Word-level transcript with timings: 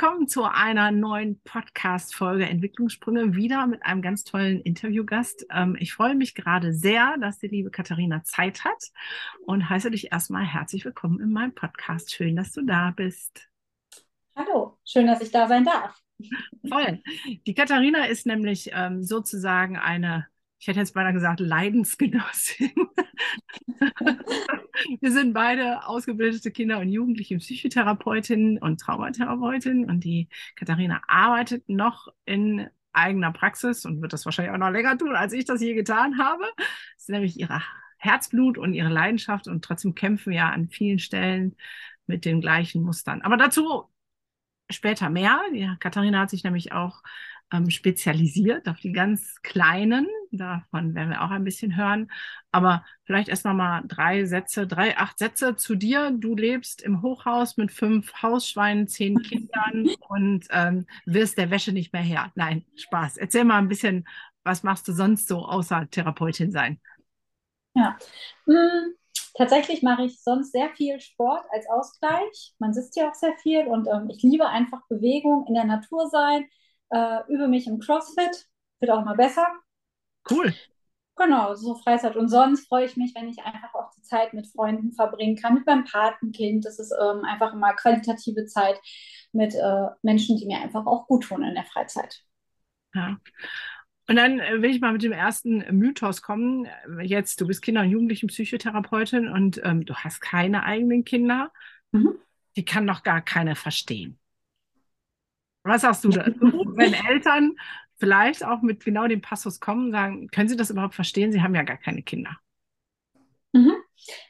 Willkommen 0.00 0.28
zu 0.28 0.44
einer 0.44 0.92
neuen 0.92 1.40
Podcast-Folge 1.40 2.46
Entwicklungssprünge, 2.46 3.34
wieder 3.34 3.66
mit 3.66 3.84
einem 3.84 4.00
ganz 4.00 4.22
tollen 4.22 4.60
Interviewgast. 4.60 5.44
Ähm, 5.50 5.76
ich 5.80 5.92
freue 5.92 6.14
mich 6.14 6.36
gerade 6.36 6.72
sehr, 6.72 7.16
dass 7.20 7.40
die 7.40 7.48
liebe 7.48 7.72
Katharina 7.72 8.22
Zeit 8.22 8.64
hat 8.64 8.92
und 9.44 9.68
heiße 9.68 9.90
dich 9.90 10.12
erstmal 10.12 10.44
herzlich 10.44 10.84
willkommen 10.84 11.18
in 11.18 11.32
meinem 11.32 11.52
Podcast. 11.52 12.14
Schön, 12.14 12.36
dass 12.36 12.52
du 12.52 12.62
da 12.62 12.92
bist. 12.94 13.48
Hallo, 14.36 14.78
schön, 14.84 15.08
dass 15.08 15.20
ich 15.20 15.32
da 15.32 15.48
sein 15.48 15.64
darf. 15.64 16.00
Toll. 16.70 17.02
Die 17.48 17.54
Katharina 17.54 18.04
ist 18.04 18.24
nämlich 18.24 18.70
ähm, 18.72 19.02
sozusagen 19.02 19.76
eine 19.76 20.28
ich 20.58 20.66
hätte 20.66 20.80
jetzt 20.80 20.94
beinahe 20.94 21.12
gesagt, 21.12 21.40
Leidensgenossin. 21.40 22.72
Wir 25.00 25.12
sind 25.12 25.32
beide 25.32 25.86
ausgebildete 25.86 26.50
Kinder- 26.50 26.80
und 26.80 26.88
Jugendliche 26.88 27.38
Psychotherapeutinnen 27.38 28.58
und 28.58 28.80
Traumatherapeutinnen 28.80 29.88
und 29.88 30.04
die 30.04 30.28
Katharina 30.56 31.00
arbeitet 31.06 31.68
noch 31.68 32.08
in 32.24 32.68
eigener 32.92 33.32
Praxis 33.32 33.84
und 33.84 34.02
wird 34.02 34.12
das 34.12 34.24
wahrscheinlich 34.24 34.52
auch 34.52 34.58
noch 34.58 34.70
länger 34.70 34.98
tun, 34.98 35.14
als 35.14 35.32
ich 35.32 35.44
das 35.44 35.60
je 35.60 35.74
getan 35.74 36.18
habe. 36.18 36.44
Das 36.56 37.02
ist 37.02 37.08
nämlich 37.08 37.38
ihre 37.38 37.62
Herzblut 37.98 38.58
und 38.58 38.74
ihre 38.74 38.88
Leidenschaft 38.88 39.48
und 39.48 39.64
trotzdem 39.64 39.94
kämpfen 39.94 40.32
wir 40.32 40.46
an 40.46 40.68
vielen 40.68 40.98
Stellen 40.98 41.56
mit 42.06 42.24
den 42.24 42.40
gleichen 42.40 42.82
Mustern. 42.82 43.22
Aber 43.22 43.36
dazu 43.36 43.88
später 44.70 45.10
mehr. 45.10 45.40
Die 45.52 45.70
Katharina 45.78 46.20
hat 46.20 46.30
sich 46.30 46.44
nämlich 46.44 46.72
auch 46.72 47.02
ähm, 47.52 47.70
spezialisiert 47.70 48.68
auf 48.68 48.78
die 48.80 48.92
ganz 48.92 49.40
kleinen. 49.42 50.06
Davon 50.30 50.94
werden 50.94 51.10
wir 51.10 51.22
auch 51.22 51.30
ein 51.30 51.44
bisschen 51.44 51.76
hören. 51.76 52.10
Aber 52.52 52.84
vielleicht 53.04 53.28
erst 53.28 53.44
noch 53.44 53.54
mal 53.54 53.82
drei 53.86 54.24
Sätze, 54.24 54.66
drei, 54.66 54.96
acht 54.98 55.18
Sätze 55.18 55.56
zu 55.56 55.74
dir. 55.74 56.10
Du 56.10 56.34
lebst 56.34 56.82
im 56.82 57.02
Hochhaus 57.02 57.56
mit 57.56 57.72
fünf 57.72 58.12
Hausschweinen, 58.22 58.88
zehn 58.88 59.18
Kindern 59.22 59.88
und 60.08 60.46
ähm, 60.50 60.86
wirst 61.06 61.38
der 61.38 61.50
Wäsche 61.50 61.72
nicht 61.72 61.92
mehr 61.92 62.02
her. 62.02 62.32
Nein, 62.34 62.64
Spaß. 62.76 63.16
Erzähl 63.16 63.44
mal 63.44 63.58
ein 63.58 63.68
bisschen, 63.68 64.06
was 64.44 64.62
machst 64.62 64.86
du 64.88 64.92
sonst 64.92 65.28
so 65.28 65.44
außer 65.44 65.88
Therapeutin 65.90 66.52
sein? 66.52 66.80
Ja, 67.74 67.96
hm, 68.46 68.94
tatsächlich 69.34 69.82
mache 69.82 70.04
ich 70.04 70.20
sonst 70.20 70.52
sehr 70.52 70.70
viel 70.70 71.00
Sport 71.00 71.44
als 71.50 71.66
Ausgleich. 71.68 72.54
Man 72.58 72.74
sitzt 72.74 72.96
ja 72.96 73.08
auch 73.08 73.14
sehr 73.14 73.34
viel 73.42 73.66
und 73.66 73.86
ähm, 73.86 74.10
ich 74.10 74.22
liebe 74.22 74.48
einfach 74.48 74.80
Bewegung, 74.88 75.46
in 75.46 75.54
der 75.54 75.64
Natur 75.64 76.08
sein 76.10 76.46
äh, 76.90 77.20
übe 77.28 77.48
mich 77.48 77.66
im 77.66 77.78
CrossFit, 77.78 78.46
wird 78.80 78.90
auch 78.90 79.04
mal 79.04 79.16
besser. 79.16 79.46
Cool. 80.30 80.54
Genau, 81.16 81.54
so 81.56 81.74
Freizeit. 81.74 82.16
Und 82.16 82.28
sonst 82.28 82.68
freue 82.68 82.86
ich 82.86 82.96
mich, 82.96 83.12
wenn 83.14 83.28
ich 83.28 83.40
einfach 83.40 83.74
auch 83.74 83.90
die 83.96 84.02
Zeit 84.02 84.34
mit 84.34 84.46
Freunden 84.46 84.92
verbringen 84.92 85.36
kann, 85.36 85.54
mit 85.54 85.66
meinem 85.66 85.84
Patenkind. 85.84 86.64
Das 86.64 86.78
ist 86.78 86.92
ähm, 86.92 87.24
einfach 87.24 87.52
immer 87.52 87.74
qualitative 87.74 88.46
Zeit 88.46 88.80
mit 89.32 89.54
äh, 89.54 89.86
Menschen, 90.02 90.36
die 90.36 90.46
mir 90.46 90.60
einfach 90.60 90.86
auch 90.86 91.06
gut 91.06 91.24
tun 91.24 91.42
in 91.42 91.54
der 91.54 91.64
Freizeit. 91.64 92.22
Ja. 92.94 93.18
Und 94.06 94.16
dann 94.16 94.38
äh, 94.38 94.62
will 94.62 94.70
ich 94.70 94.80
mal 94.80 94.92
mit 94.92 95.02
dem 95.02 95.12
ersten 95.12 95.64
Mythos 95.76 96.22
kommen. 96.22 96.68
Jetzt, 97.02 97.40
du 97.40 97.46
bist 97.48 97.62
Kinder- 97.62 97.82
und 97.82 97.90
Jugendlichen-Psychotherapeutin 97.90 99.28
und 99.28 99.60
ähm, 99.64 99.84
du 99.84 99.94
hast 99.94 100.20
keine 100.20 100.62
eigenen 100.62 101.04
Kinder. 101.04 101.52
Mhm. 101.90 102.14
Die 102.56 102.64
kann 102.64 102.86
doch 102.86 103.02
gar 103.02 103.20
keine 103.22 103.56
verstehen. 103.56 104.18
Was 105.68 105.82
sagst 105.82 106.04
du 106.04 106.08
dazu, 106.08 106.32
wenn 106.74 106.94
Eltern 106.94 107.56
vielleicht 107.98 108.44
auch 108.44 108.62
mit 108.62 108.84
genau 108.84 109.06
dem 109.06 109.20
Passus 109.20 109.60
kommen 109.60 109.86
und 109.86 109.92
sagen, 109.92 110.28
können 110.28 110.48
Sie 110.48 110.56
das 110.56 110.70
überhaupt 110.70 110.94
verstehen? 110.94 111.32
Sie 111.32 111.42
haben 111.42 111.54
ja 111.54 111.62
gar 111.62 111.76
keine 111.76 112.02
Kinder. 112.02 112.36
Mhm. 113.52 113.74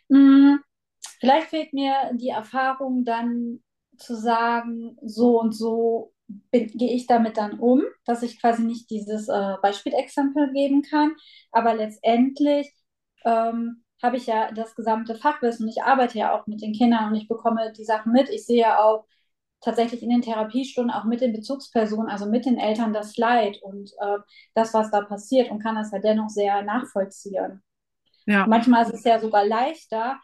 Mhm. 0.08 0.60
Vielleicht 1.20 1.48
fehlt 1.48 1.72
mir 1.72 2.10
die 2.14 2.28
Erfahrung 2.28 3.04
dann 3.04 3.60
zu 3.96 4.14
sagen, 4.14 4.96
so 5.02 5.40
und 5.40 5.52
so 5.52 6.12
gehe 6.52 6.94
ich 6.94 7.06
damit 7.06 7.36
dann 7.36 7.58
um, 7.58 7.82
dass 8.04 8.22
ich 8.22 8.40
quasi 8.40 8.62
nicht 8.62 8.90
dieses 8.90 9.28
äh, 9.28 9.54
Beispielexempel 9.62 10.52
geben 10.52 10.82
kann. 10.82 11.12
Aber 11.50 11.74
letztendlich 11.74 12.72
ähm, 13.24 13.82
habe 14.02 14.16
ich 14.16 14.26
ja 14.26 14.52
das 14.52 14.74
gesamte 14.74 15.14
Fachwissen. 15.14 15.68
Ich 15.68 15.82
arbeite 15.82 16.18
ja 16.18 16.32
auch 16.38 16.46
mit 16.46 16.62
den 16.62 16.72
Kindern 16.72 17.08
und 17.08 17.16
ich 17.16 17.28
bekomme 17.28 17.72
die 17.72 17.84
Sachen 17.84 18.12
mit. 18.12 18.28
Ich 18.28 18.46
sehe 18.46 18.60
ja 18.60 18.78
auch, 18.78 19.06
tatsächlich 19.60 20.02
in 20.02 20.10
den 20.10 20.22
Therapiestunden 20.22 20.92
auch 20.92 21.04
mit 21.04 21.20
den 21.20 21.32
Bezugspersonen, 21.32 22.08
also 22.08 22.26
mit 22.26 22.46
den 22.46 22.58
Eltern 22.58 22.92
das 22.92 23.16
Leid 23.16 23.60
und 23.62 23.90
äh, 24.00 24.18
das, 24.54 24.74
was 24.74 24.90
da 24.90 25.02
passiert 25.02 25.50
und 25.50 25.62
kann 25.62 25.74
das 25.74 25.90
ja 25.90 25.98
dennoch 25.98 26.28
sehr 26.28 26.62
nachvollziehen. 26.62 27.62
Ja. 28.26 28.46
Manchmal 28.46 28.84
ist 28.84 28.94
es 28.94 29.04
ja 29.04 29.18
sogar 29.18 29.44
leichter, 29.44 30.18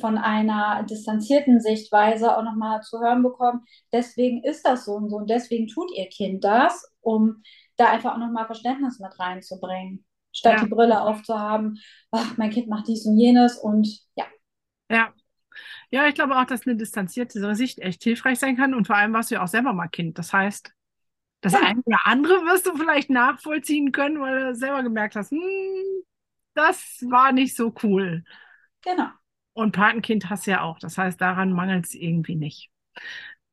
von 0.00 0.18
einer 0.18 0.82
distanzierten 0.84 1.60
Sichtweise 1.60 2.36
auch 2.36 2.42
nochmal 2.42 2.80
zu 2.82 3.00
hören 3.00 3.22
bekommen, 3.22 3.64
deswegen 3.92 4.42
ist 4.42 4.66
das 4.66 4.86
so 4.86 4.92
und 4.94 5.08
so 5.08 5.16
und 5.16 5.30
deswegen 5.30 5.68
tut 5.68 5.90
ihr 5.94 6.08
Kind 6.08 6.42
das, 6.42 6.92
um 7.00 7.42
da 7.76 7.90
einfach 7.90 8.14
auch 8.14 8.18
nochmal 8.18 8.46
Verständnis 8.46 8.98
mit 8.98 9.16
reinzubringen, 9.18 10.04
statt 10.32 10.54
ja. 10.54 10.64
die 10.64 10.70
Brille 10.70 11.00
aufzuhaben, 11.00 11.78
ach, 12.10 12.36
mein 12.36 12.50
Kind 12.50 12.68
macht 12.68 12.88
dies 12.88 13.06
und 13.06 13.18
jenes 13.18 13.56
und 13.56 13.86
ja. 14.16 14.24
Ja, 14.90 15.12
ja, 15.94 16.08
ich 16.08 16.16
glaube 16.16 16.36
auch, 16.36 16.44
dass 16.44 16.66
eine 16.66 16.74
distanzierte 16.74 17.54
Sicht 17.54 17.78
echt 17.78 18.02
hilfreich 18.02 18.40
sein 18.40 18.56
kann. 18.56 18.74
Und 18.74 18.88
vor 18.88 18.96
allem 18.96 19.12
warst 19.12 19.30
du 19.30 19.36
ja 19.36 19.44
auch 19.44 19.48
selber 19.48 19.72
mal 19.72 19.86
Kind. 19.86 20.18
Das 20.18 20.32
heißt, 20.32 20.74
das 21.40 21.52
ja. 21.52 21.60
eine 21.60 21.80
oder 21.84 22.00
andere 22.02 22.34
wirst 22.46 22.66
du 22.66 22.76
vielleicht 22.76 23.10
nachvollziehen 23.10 23.92
können, 23.92 24.20
weil 24.20 24.40
du 24.40 24.54
selber 24.56 24.82
gemerkt 24.82 25.14
hast, 25.14 25.30
hm, 25.30 25.40
das 26.54 27.00
war 27.08 27.30
nicht 27.30 27.54
so 27.54 27.72
cool. 27.84 28.24
Genau. 28.82 29.06
Und 29.52 29.70
Patenkind 29.70 30.30
hast 30.30 30.48
du 30.48 30.50
ja 30.50 30.62
auch. 30.62 30.80
Das 30.80 30.98
heißt, 30.98 31.20
daran 31.20 31.52
mangelt 31.52 31.84
es 31.84 31.94
irgendwie 31.94 32.34
nicht. 32.34 32.72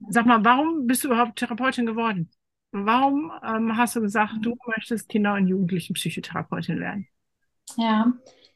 Sag 0.10 0.26
mal, 0.26 0.44
warum 0.44 0.88
bist 0.88 1.04
du 1.04 1.10
überhaupt 1.10 1.38
Therapeutin 1.38 1.86
geworden? 1.86 2.32
Warum 2.72 3.32
ähm, 3.44 3.78
hast 3.78 3.96
du 3.96 4.02
gesagt, 4.02 4.34
du 4.42 4.58
möchtest 4.66 5.10
Kinder- 5.10 5.36
und 5.36 5.46
Jugendlichen 5.46 5.94
Psychotherapeutin 5.94 6.80
werden? 6.80 7.08
Ja, 7.78 8.12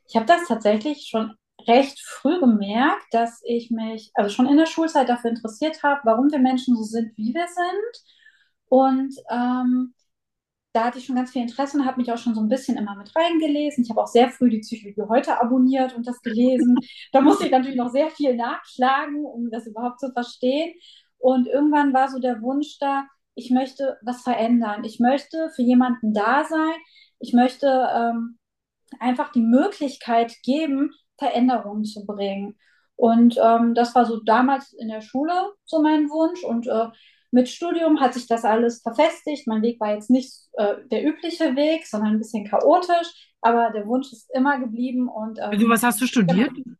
ich 0.07 0.16
habe 0.16 0.25
das 0.25 0.47
tatsächlich 0.47 1.06
schon 1.07 1.35
recht 1.67 1.99
früh 2.01 2.39
gemerkt, 2.39 3.05
dass 3.11 3.41
ich 3.45 3.71
mich 3.71 4.11
also 4.13 4.29
schon 4.29 4.47
in 4.47 4.57
der 4.57 4.65
Schulzeit 4.65 5.09
dafür 5.09 5.31
interessiert 5.31 5.83
habe, 5.83 6.01
warum 6.03 6.31
wir 6.31 6.39
Menschen 6.39 6.75
so 6.75 6.83
sind, 6.83 7.17
wie 7.17 7.33
wir 7.33 7.47
sind. 7.47 8.03
Und 8.67 9.15
ähm, 9.29 9.93
da 10.73 10.83
hatte 10.85 10.99
ich 10.99 11.05
schon 11.05 11.15
ganz 11.15 11.31
viel 11.31 11.41
Interesse 11.41 11.77
und 11.77 11.85
habe 11.85 12.01
mich 12.01 12.11
auch 12.11 12.17
schon 12.17 12.35
so 12.35 12.41
ein 12.41 12.49
bisschen 12.49 12.77
immer 12.77 12.95
mit 12.95 13.15
reingelesen. 13.15 13.83
Ich 13.83 13.89
habe 13.89 14.01
auch 14.01 14.07
sehr 14.07 14.29
früh 14.29 14.49
die 14.49 14.59
Psychologie 14.59 15.09
heute 15.09 15.39
abonniert 15.39 15.95
und 15.95 16.05
das 16.05 16.21
gelesen. 16.21 16.75
da 17.13 17.21
musste 17.21 17.45
ich 17.45 17.51
natürlich 17.51 17.77
noch 17.77 17.91
sehr 17.91 18.09
viel 18.09 18.35
nachschlagen, 18.35 19.25
um 19.25 19.49
das 19.51 19.67
überhaupt 19.67 20.01
zu 20.01 20.11
verstehen. 20.11 20.73
Und 21.17 21.47
irgendwann 21.47 21.93
war 21.93 22.09
so 22.09 22.19
der 22.19 22.41
Wunsch 22.41 22.77
da, 22.79 23.05
ich 23.35 23.51
möchte 23.51 23.97
was 24.01 24.21
verändern. 24.23 24.83
Ich 24.83 24.99
möchte 24.99 25.49
für 25.55 25.61
jemanden 25.61 26.13
da 26.13 26.43
sein. 26.43 26.75
Ich 27.19 27.33
möchte 27.33 27.67
ähm, 27.67 28.37
einfach 28.99 29.31
die 29.31 29.41
Möglichkeit 29.41 30.35
geben, 30.43 30.91
Veränderungen 31.17 31.85
zu 31.85 32.05
bringen. 32.05 32.57
Und 32.95 33.37
ähm, 33.43 33.73
das 33.75 33.93
war 33.95 34.05
so 34.05 34.21
damals 34.21 34.73
in 34.73 34.87
der 34.87 35.01
Schule 35.01 35.33
so 35.65 35.81
mein 35.81 36.09
Wunsch. 36.09 36.43
Und 36.43 36.67
äh, 36.67 36.87
mit 37.31 37.49
Studium 37.49 37.99
hat 37.99 38.13
sich 38.13 38.27
das 38.27 38.45
alles 38.45 38.81
verfestigt. 38.81 39.47
Mein 39.47 39.61
Weg 39.61 39.79
war 39.79 39.93
jetzt 39.93 40.09
nicht 40.09 40.34
äh, 40.53 40.75
der 40.91 41.05
übliche 41.05 41.55
Weg, 41.55 41.85
sondern 41.85 42.13
ein 42.13 42.19
bisschen 42.19 42.47
chaotisch. 42.47 43.34
Aber 43.41 43.72
der 43.72 43.85
Wunsch 43.87 44.11
ist 44.11 44.29
immer 44.34 44.59
geblieben. 44.59 45.09
Und, 45.09 45.40
ähm, 45.40 45.49
also 45.51 45.69
was 45.69 45.84
hast 45.84 46.01
du 46.01 46.05
studiert? 46.05 46.53
Genau. 46.53 46.75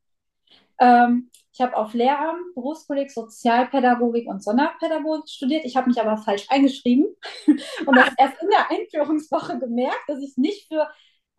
Ähm, 0.80 1.30
ich 1.54 1.62
habe 1.62 1.76
auf 1.78 1.94
Lehramt, 1.94 2.54
Berufskolleg, 2.54 3.10
Sozialpädagogik 3.12 4.28
und 4.28 4.44
Sonderpädagogik 4.44 5.30
studiert. 5.30 5.64
Ich 5.64 5.78
habe 5.78 5.88
mich 5.88 6.02
aber 6.02 6.18
falsch 6.18 6.46
eingeschrieben 6.50 7.06
und 7.48 7.96
das 7.96 8.12
erst 8.18 8.42
in 8.42 8.50
der 8.50 8.70
Einführungswoche 8.70 9.58
gemerkt, 9.60 10.04
dass 10.08 10.22
ich 10.22 10.36
nicht 10.36 10.68
für 10.68 10.90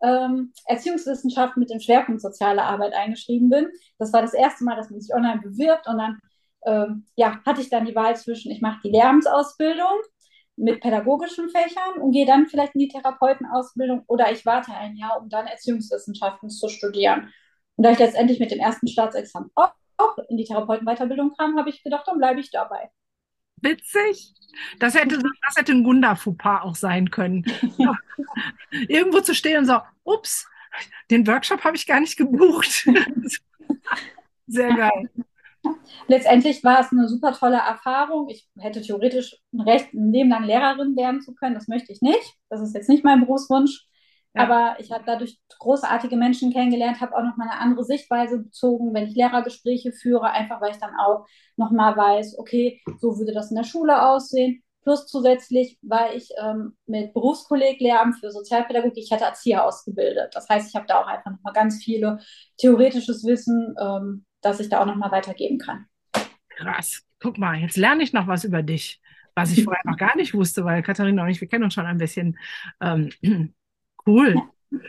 ähm, 0.01 0.53
Erziehungswissenschaft 0.65 1.57
mit 1.57 1.69
dem 1.69 1.79
Schwerpunkt 1.79 2.21
soziale 2.21 2.63
Arbeit 2.63 2.93
eingeschrieben 2.93 3.49
bin. 3.49 3.67
Das 3.97 4.13
war 4.13 4.21
das 4.21 4.33
erste 4.33 4.63
Mal, 4.63 4.75
dass 4.75 4.89
man 4.89 5.01
sich 5.01 5.13
online 5.13 5.41
bewirbt 5.41 5.87
und 5.87 5.97
dann 5.97 6.19
ähm, 6.65 7.05
ja, 7.15 7.39
hatte 7.45 7.61
ich 7.61 7.69
dann 7.69 7.85
die 7.85 7.95
Wahl 7.95 8.15
zwischen, 8.15 8.51
ich 8.51 8.61
mache 8.61 8.81
die 8.83 8.89
Lehramtsausbildung 8.89 10.01
mit 10.57 10.81
pädagogischen 10.81 11.49
Fächern 11.49 12.01
und 12.01 12.11
gehe 12.11 12.25
dann 12.25 12.47
vielleicht 12.47 12.75
in 12.75 12.79
die 12.79 12.87
Therapeutenausbildung 12.87 14.03
oder 14.07 14.31
ich 14.31 14.45
warte 14.45 14.73
ein 14.73 14.97
Jahr, 14.97 15.21
um 15.21 15.29
dann 15.29 15.47
Erziehungswissenschaften 15.47 16.49
zu 16.49 16.67
studieren. 16.67 17.31
Und 17.75 17.85
da 17.85 17.91
ich 17.91 17.99
letztendlich 17.99 18.39
mit 18.39 18.51
dem 18.51 18.59
ersten 18.59 18.87
Staatsexamen 18.87 19.51
auch, 19.55 19.71
auch 19.97 20.17
in 20.29 20.37
die 20.37 20.45
Therapeutenweiterbildung 20.45 21.33
kam, 21.37 21.57
habe 21.57 21.69
ich 21.69 21.83
gedacht, 21.83 22.07
dann 22.07 22.17
bleibe 22.17 22.39
ich 22.39 22.51
dabei. 22.51 22.89
Witzig. 23.61 24.33
Das 24.79 24.95
hätte, 24.95 25.19
das 25.19 25.55
hätte 25.55 25.71
ein 25.71 25.83
Gunda-Fauxpas 25.83 26.63
auch 26.63 26.75
sein 26.75 27.11
können. 27.11 27.45
Irgendwo 28.87 29.19
zu 29.21 29.35
stehen 29.35 29.59
und 29.59 29.65
so, 29.65 29.79
ups, 30.03 30.47
den 31.11 31.27
Workshop 31.27 31.63
habe 31.63 31.75
ich 31.75 31.85
gar 31.85 31.99
nicht 31.99 32.17
gebucht. 32.17 32.87
Sehr 34.47 34.73
geil. 34.73 35.09
Letztendlich 36.07 36.63
war 36.63 36.79
es 36.79 36.91
eine 36.91 37.07
super 37.07 37.33
tolle 37.33 37.57
Erfahrung. 37.57 38.29
Ich 38.29 38.47
hätte 38.57 38.81
theoretisch 38.81 39.35
ein 39.53 39.61
Recht, 39.61 39.93
ein 39.93 40.11
Leben 40.11 40.29
lang 40.29 40.43
Lehrerin 40.43 40.95
werden 40.95 41.21
zu 41.21 41.35
können. 41.35 41.55
Das 41.55 41.67
möchte 41.67 41.91
ich 41.91 42.01
nicht. 42.01 42.35
Das 42.49 42.61
ist 42.61 42.73
jetzt 42.73 42.89
nicht 42.89 43.03
mein 43.03 43.19
Berufswunsch. 43.19 43.85
Ja. 44.37 44.43
Aber 44.43 44.79
ich 44.79 44.91
habe 44.91 45.03
dadurch 45.05 45.39
großartige 45.59 46.15
Menschen 46.15 46.53
kennengelernt, 46.53 47.01
habe 47.01 47.15
auch 47.15 47.23
noch 47.23 47.37
mal 47.37 47.49
eine 47.49 47.59
andere 47.59 47.83
Sichtweise 47.83 48.43
bezogen, 48.43 48.93
wenn 48.93 49.07
ich 49.07 49.15
Lehrergespräche 49.15 49.91
führe, 49.91 50.31
einfach 50.31 50.61
weil 50.61 50.71
ich 50.71 50.77
dann 50.77 50.95
auch 50.95 51.25
noch 51.55 51.71
mal 51.71 51.97
weiß, 51.97 52.37
okay, 52.37 52.79
so 52.99 53.17
würde 53.17 53.33
das 53.33 53.49
in 53.49 53.57
der 53.57 53.63
Schule 53.63 54.01
aussehen. 54.01 54.61
Plus 54.83 55.07
zusätzlich 55.07 55.77
war 55.81 56.13
ich 56.13 56.29
ähm, 56.41 56.77
mit 56.85 57.13
Berufskolleg 57.13 57.81
Lehramt 57.81 58.15
für 58.19 58.31
Sozialpädagogik, 58.31 59.03
ich 59.03 59.11
hatte 59.11 59.25
Erzieher 59.25 59.65
ausgebildet. 59.65 60.33
Das 60.33 60.47
heißt, 60.47 60.69
ich 60.69 60.75
habe 60.75 60.85
da 60.87 61.01
auch 61.01 61.07
einfach 61.07 61.31
noch 61.31 61.41
mal 61.43 61.51
ganz 61.51 61.83
viele 61.83 62.19
theoretisches 62.57 63.25
Wissen, 63.25 63.75
ähm, 63.81 64.25
das 64.41 64.59
ich 64.59 64.69
da 64.69 64.81
auch 64.81 64.85
noch 64.85 64.95
mal 64.95 65.11
weitergeben 65.11 65.57
kann. 65.57 65.87
Krass. 66.49 67.03
Guck 67.19 67.37
mal, 67.37 67.55
jetzt 67.57 67.75
lerne 67.75 68.03
ich 68.03 68.13
noch 68.13 68.27
was 68.27 68.43
über 68.43 68.61
dich, 68.61 69.01
was 69.35 69.51
ich 69.51 69.63
vorher 69.63 69.81
noch 69.85 69.97
gar 69.97 70.15
nicht 70.15 70.33
wusste, 70.33 70.63
weil 70.63 70.83
Katharina 70.83 71.23
und 71.23 71.29
ich, 71.29 71.41
wir 71.41 71.47
kennen 71.47 71.63
uns 71.63 71.73
schon 71.73 71.85
ein 71.85 71.97
bisschen. 71.97 72.37
Ähm, 72.79 73.09
cool. 74.07 74.35
Ja. 74.71 74.79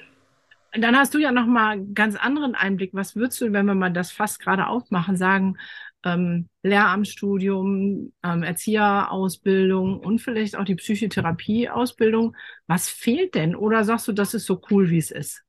Dann 0.72 0.96
hast 0.96 1.14
du 1.14 1.18
ja 1.18 1.32
noch 1.32 1.46
mal 1.46 1.70
einen 1.70 1.94
ganz 1.94 2.14
anderen 2.14 2.54
Einblick. 2.54 2.90
Was 2.92 3.16
würdest 3.16 3.40
du, 3.40 3.52
wenn 3.52 3.66
wir 3.66 3.74
mal 3.74 3.92
das 3.92 4.12
fast 4.12 4.38
gerade 4.38 4.66
aufmachen, 4.66 5.16
sagen, 5.16 5.56
ähm, 6.04 6.48
Lehramtsstudium, 6.62 8.12
ähm, 8.22 8.42
Erzieherausbildung 8.42 10.00
und 10.00 10.20
vielleicht 10.20 10.56
auch 10.56 10.64
die 10.64 10.76
Psychotherapieausbildung. 10.76 12.36
Was 12.66 12.88
fehlt 12.88 13.34
denn? 13.34 13.56
Oder 13.56 13.84
sagst 13.84 14.08
du, 14.08 14.12
das 14.12 14.34
ist 14.34 14.46
so 14.46 14.60
cool, 14.70 14.90
wie 14.90 14.98
es 14.98 15.10
ist? 15.10 15.42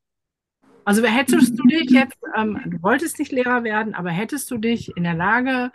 Also 0.85 1.03
hättest 1.05 1.57
du 1.57 1.63
dich 1.67 1.89
jetzt, 1.91 2.17
ähm, 2.35 2.59
du 2.65 2.81
wolltest 2.81 3.19
nicht 3.19 3.31
Lehrer 3.31 3.63
werden, 3.63 3.93
aber 3.93 4.09
hättest 4.09 4.49
du 4.51 4.57
dich 4.57 4.95
in 4.95 5.03
der 5.03 5.15
Lage 5.15 5.71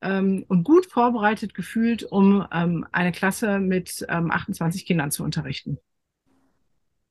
ähm, 0.00 0.44
und 0.48 0.64
gut 0.64 0.86
vorbereitet 0.86 1.54
gefühlt, 1.54 2.04
um 2.04 2.46
ähm, 2.52 2.86
eine 2.92 3.12
Klasse 3.12 3.58
mit 3.58 4.06
28 4.08 4.82
ähm, 4.82 4.86
Kindern 4.86 5.10
zu 5.10 5.24
unterrichten? 5.24 5.78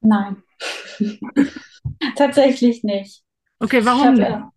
Nein, 0.06 0.44
tatsächlich 2.16 2.84
nicht. 2.84 3.24
Okay, 3.60 3.84
warum? 3.84 4.22
Hab, 4.22 4.52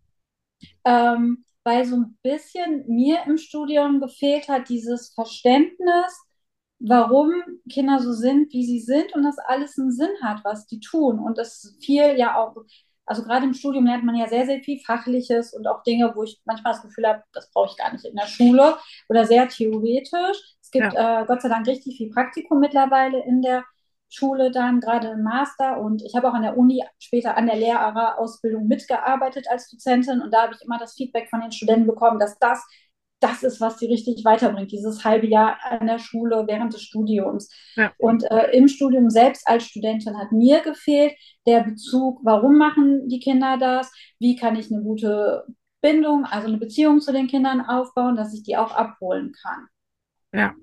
äh, 0.84 1.16
weil 1.64 1.84
so 1.84 1.96
ein 1.96 2.18
bisschen 2.22 2.84
mir 2.86 3.20
im 3.26 3.36
Studium 3.36 4.00
gefehlt 4.00 4.48
hat, 4.48 4.68
dieses 4.68 5.12
Verständnis, 5.14 6.24
warum 6.78 7.32
Kinder 7.70 7.98
so 7.98 8.12
sind, 8.12 8.52
wie 8.52 8.64
sie 8.64 8.80
sind 8.80 9.14
und 9.14 9.22
dass 9.22 9.38
alles 9.38 9.78
einen 9.78 9.90
Sinn 9.92 10.14
hat, 10.22 10.44
was 10.44 10.66
die 10.66 10.80
tun. 10.80 11.18
Und 11.18 11.38
das 11.38 11.76
viel 11.80 12.16
ja 12.16 12.36
auch, 12.36 12.56
also 13.04 13.22
gerade 13.22 13.46
im 13.46 13.54
Studium 13.54 13.86
lernt 13.86 14.04
man 14.04 14.16
ja 14.16 14.28
sehr, 14.28 14.46
sehr 14.46 14.60
viel 14.60 14.80
Fachliches 14.80 15.52
und 15.52 15.66
auch 15.66 15.82
Dinge, 15.82 16.12
wo 16.14 16.22
ich 16.22 16.40
manchmal 16.44 16.74
das 16.74 16.82
Gefühl 16.82 17.06
habe, 17.06 17.22
das 17.32 17.50
brauche 17.50 17.70
ich 17.70 17.76
gar 17.76 17.92
nicht 17.92 18.04
in 18.04 18.16
der 18.16 18.26
Schule 18.26 18.76
oder 19.08 19.24
sehr 19.24 19.48
theoretisch. 19.48 20.56
Es 20.62 20.70
gibt 20.70 20.92
ja. 20.92 21.22
äh, 21.22 21.26
Gott 21.26 21.42
sei 21.42 21.48
Dank 21.48 21.66
richtig 21.66 21.96
viel 21.96 22.10
Praktikum 22.10 22.60
mittlerweile 22.60 23.24
in 23.24 23.42
der 23.42 23.64
Schule 24.08 24.50
dann, 24.50 24.80
gerade 24.80 25.08
im 25.08 25.22
Master. 25.22 25.80
Und 25.80 26.02
ich 26.02 26.14
habe 26.14 26.28
auch 26.28 26.34
an 26.34 26.42
der 26.42 26.56
Uni 26.56 26.82
später 26.98 27.36
an 27.36 27.46
der 27.46 27.56
Lehrerausbildung 27.56 28.66
mitgearbeitet 28.66 29.46
als 29.50 29.68
Dozentin. 29.70 30.20
Und 30.20 30.32
da 30.32 30.42
habe 30.42 30.54
ich 30.54 30.64
immer 30.64 30.78
das 30.78 30.94
Feedback 30.94 31.28
von 31.30 31.40
den 31.40 31.52
Studenten 31.52 31.86
bekommen, 31.86 32.18
dass 32.18 32.38
das 32.38 32.64
das 33.20 33.42
ist, 33.42 33.60
was 33.60 33.78
sie 33.78 33.86
richtig 33.86 34.24
weiterbringt, 34.24 34.70
dieses 34.70 35.04
halbe 35.04 35.26
Jahr 35.26 35.58
an 35.62 35.86
der 35.86 35.98
Schule 35.98 36.44
während 36.46 36.72
des 36.72 36.82
Studiums. 36.82 37.50
Ja. 37.74 37.92
Und 37.98 38.24
äh, 38.30 38.56
im 38.56 38.68
Studium 38.68 39.10
selbst 39.10 39.46
als 39.48 39.64
Studentin 39.64 40.16
hat 40.18 40.32
mir 40.32 40.60
gefehlt 40.60 41.14
der 41.46 41.62
Bezug, 41.62 42.20
warum 42.22 42.58
machen 42.58 43.08
die 43.08 43.20
Kinder 43.20 43.56
das, 43.58 43.90
wie 44.18 44.36
kann 44.36 44.56
ich 44.56 44.70
eine 44.70 44.82
gute 44.82 45.44
Bindung, 45.80 46.24
also 46.24 46.48
eine 46.48 46.58
Beziehung 46.58 47.00
zu 47.00 47.12
den 47.12 47.26
Kindern 47.26 47.60
aufbauen, 47.60 48.16
dass 48.16 48.34
ich 48.34 48.42
die 48.42 48.56
auch 48.56 48.72
abholen 48.72 49.32
kann. 49.42 49.66
Ja, 50.32 50.54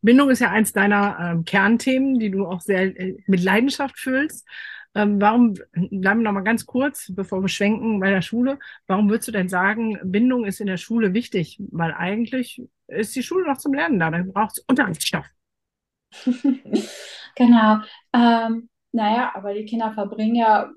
Bindung 0.00 0.30
ist 0.30 0.40
ja 0.40 0.50
eins 0.50 0.72
deiner 0.72 1.18
ähm, 1.20 1.44
Kernthemen, 1.44 2.18
die 2.18 2.30
du 2.30 2.46
auch 2.46 2.60
sehr 2.60 2.98
äh, 2.98 3.16
mit 3.26 3.42
Leidenschaft 3.42 3.98
fühlst. 3.98 4.46
Ähm, 4.94 5.20
warum, 5.20 5.54
bleiben 5.54 6.20
wir 6.20 6.24
noch 6.24 6.32
mal 6.32 6.40
ganz 6.40 6.66
kurz, 6.66 7.12
bevor 7.14 7.42
wir 7.42 7.48
schwenken 7.48 8.00
bei 8.00 8.10
der 8.10 8.22
Schule, 8.22 8.58
warum 8.86 9.10
würdest 9.10 9.28
du 9.28 9.32
denn 9.32 9.48
sagen, 9.48 9.98
Bindung 10.02 10.44
ist 10.44 10.60
in 10.60 10.66
der 10.66 10.78
Schule 10.78 11.14
wichtig? 11.14 11.60
Weil 11.70 11.92
eigentlich 11.92 12.62
ist 12.86 13.14
die 13.14 13.22
Schule 13.22 13.46
noch 13.46 13.58
zum 13.58 13.74
Lernen 13.74 13.98
da, 13.98 14.10
dann 14.10 14.32
braucht 14.32 14.56
es 14.56 14.64
Unterrichtsstoff. 14.66 15.26
genau. 17.36 17.78
Ähm, 18.14 18.68
naja, 18.92 19.32
aber 19.34 19.52
die 19.52 19.66
Kinder 19.66 19.92
verbringen 19.92 20.36
ja 20.36 20.70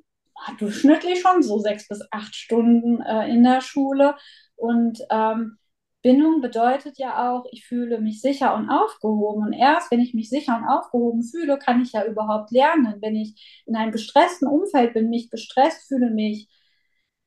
durchschnittlich 0.60 1.22
schon 1.22 1.42
so 1.42 1.60
sechs 1.60 1.88
bis 1.88 2.02
acht 2.12 2.36
Stunden 2.36 3.02
äh, 3.02 3.30
in 3.30 3.44
der 3.44 3.62
Schule. 3.62 4.16
Und 4.56 5.00
ähm, 5.10 5.58
Bindung 6.02 6.42
bedeutet 6.42 6.98
ja 6.98 7.32
auch, 7.32 7.46
ich 7.52 7.66
fühle 7.66 8.02
mich 8.02 8.22
sicher 8.22 8.56
und 8.56 8.70
aufgehoben. 8.70 9.48
Und 9.48 9.54
erst 9.54 9.92
wenn 9.92 10.00
ich 10.00 10.14
mich 10.14 10.30
sicher 10.30 10.58
und 10.58 10.68
aufgehoben 10.68 11.24
fühle, 11.24 11.60
kann 11.60 11.82
ich 11.82 11.94
ja 11.94 12.06
überhaupt 12.06 12.52
lernen. 12.52 12.96
Wenn 13.02 13.16
ich 13.16 13.64
in 13.68 13.76
einem 13.76 13.92
gestressten 13.92 14.48
Umfeld 14.48 14.94
bin, 14.94 15.10
mich 15.10 15.30
gestresst 15.30 15.88
fühle, 15.88 16.10
mich 16.10 16.50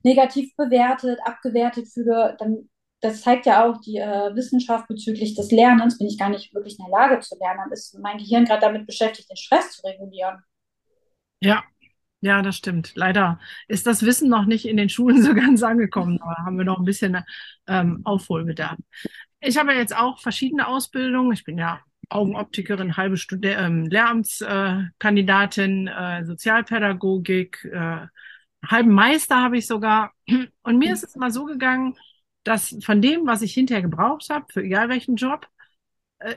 negativ 0.03 0.55
bewertet, 0.57 1.19
abgewertet 1.25 1.89
fühle, 1.89 2.37
dann 2.39 2.69
das 3.01 3.21
zeigt 3.21 3.45
ja 3.45 3.67
auch 3.67 3.79
die 3.83 3.99
äh, 3.99 4.35
Wissenschaft 4.35 4.89
bezüglich 4.89 5.35
des 5.35 5.51
Lernens, 5.51 5.99
bin 5.99 6.07
ich 6.07 6.19
gar 6.19 6.31
nicht 6.31 6.55
wirklich 6.55 6.79
in 6.79 6.87
der 6.87 6.91
Lage 6.93 7.21
zu 7.21 7.37
lernen. 7.39 7.61
Dann 7.65 7.73
ist 7.73 7.99
mein 7.99 8.17
Gehirn 8.17 8.47
gerade 8.47 8.63
damit 8.63 8.87
beschäftigt, 8.87 9.29
den 9.29 9.37
Stress 9.37 9.73
zu 9.73 9.87
regulieren. 9.87 10.43
Ja, 11.41 11.63
ja, 12.25 12.41
das 12.41 12.57
stimmt. 12.57 12.93
Leider 12.95 13.39
ist 13.69 13.87
das 13.87 14.03
Wissen 14.03 14.31
noch 14.31 14.47
nicht 14.47 14.67
in 14.67 14.79
den 14.79 14.89
Schulen 14.89 15.23
so 15.23 15.35
ganz 15.35 15.63
angekommen. 15.63 16.19
Da 16.19 16.47
haben 16.47 16.57
wir 16.57 16.65
noch 16.65 16.79
ein 16.79 16.87
bisschen 16.87 17.19
ähm, 17.67 18.01
Aufholbedarf. 18.05 18.79
Ich 19.41 19.59
habe 19.59 19.75
jetzt 19.75 19.95
auch 19.95 20.19
verschiedene 20.21 20.67
Ausbildungen. 20.67 21.33
Ich 21.33 21.45
bin 21.45 21.59
ja 21.59 21.81
Augenoptikerin, 22.09 22.97
halbe 22.97 23.19
Stud 23.19 23.45
ähm, 23.45 23.85
Lehramtskandidatin, 23.87 25.87
äh, 25.87 26.21
äh, 26.21 26.25
Sozialpädagogik, 26.25 27.63
äh, 27.71 28.07
halben 28.67 28.93
Meister 28.93 29.43
habe 29.43 29.59
ich 29.59 29.67
sogar. 29.67 30.13
Und 30.63 30.79
mir 30.79 30.95
ist 30.95 31.05
es 31.05 31.17
mal 31.17 31.31
so 31.31 31.45
gegangen, 31.45 31.99
dass 32.43 32.75
von 32.83 33.03
dem, 33.03 33.27
was 33.27 33.43
ich 33.43 33.53
hinterher 33.53 33.83
gebraucht 33.83 34.31
habe, 34.31 34.47
für 34.51 34.63
egal 34.63 34.89
welchen 34.89 35.17
Job, 35.17 35.47
äh, 36.21 36.37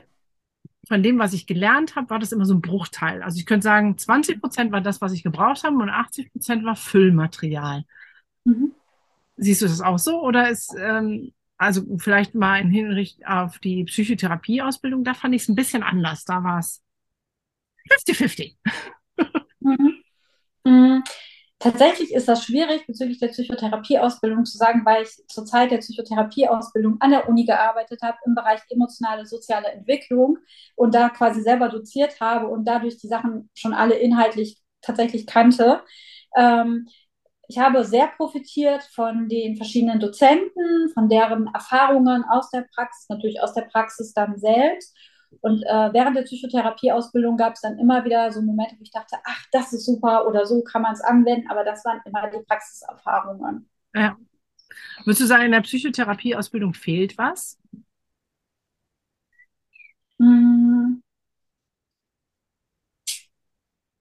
von 0.88 1.02
dem, 1.02 1.18
was 1.18 1.34
ich 1.34 1.46
gelernt 1.46 1.96
habe, 1.96 2.08
war 2.10 2.18
das 2.18 2.32
immer 2.32 2.46
so 2.46 2.54
ein 2.54 2.62
Bruchteil. 2.62 3.22
Also 3.22 3.38
ich 3.38 3.46
könnte 3.46 3.64
sagen, 3.64 3.98
20 3.98 4.40
Prozent 4.40 4.72
war 4.72 4.80
das, 4.80 5.00
was 5.00 5.12
ich 5.12 5.22
gebraucht 5.22 5.62
habe 5.62 5.76
und 5.76 5.90
80 5.90 6.32
Prozent 6.32 6.64
war 6.64 6.76
Füllmaterial. 6.76 7.84
Mhm. 8.44 8.72
Siehst 9.36 9.62
du 9.62 9.66
das 9.66 9.82
auch 9.82 9.98
so? 9.98 10.22
Oder 10.22 10.48
ist, 10.48 10.74
ähm, 10.78 11.32
also 11.58 11.82
vielleicht 11.98 12.34
mal 12.34 12.60
in 12.60 12.70
Hinricht 12.70 13.26
auf 13.26 13.58
die 13.58 13.84
Psychotherapieausbildung, 13.84 15.04
da 15.04 15.12
fand 15.14 15.34
ich 15.34 15.42
es 15.42 15.48
ein 15.48 15.54
bisschen 15.54 15.82
anders. 15.82 16.24
Da 16.24 16.42
war 16.42 16.58
es 16.58 16.82
50-50. 17.90 18.56
Mhm. 19.60 19.94
Mhm. 20.64 21.02
Tatsächlich 21.60 22.14
ist 22.14 22.28
das 22.28 22.44
schwierig 22.44 22.86
bezüglich 22.86 23.18
der 23.18 23.28
Psychotherapieausbildung 23.28 24.44
zu 24.44 24.56
sagen, 24.56 24.84
weil 24.84 25.02
ich 25.02 25.10
zur 25.26 25.44
Zeit 25.44 25.72
der 25.72 25.78
Psychotherapieausbildung 25.78 27.00
an 27.00 27.10
der 27.10 27.28
Uni 27.28 27.44
gearbeitet 27.44 28.00
habe 28.02 28.16
im 28.26 28.36
Bereich 28.36 28.60
emotionale 28.70 29.26
soziale 29.26 29.66
Entwicklung 29.68 30.38
und 30.76 30.94
da 30.94 31.08
quasi 31.08 31.42
selber 31.42 31.68
doziert 31.68 32.20
habe 32.20 32.46
und 32.46 32.64
dadurch 32.64 32.98
die 32.98 33.08
Sachen 33.08 33.50
schon 33.54 33.74
alle 33.74 33.96
inhaltlich 33.98 34.58
tatsächlich 34.82 35.26
kannte. 35.26 35.82
Ähm, 36.36 36.86
ich 37.48 37.58
habe 37.58 37.84
sehr 37.84 38.08
profitiert 38.08 38.84
von 38.84 39.28
den 39.28 39.56
verschiedenen 39.56 39.98
Dozenten, 39.98 40.90
von 40.94 41.08
deren 41.08 41.48
Erfahrungen 41.52 42.24
aus 42.30 42.50
der 42.50 42.66
Praxis, 42.72 43.08
natürlich 43.08 43.42
aus 43.42 43.54
der 43.54 43.62
Praxis 43.62 44.12
dann 44.12 44.38
selbst 44.38 44.94
und 45.40 45.62
äh, 45.64 45.92
während 45.92 46.16
der 46.16 46.22
Psychotherapieausbildung 46.22 47.36
gab 47.36 47.54
es 47.54 47.60
dann 47.60 47.78
immer 47.78 48.04
wieder 48.04 48.32
so 48.32 48.42
Momente, 48.42 48.76
wo 48.78 48.82
ich 48.82 48.90
dachte, 48.90 49.16
ach, 49.24 49.44
das 49.52 49.72
ist 49.72 49.86
super 49.86 50.26
oder 50.26 50.46
so 50.46 50.62
kann 50.62 50.82
man 50.82 50.94
es 50.94 51.00
anwenden, 51.00 51.50
aber 51.50 51.64
das 51.64 51.84
waren 51.84 52.00
immer 52.04 52.28
die 52.30 52.44
Praxiserfahrungen. 52.46 53.68
Ja. 53.94 54.16
Würdest 55.04 55.20
du 55.22 55.26
sagen, 55.26 55.44
in 55.44 55.52
der 55.52 55.60
Psychotherapieausbildung 55.60 56.74
fehlt 56.74 57.16
was? 57.18 57.58
Hm. 60.18 61.02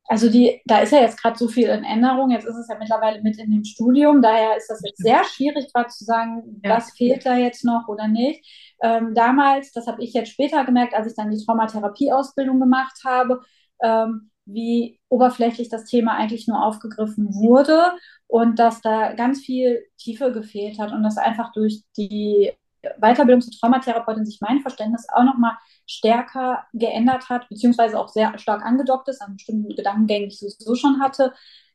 Also 0.10 0.30
die, 0.30 0.62
da 0.66 0.80
ist 0.80 0.94
ja 0.94 1.02
jetzt 1.02 1.22
gerade 1.22 1.38
so 1.38 1.50
viel 1.50 1.68
in 1.68 1.84
Änderung. 1.84 2.32
Jetzt 2.32 2.46
ist 2.46 2.56
es 2.56 2.68
ja 2.70 2.78
mittlerweile 2.80 3.22
mit 3.22 3.38
in 3.38 3.52
dem 3.52 3.66
Studium. 3.66 4.22
Daher 4.22 4.56
ist 4.56 4.70
das 4.70 4.82
jetzt 4.86 5.04
sehr 5.04 5.24
schwierig, 5.26 5.72
gerade 5.74 5.90
zu 5.90 6.06
sagen, 6.06 6.62
ja. 6.64 6.78
was 6.78 6.92
fehlt 6.92 7.26
da 7.26 7.36
jetzt 7.36 7.66
noch 7.66 7.88
oder 7.90 8.08
nicht. 8.08 8.46
Ähm, 8.82 9.14
damals, 9.14 9.74
das 9.74 9.86
habe 9.88 10.02
ich 10.04 10.14
jetzt 10.14 10.32
später 10.32 10.64
gemerkt, 10.64 10.94
als 10.94 11.08
ich 11.08 11.16
dann 11.16 11.30
die 11.30 11.44
Traumatherapieausbildung 11.44 12.60
gemacht 12.60 13.02
habe, 13.06 13.42
ähm, 13.82 14.32
wie 14.46 15.00
oberflächlich 15.10 15.68
das 15.68 15.84
Thema 15.84 16.14
eigentlich 16.16 16.48
nur 16.48 16.64
aufgegriffen 16.64 17.34
wurde 17.34 17.92
und 18.28 18.60
dass 18.60 18.82
da 18.82 19.14
ganz 19.14 19.42
viel 19.42 19.84
Tiefe 19.98 20.32
gefehlt 20.32 20.80
hat 20.80 20.94
und 20.94 21.04
das 21.04 21.18
einfach 21.18 21.52
durch 21.52 21.84
die 21.98 22.54
Weiterbildung 23.00 23.42
zur 23.42 23.54
Traumatherapeutin 23.54 24.26
sich 24.26 24.40
mein 24.42 24.62
Verständnis 24.62 25.08
auch 25.14 25.24
nochmal 25.24 25.58
stärker 25.86 26.66
geändert 26.74 27.30
hat, 27.30 27.48
beziehungsweise 27.50 28.00
auch 28.00 28.10
sehr 28.10 28.38
stark 28.38 28.64
angedockt 28.66 29.08
ist 29.08 29.22
an 29.22 29.34
bestimmten 29.34 29.76
Gedankengängen, 29.76 30.30
die 30.30 30.36
ich 30.36 30.40
sowieso 30.40 30.76
schon 30.76 31.02
hatte. 31.02 31.34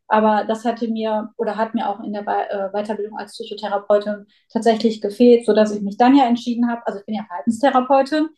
Aber 0.08 0.44
das 0.44 0.64
hatte 0.64 0.88
mir 0.88 1.32
oder 1.38 1.56
hat 1.56 1.74
mir 1.74 1.88
auch 1.88 2.00
in 2.00 2.12
der 2.12 2.22
äh, 2.26 2.70
Weiterbildung 2.72 3.18
als 3.18 3.32
Psychotherapeutin 3.32 4.26
tatsächlich 4.52 5.00
gefehlt, 5.00 5.46
sodass 5.46 5.74
ich 5.74 5.80
mich 5.82 5.96
dann 5.96 6.14
ja 6.16 6.26
entschieden 6.26 6.68
habe, 6.70 6.86
also 6.86 6.98
ich 6.98 7.06
bin 7.06 7.14
ja 7.14 7.24
Verhaltenstherapeutin, 7.24 8.28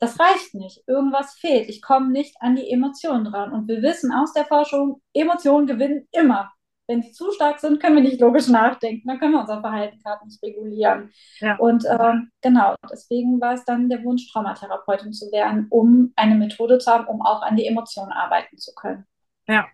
das 0.00 0.18
reicht 0.20 0.54
nicht. 0.54 0.82
Irgendwas 0.86 1.34
fehlt. 1.34 1.68
Ich 1.68 1.82
komme 1.82 2.10
nicht 2.10 2.36
an 2.40 2.56
die 2.56 2.70
Emotionen 2.70 3.24
dran. 3.24 3.52
Und 3.52 3.68
wir 3.68 3.82
wissen 3.82 4.12
aus 4.12 4.32
der 4.32 4.44
Forschung, 4.44 5.02
Emotionen 5.12 5.66
gewinnen 5.66 6.08
immer. 6.12 6.52
Wenn 6.88 7.02
sie 7.02 7.12
zu 7.12 7.30
stark 7.32 7.60
sind, 7.60 7.80
können 7.80 7.96
wir 7.96 8.02
nicht 8.02 8.20
logisch 8.20 8.48
nachdenken. 8.48 9.06
Dann 9.06 9.18
können 9.18 9.34
wir 9.34 9.40
unser 9.40 9.60
Verhalten 9.60 10.00
gerade 10.02 10.24
nicht 10.24 10.42
regulieren. 10.42 11.12
Ja. 11.38 11.56
Und 11.56 11.84
ähm, 11.88 12.30
genau, 12.40 12.74
deswegen 12.90 13.40
war 13.40 13.52
es 13.54 13.64
dann 13.66 13.90
der 13.90 14.02
Wunsch, 14.04 14.32
Traumatherapeutin 14.32 15.12
zu 15.12 15.30
werden, 15.30 15.66
um 15.68 16.12
eine 16.16 16.34
Methode 16.34 16.78
zu 16.78 16.90
haben, 16.90 17.06
um 17.06 17.20
auch 17.20 17.42
an 17.42 17.56
die 17.56 17.66
Emotionen 17.66 18.12
arbeiten 18.12 18.56
zu 18.56 18.74
können. 18.74 19.04
Ja, 19.46 19.66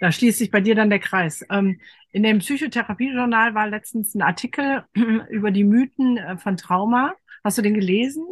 da 0.00 0.12
schließt 0.12 0.38
sich 0.38 0.50
bei 0.50 0.60
dir 0.60 0.74
dann 0.74 0.90
der 0.90 0.98
Kreis. 1.00 1.44
Ähm, 1.50 1.80
in 2.12 2.22
dem 2.22 2.38
Psychotherapiejournal 2.38 3.54
war 3.54 3.68
letztens 3.68 4.14
ein 4.14 4.22
Artikel 4.22 4.84
über 5.30 5.50
die 5.50 5.64
Mythen 5.64 6.16
äh, 6.16 6.38
von 6.38 6.56
Trauma. 6.56 7.14
Hast 7.44 7.58
du 7.58 7.62
den 7.62 7.74
gelesen? 7.74 8.24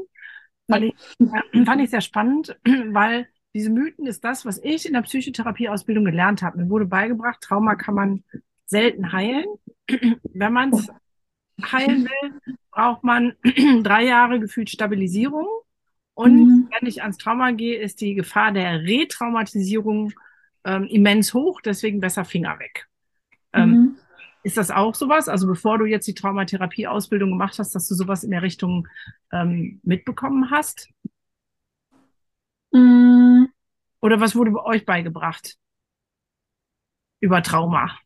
Fand 0.70 0.84
ich, 0.84 0.94
fand 1.66 1.82
ich 1.82 1.90
sehr 1.90 2.00
spannend, 2.00 2.56
weil 2.64 3.28
diese 3.54 3.70
Mythen 3.70 4.06
ist 4.06 4.24
das, 4.24 4.44
was 4.44 4.58
ich 4.62 4.84
in 4.84 4.94
der 4.94 5.02
Psychotherapieausbildung 5.02 6.04
gelernt 6.04 6.42
habe. 6.42 6.58
Mir 6.58 6.68
wurde 6.68 6.86
beigebracht, 6.86 7.40
Trauma 7.40 7.76
kann 7.76 7.94
man 7.94 8.24
selten 8.66 9.12
heilen. 9.12 9.46
Wenn 10.34 10.52
man 10.52 10.72
es 10.72 10.88
heilen 11.62 12.04
will, 12.04 12.56
braucht 12.72 13.04
man 13.04 13.34
drei 13.82 14.04
Jahre 14.04 14.40
gefühlt 14.40 14.70
Stabilisierung. 14.70 15.46
Und 16.14 16.36
mhm. 16.36 16.68
wenn 16.70 16.88
ich 16.88 17.02
ans 17.02 17.18
Trauma 17.18 17.50
gehe, 17.50 17.76
ist 17.80 18.00
die 18.00 18.14
Gefahr 18.14 18.52
der 18.52 18.82
Retraumatisierung 18.82 20.12
ähm, 20.64 20.84
immens 20.84 21.34
hoch, 21.34 21.60
deswegen 21.60 21.98
besser 21.98 22.24
Finger 22.24 22.58
weg. 22.60 22.86
Ähm, 23.52 23.70
mhm. 23.70 23.96
Ist 24.44 24.56
das 24.56 24.70
auch 24.70 24.94
sowas? 24.94 25.28
Also 25.28 25.48
bevor 25.48 25.78
du 25.78 25.86
jetzt 25.86 26.06
die 26.06 26.14
Traumatherapie-Ausbildung 26.14 27.30
gemacht 27.30 27.58
hast, 27.58 27.74
dass 27.74 27.88
du 27.88 27.94
sowas 27.94 28.22
in 28.22 28.30
der 28.30 28.42
Richtung 28.42 28.86
ähm, 29.32 29.80
mitbekommen 29.82 30.50
hast? 30.50 30.88
Mhm. 32.74 33.48
Oder 34.02 34.20
was 34.20 34.36
wurde 34.36 34.52
euch 34.64 34.84
beigebracht 34.84 35.56
über 37.20 37.42
Trauma? 37.42 37.98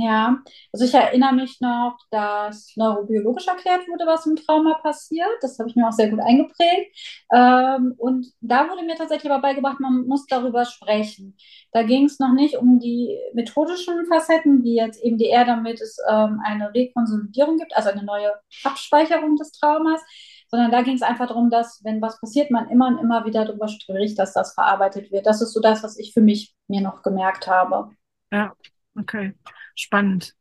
Ja, 0.00 0.38
also 0.72 0.84
ich 0.84 0.94
erinnere 0.94 1.32
mich 1.34 1.60
noch, 1.60 1.98
dass 2.12 2.72
neurobiologisch 2.76 3.48
erklärt 3.48 3.88
wurde, 3.88 4.06
was 4.06 4.26
im 4.26 4.36
Trauma 4.36 4.74
passiert. 4.74 5.28
Das 5.40 5.58
habe 5.58 5.68
ich 5.68 5.74
mir 5.74 5.88
auch 5.88 5.92
sehr 5.92 6.08
gut 6.08 6.20
eingeprägt. 6.20 6.96
Ähm, 7.34 7.94
und 7.98 8.28
da 8.40 8.68
wurde 8.70 8.84
mir 8.84 8.94
tatsächlich 8.94 9.30
aber 9.30 9.42
beigebracht, 9.42 9.80
man 9.80 10.06
muss 10.06 10.24
darüber 10.26 10.64
sprechen. 10.66 11.36
Da 11.72 11.82
ging 11.82 12.04
es 12.04 12.20
noch 12.20 12.32
nicht 12.32 12.56
um 12.56 12.78
die 12.78 13.18
methodischen 13.34 14.06
Facetten, 14.06 14.62
wie 14.62 14.76
jetzt 14.76 15.02
eben 15.02 15.18
die 15.18 15.30
ER, 15.30 15.44
damit 15.44 15.80
es 15.80 15.98
ähm, 16.08 16.40
eine 16.44 16.72
Rekonsolidierung 16.72 17.58
gibt, 17.58 17.76
also 17.76 17.90
eine 17.90 18.04
neue 18.04 18.32
Abspeicherung 18.62 19.34
des 19.34 19.50
Traumas, 19.50 20.00
sondern 20.48 20.70
da 20.70 20.82
ging 20.82 20.94
es 20.94 21.02
einfach 21.02 21.28
darum, 21.28 21.50
dass, 21.50 21.82
wenn 21.84 22.02
was 22.02 22.20
passiert, 22.20 22.50
man 22.50 22.68
immer 22.68 22.88
und 22.88 22.98
immer 22.98 23.24
wieder 23.24 23.44
darüber 23.44 23.68
spricht, 23.68 24.18
dass 24.18 24.32
das 24.32 24.54
verarbeitet 24.54 25.12
wird. 25.12 25.26
Das 25.26 25.40
ist 25.40 25.52
so 25.52 25.60
das, 25.60 25.82
was 25.82 25.98
ich 25.98 26.12
für 26.12 26.22
mich 26.22 26.54
mir 26.66 26.80
noch 26.80 27.02
gemerkt 27.02 27.46
habe. 27.46 27.90
Ja, 28.30 28.54
okay 28.98 29.34
spannend. 29.78 30.34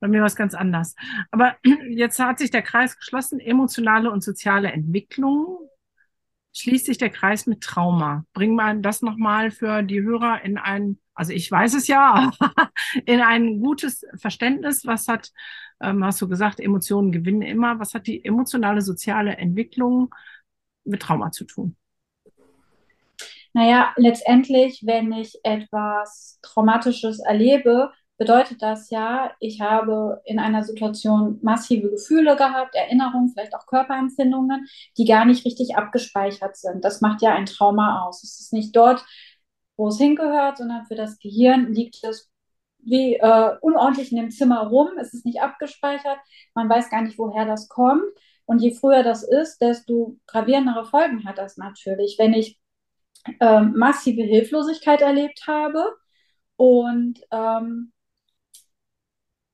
Bei 0.00 0.08
mir 0.08 0.20
war 0.20 0.26
es 0.26 0.36
ganz 0.36 0.54
anders. 0.54 0.94
Aber 1.30 1.56
jetzt 1.90 2.18
hat 2.18 2.38
sich 2.38 2.50
der 2.50 2.62
Kreis 2.62 2.96
geschlossen, 2.96 3.40
emotionale 3.40 4.10
und 4.10 4.22
soziale 4.22 4.72
Entwicklung. 4.72 5.68
Schließt 6.56 6.86
sich 6.86 6.98
der 6.98 7.10
Kreis 7.10 7.46
mit 7.46 7.62
Trauma. 7.62 8.24
Bring 8.32 8.54
mal 8.54 8.80
das 8.80 9.02
nochmal 9.02 9.50
für 9.50 9.82
die 9.82 10.02
Hörer 10.02 10.42
in 10.42 10.58
ein, 10.58 10.98
also 11.14 11.32
ich 11.32 11.50
weiß 11.50 11.74
es 11.74 11.86
ja, 11.88 12.30
in 13.06 13.20
ein 13.20 13.60
gutes 13.60 14.04
Verständnis. 14.16 14.86
Was 14.86 15.08
hat, 15.08 15.30
ähm, 15.80 16.04
hast 16.04 16.20
du 16.20 16.28
gesagt, 16.28 16.60
Emotionen 16.60 17.12
gewinnen 17.12 17.42
immer. 17.42 17.78
Was 17.78 17.94
hat 17.94 18.06
die 18.06 18.24
emotionale 18.24 18.82
soziale 18.82 19.36
Entwicklung 19.36 20.14
mit 20.84 21.02
Trauma 21.02 21.30
zu 21.30 21.44
tun? 21.44 21.76
Naja, 23.54 23.92
letztendlich, 23.96 24.82
wenn 24.84 25.12
ich 25.12 25.38
etwas 25.42 26.38
Traumatisches 26.42 27.18
erlebe, 27.20 27.90
bedeutet 28.18 28.62
das 28.62 28.90
ja, 28.90 29.32
ich 29.38 29.60
habe 29.60 30.20
in 30.24 30.38
einer 30.38 30.64
Situation 30.64 31.38
massive 31.42 31.88
Gefühle 31.88 32.36
gehabt, 32.36 32.74
Erinnerungen, 32.74 33.30
vielleicht 33.30 33.54
auch 33.54 33.66
Körperempfindungen, 33.66 34.66
die 34.96 35.04
gar 35.04 35.24
nicht 35.24 35.44
richtig 35.44 35.76
abgespeichert 35.76 36.56
sind. 36.56 36.84
Das 36.84 37.00
macht 37.00 37.22
ja 37.22 37.34
ein 37.34 37.46
Trauma 37.46 38.02
aus. 38.04 38.24
Es 38.24 38.40
ist 38.40 38.52
nicht 38.52 38.74
dort, 38.74 39.04
wo 39.76 39.88
es 39.88 39.98
hingehört, 39.98 40.58
sondern 40.58 40.84
für 40.86 40.96
das 40.96 41.18
Gehirn 41.20 41.72
liegt 41.72 42.02
es 42.04 42.28
wie 42.78 43.14
äh, 43.14 43.56
unordentlich 43.60 44.12
in 44.12 44.18
dem 44.18 44.30
Zimmer 44.30 44.66
rum. 44.66 44.88
Es 45.00 45.14
ist 45.14 45.26
nicht 45.26 45.40
abgespeichert. 45.40 46.18
Man 46.54 46.68
weiß 46.68 46.90
gar 46.90 47.02
nicht, 47.02 47.18
woher 47.18 47.44
das 47.44 47.68
kommt. 47.68 48.04
Und 48.46 48.60
je 48.60 48.72
früher 48.72 49.02
das 49.02 49.22
ist, 49.22 49.60
desto 49.60 50.16
gravierendere 50.26 50.86
Folgen 50.86 51.24
hat 51.26 51.38
das 51.38 51.56
natürlich. 51.58 52.16
Wenn 52.18 52.32
ich 52.32 52.58
äh, 53.40 53.60
massive 53.60 54.22
Hilflosigkeit 54.22 55.02
erlebt 55.02 55.46
habe 55.46 55.84
und 56.56 57.20
ähm, 57.30 57.92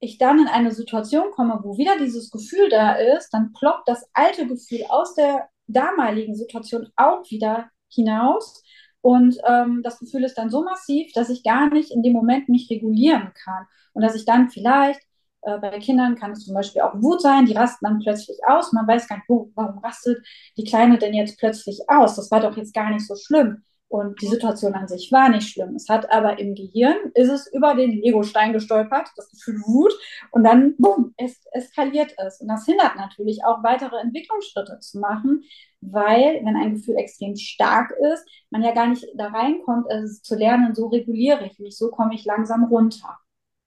ich 0.05 0.19
dann 0.19 0.39
in 0.39 0.49
eine 0.49 0.73
Situation 0.73 1.31
komme, 1.33 1.61
wo 1.63 1.77
wieder 1.79 1.99
dieses 1.99 2.31
Gefühl 2.31 2.69
da 2.69 2.93
ist, 2.93 3.31
dann 3.31 3.53
ploppt 3.53 3.89
das 3.89 4.09
alte 4.13 4.47
Gefühl 4.47 4.85
aus 4.89 5.15
der 5.15 5.49
damaligen 5.67 6.35
Situation 6.37 6.89
auch 6.97 7.29
wieder 7.31 7.71
hinaus. 7.89 8.63
Und 9.05 9.37
ähm, 9.47 9.83
das 9.85 9.99
Gefühl 9.99 10.25
ist 10.25 10.39
dann 10.39 10.49
so 10.49 10.65
massiv, 10.65 11.13
dass 11.13 11.29
ich 11.29 11.45
gar 11.45 11.69
nicht 11.69 11.91
in 11.91 12.03
dem 12.03 12.15
Moment 12.15 12.49
mich 12.49 12.71
regulieren 12.71 13.35
kann. 13.35 13.67
Und 13.93 14.01
dass 14.01 14.15
ich 14.15 14.25
dann 14.25 14.49
vielleicht, 14.49 14.99
äh, 15.43 15.59
bei 15.59 15.79
Kindern 15.79 16.15
kann 16.15 16.31
es 16.31 16.47
zum 16.47 16.55
Beispiel 16.55 16.81
auch 16.81 16.95
Wut 16.95 17.21
sein, 17.21 17.45
die 17.45 17.53
rasten 17.53 17.85
dann 17.85 17.99
plötzlich 17.99 18.39
aus. 18.47 18.73
Man 18.73 18.89
weiß 18.89 19.07
gar 19.07 19.17
nicht, 19.17 19.29
wo, 19.29 19.51
warum 19.57 19.77
rastet 19.81 20.27
die 20.57 20.65
Kleine 20.65 20.97
denn 20.97 21.13
jetzt 21.13 21.39
plötzlich 21.39 21.83
aus? 21.87 22.17
Das 22.17 22.31
war 22.31 22.41
doch 22.41 22.57
jetzt 22.57 22.73
gar 22.73 22.89
nicht 22.89 23.07
so 23.07 23.15
schlimm. 23.15 23.63
Und 23.95 24.21
die 24.21 24.27
Situation 24.27 24.75
an 24.75 24.89
sich 24.89 25.13
war 25.13 25.29
nicht 25.29 25.49
schlimm. 25.49 25.77
Es 25.77 25.89
hat 25.89 26.11
aber 26.11 26.41
im 26.41 26.57
Gehirn, 26.57 26.97
ist 27.15 27.29
es 27.29 27.47
über 27.53 27.77
den 27.77 28.03
Legostein 28.03 28.53
gestolpert, 28.53 29.09
das 29.15 29.31
Gefühl 29.31 29.61
Wut, 29.67 29.93
und 30.33 30.43
dann, 30.43 30.75
bumm, 30.79 31.15
es 31.17 31.41
eskaliert 31.53 32.13
es. 32.19 32.41
Und 32.41 32.49
das 32.49 32.65
hindert 32.65 32.97
natürlich 32.97 33.45
auch 33.45 33.63
weitere 33.63 34.01
Entwicklungsschritte 34.01 34.81
zu 34.81 34.99
machen, 34.99 35.45
weil, 35.81 36.41
wenn 36.43 36.57
ein 36.57 36.75
Gefühl 36.75 36.97
extrem 36.97 37.37
stark 37.37 37.93
ist, 38.13 38.27
man 38.51 38.65
ja 38.65 38.75
gar 38.75 38.89
nicht 38.89 39.07
da 39.15 39.29
reinkommt, 39.29 39.87
es 39.89 40.23
zu 40.23 40.35
lernen, 40.35 40.75
so 40.75 40.89
reguliere 40.89 41.47
ich 41.47 41.61
mich, 41.61 41.79
so 41.79 41.89
komme 41.91 42.17
ich 42.17 42.25
langsam 42.25 42.65
runter. 42.65 43.17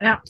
Ja. 0.01 0.21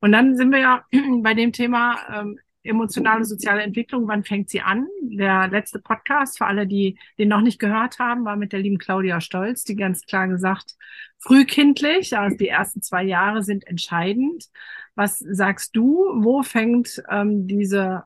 Und 0.00 0.10
dann 0.10 0.34
sind 0.34 0.50
wir 0.50 0.58
ja 0.58 0.84
bei 1.22 1.34
dem 1.34 1.52
Thema 1.52 1.98
ähm, 2.12 2.40
emotionale 2.62 3.24
soziale 3.24 3.62
Entwicklung, 3.62 4.06
wann 4.06 4.24
fängt 4.24 4.50
sie 4.50 4.60
an? 4.60 4.86
Der 5.02 5.48
letzte 5.48 5.78
Podcast, 5.78 6.38
für 6.38 6.46
alle, 6.46 6.66
die 6.66 6.98
den 7.18 7.28
noch 7.28 7.40
nicht 7.40 7.58
gehört 7.58 7.98
haben, 7.98 8.24
war 8.24 8.36
mit 8.36 8.52
der 8.52 8.60
lieben 8.60 8.78
Claudia 8.78 9.20
Stolz, 9.20 9.64
die 9.64 9.76
ganz 9.76 10.04
klar 10.04 10.28
gesagt, 10.28 10.74
frühkindlich, 11.18 12.16
also 12.16 12.36
die 12.36 12.48
ersten 12.48 12.82
zwei 12.82 13.02
Jahre 13.02 13.42
sind 13.42 13.66
entscheidend. 13.66 14.46
Was 14.94 15.18
sagst 15.18 15.74
du, 15.74 16.04
wo 16.16 16.42
fängt 16.42 17.02
ähm, 17.10 17.46
diese 17.46 18.04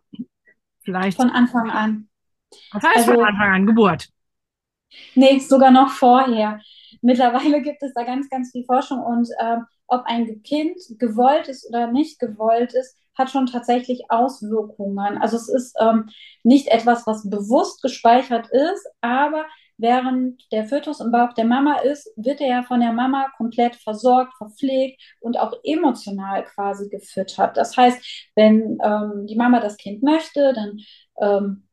vielleicht... 0.82 1.16
Von 1.16 1.30
Anfang 1.30 1.70
an. 1.70 2.08
Was 2.73 2.82
heißt 2.84 2.96
also, 3.08 3.14
von 3.14 3.25
Anfang 3.25 3.52
an? 3.52 3.66
Geburt? 3.66 4.08
Nee, 5.14 5.38
sogar 5.40 5.73
noch 5.73 5.90
vorher. 5.90 6.61
Mittlerweile 7.03 7.63
gibt 7.63 7.83
es 7.83 7.93
da 7.95 8.05
ganz, 8.05 8.29
ganz 8.29 8.53
viel 8.53 8.65
Forschung 8.65 9.01
und 9.01 9.29
ähm, 9.41 9.65
ob 9.87 10.03
ein 10.07 10.43
Kind 10.43 10.79
gewollt 10.99 11.49
ist 11.49 11.69
oder 11.69 11.89
nicht 11.89 12.19
gewollt 12.19 12.73
ist, 12.75 12.97
hat 13.17 13.31
schon 13.31 13.47
tatsächlich 13.47 14.03
Auswirkungen. 14.09 15.19
Also 15.19 15.37
es 15.37 15.49
ist 15.49 15.77
ähm, 15.81 16.09
nicht 16.43 16.69
etwas, 16.69 17.07
was 17.07 17.29
bewusst 17.29 17.83
gespeichert 17.83 18.49
ist, 18.51 18.87
aber 19.01 19.45
während 19.77 20.41
der 20.53 20.67
Fötus 20.67 21.01
im 21.01 21.11
Bauch 21.11 21.33
der 21.33 21.45
Mama 21.45 21.79
ist, 21.79 22.11
wird 22.17 22.41
er 22.41 22.49
ja 22.49 22.63
von 22.63 22.81
der 22.81 22.93
Mama 22.93 23.29
komplett 23.37 23.77
versorgt, 23.77 24.35
verpflegt 24.37 25.01
und 25.21 25.39
auch 25.39 25.53
emotional 25.65 26.45
quasi 26.45 26.89
gefüttert. 26.89 27.57
Das 27.57 27.77
heißt, 27.77 28.31
wenn 28.37 28.79
ähm, 28.83 29.27
die 29.27 29.37
Mama 29.37 29.61
das 29.61 29.77
Kind 29.77 30.03
möchte, 30.03 30.53
dann 30.53 30.79
ähm, 31.21 31.63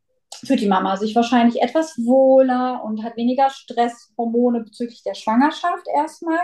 fühlt 0.45 0.61
die 0.61 0.67
Mama 0.67 0.97
sich 0.97 1.15
wahrscheinlich 1.15 1.61
etwas 1.61 1.97
wohler 1.97 2.83
und 2.83 3.03
hat 3.03 3.17
weniger 3.17 3.49
Stresshormone 3.49 4.61
bezüglich 4.61 5.03
der 5.03 5.13
Schwangerschaft 5.13 5.85
erstmal. 5.93 6.39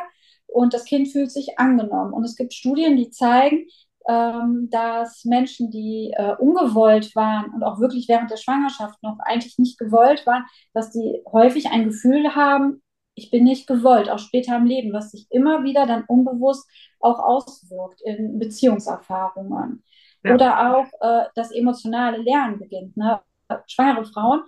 Und 0.47 0.73
das 0.73 0.85
Kind 0.85 1.09
fühlt 1.09 1.31
sich 1.31 1.59
angenommen. 1.59 2.13
Und 2.13 2.23
es 2.23 2.35
gibt 2.35 2.53
Studien, 2.53 2.95
die 2.95 3.09
zeigen, 3.09 3.67
ähm, 4.07 4.69
dass 4.71 5.25
Menschen, 5.25 5.69
die 5.69 6.13
äh, 6.15 6.35
ungewollt 6.37 7.15
waren 7.15 7.53
und 7.53 7.63
auch 7.63 7.79
wirklich 7.79 8.07
während 8.07 8.31
der 8.31 8.37
Schwangerschaft 8.37 9.01
noch 9.03 9.17
eigentlich 9.19 9.57
nicht 9.57 9.77
gewollt 9.77 10.25
waren, 10.25 10.45
dass 10.73 10.91
die 10.91 11.21
häufig 11.29 11.69
ein 11.69 11.85
Gefühl 11.85 12.33
haben, 12.35 12.81
ich 13.15 13.31
bin 13.31 13.43
nicht 13.43 13.67
gewollt, 13.67 14.09
auch 14.09 14.19
später 14.19 14.55
im 14.55 14.65
Leben, 14.65 14.93
was 14.93 15.11
sich 15.11 15.25
immer 15.29 15.63
wieder 15.63 15.87
dann 15.87 16.05
unbewusst 16.07 16.69
auch 16.99 17.19
auswirkt 17.19 18.01
in 18.01 18.39
Beziehungserfahrungen. 18.39 19.83
Ja. 20.23 20.35
Oder 20.35 20.77
auch 20.77 20.85
äh, 21.01 21.25
das 21.35 21.51
emotionale 21.51 22.17
Lernen 22.19 22.59
beginnt. 22.59 22.95
Ne? 22.95 23.19
Schwangere 23.67 24.05
Frauen 24.05 24.41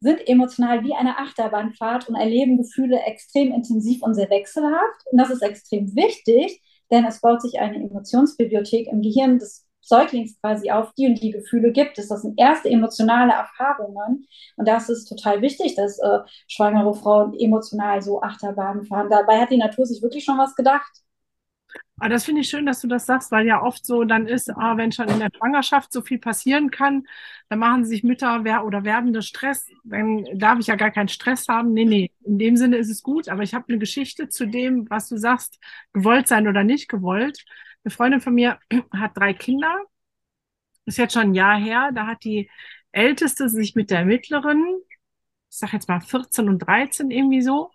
sind 0.00 0.26
emotional 0.28 0.84
wie 0.84 0.94
eine 0.94 1.18
Achterbahnfahrt 1.18 2.08
und 2.08 2.16
erleben 2.16 2.58
Gefühle 2.58 3.00
extrem 3.00 3.52
intensiv 3.52 4.02
und 4.02 4.14
sehr 4.14 4.30
wechselhaft. 4.30 5.02
Und 5.10 5.18
das 5.18 5.30
ist 5.30 5.42
extrem 5.42 5.94
wichtig, 5.96 6.62
denn 6.90 7.04
es 7.04 7.20
baut 7.20 7.42
sich 7.42 7.58
eine 7.58 7.76
Emotionsbibliothek 7.76 8.88
im 8.88 9.02
Gehirn 9.02 9.38
des 9.38 9.66
Säuglings 9.80 10.38
quasi 10.40 10.70
auf, 10.70 10.92
die 10.94 11.06
und 11.06 11.22
die 11.22 11.30
Gefühle 11.30 11.72
gibt 11.72 11.98
es. 11.98 12.08
Das 12.08 12.22
sind 12.22 12.38
erste 12.38 12.68
emotionale 12.68 13.32
Erfahrungen. 13.32 14.26
Und 14.56 14.68
das 14.68 14.88
ist 14.88 15.06
total 15.06 15.42
wichtig, 15.42 15.76
dass 15.76 15.98
äh, 16.00 16.18
schwangere 16.48 16.94
Frauen 16.94 17.34
emotional 17.38 18.02
so 18.02 18.20
Achterbahn 18.20 18.84
fahren. 18.84 19.08
Dabei 19.10 19.40
hat 19.40 19.50
die 19.50 19.58
Natur 19.58 19.86
sich 19.86 20.02
wirklich 20.02 20.24
schon 20.24 20.38
was 20.38 20.56
gedacht. 20.56 20.90
Aber 21.98 22.10
das 22.10 22.24
finde 22.26 22.42
ich 22.42 22.48
schön, 22.50 22.66
dass 22.66 22.80
du 22.82 22.88
das 22.88 23.06
sagst, 23.06 23.32
weil 23.32 23.46
ja 23.46 23.62
oft 23.62 23.84
so 23.86 24.04
dann 24.04 24.26
ist, 24.26 24.50
ah, 24.50 24.76
wenn 24.76 24.92
schon 24.92 25.08
in 25.08 25.18
der 25.18 25.30
Schwangerschaft 25.34 25.92
so 25.92 26.02
viel 26.02 26.18
passieren 26.18 26.70
kann, 26.70 27.06
dann 27.48 27.58
machen 27.58 27.84
sich 27.86 28.02
Mütter 28.04 28.42
oder 28.64 28.84
werdende 28.84 29.22
Stress. 29.22 29.66
Dann 29.84 30.24
darf 30.34 30.58
ich 30.58 30.66
ja 30.66 30.76
gar 30.76 30.90
keinen 30.90 31.08
Stress 31.08 31.48
haben. 31.48 31.72
Nee, 31.72 31.86
nee, 31.86 32.12
in 32.24 32.38
dem 32.38 32.56
Sinne 32.56 32.76
ist 32.76 32.90
es 32.90 33.02
gut. 33.02 33.28
Aber 33.28 33.42
ich 33.42 33.54
habe 33.54 33.64
eine 33.68 33.78
Geschichte 33.78 34.28
zu 34.28 34.46
dem, 34.46 34.88
was 34.90 35.08
du 35.08 35.16
sagst, 35.16 35.58
gewollt 35.94 36.28
sein 36.28 36.48
oder 36.48 36.64
nicht 36.64 36.88
gewollt. 36.88 37.44
Eine 37.84 37.92
Freundin 37.92 38.20
von 38.20 38.34
mir 38.34 38.58
hat 38.92 39.16
drei 39.16 39.32
Kinder. 39.32 39.74
Ist 40.84 40.98
jetzt 40.98 41.14
schon 41.14 41.22
ein 41.30 41.34
Jahr 41.34 41.58
her. 41.58 41.90
Da 41.94 42.06
hat 42.06 42.24
die 42.24 42.50
Älteste 42.92 43.48
sich 43.48 43.74
mit 43.74 43.90
der 43.90 44.04
Mittleren, 44.04 44.64
ich 45.50 45.56
sag 45.58 45.72
jetzt 45.72 45.88
mal 45.88 46.00
14 46.00 46.48
und 46.48 46.58
13 46.60 47.10
irgendwie 47.10 47.42
so, 47.42 47.70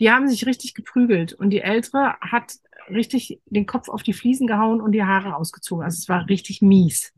die 0.00 0.10
haben 0.10 0.28
sich 0.28 0.46
richtig 0.46 0.74
geprügelt. 0.74 1.32
Und 1.32 1.50
die 1.50 1.60
Ältere 1.60 2.16
hat 2.20 2.54
richtig 2.90 3.40
den 3.46 3.66
Kopf 3.66 3.88
auf 3.88 4.02
die 4.02 4.12
Fliesen 4.12 4.46
gehauen 4.46 4.80
und 4.80 4.92
die 4.92 5.04
Haare 5.04 5.36
ausgezogen. 5.36 5.84
Also 5.84 5.96
es 5.98 6.08
war 6.08 6.28
richtig 6.28 6.62
mies. 6.62 7.12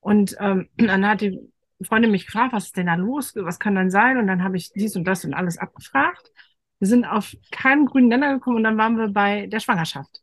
Und 0.00 0.36
ähm, 0.40 0.68
dann 0.76 1.06
hat 1.06 1.20
die 1.20 1.40
Freundin 1.82 2.10
mich 2.10 2.26
gefragt, 2.26 2.52
was 2.52 2.66
ist 2.66 2.76
denn 2.76 2.86
da 2.86 2.94
los? 2.94 3.32
Was 3.34 3.58
kann 3.58 3.74
dann 3.74 3.90
sein? 3.90 4.18
Und 4.18 4.26
dann 4.26 4.44
habe 4.44 4.56
ich 4.56 4.72
dies 4.72 4.96
und 4.96 5.04
das 5.04 5.24
und 5.24 5.34
alles 5.34 5.58
abgefragt. 5.58 6.30
Wir 6.78 6.88
sind 6.88 7.04
auf 7.04 7.34
keinen 7.50 7.86
grünen 7.86 8.08
Nenner 8.08 8.34
gekommen 8.34 8.56
und 8.56 8.64
dann 8.64 8.78
waren 8.78 8.98
wir 8.98 9.08
bei 9.08 9.46
der 9.46 9.60
Schwangerschaft. 9.60 10.20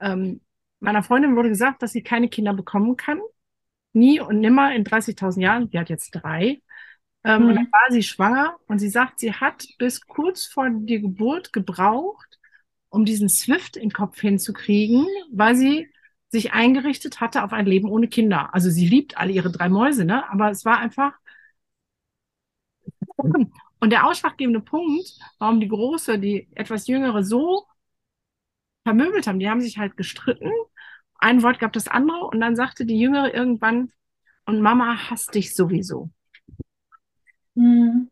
Ähm, 0.00 0.40
meiner 0.80 1.02
Freundin 1.02 1.36
wurde 1.36 1.48
gesagt, 1.48 1.82
dass 1.82 1.92
sie 1.92 2.02
keine 2.02 2.28
Kinder 2.28 2.52
bekommen 2.52 2.96
kann. 2.96 3.20
Nie 3.92 4.20
und 4.20 4.40
nimmer 4.40 4.74
in 4.74 4.84
30.000 4.84 5.40
Jahren. 5.40 5.70
Die 5.70 5.78
hat 5.78 5.88
jetzt 5.88 6.10
drei. 6.10 6.60
Ähm, 7.24 7.42
mhm. 7.42 7.48
Und 7.48 7.54
dann 7.56 7.72
war 7.72 7.90
sie 7.90 8.02
schwanger 8.02 8.56
und 8.66 8.78
sie 8.78 8.88
sagt, 8.88 9.18
sie 9.18 9.32
hat 9.32 9.66
bis 9.78 10.00
kurz 10.06 10.44
vor 10.44 10.68
der 10.70 11.00
Geburt 11.00 11.52
gebraucht, 11.52 12.33
um 12.94 13.04
diesen 13.04 13.28
Swift 13.28 13.76
im 13.76 13.90
Kopf 13.90 14.20
hinzukriegen, 14.20 15.06
weil 15.32 15.56
sie 15.56 15.90
sich 16.28 16.52
eingerichtet 16.52 17.20
hatte 17.20 17.44
auf 17.44 17.52
ein 17.52 17.66
Leben 17.66 17.88
ohne 17.88 18.08
Kinder. 18.08 18.54
Also 18.54 18.70
sie 18.70 18.88
liebt 18.88 19.18
alle 19.18 19.32
ihre 19.32 19.50
drei 19.50 19.68
Mäuse, 19.68 20.04
ne? 20.04 20.28
Aber 20.30 20.50
es 20.50 20.64
war 20.64 20.78
einfach. 20.78 21.12
Und 23.16 23.90
der 23.90 24.06
ausschlaggebende 24.06 24.60
Punkt, 24.60 25.18
warum 25.38 25.60
die 25.60 25.68
Große, 25.68 26.18
die 26.18 26.48
etwas 26.54 26.86
Jüngere 26.86 27.22
so 27.22 27.66
vermöbelt 28.84 29.26
haben, 29.26 29.38
die 29.38 29.48
haben 29.48 29.60
sich 29.60 29.78
halt 29.78 29.96
gestritten. 29.96 30.50
Ein 31.16 31.42
Wort 31.42 31.58
gab 31.58 31.72
das 31.72 31.88
andere 31.88 32.26
und 32.26 32.40
dann 32.40 32.56
sagte 32.56 32.86
die 32.86 32.98
Jüngere 32.98 33.34
irgendwann, 33.34 33.92
und 34.46 34.60
Mama 34.60 35.10
hasst 35.10 35.34
dich 35.34 35.54
sowieso. 35.54 36.10
Mhm. 37.54 38.10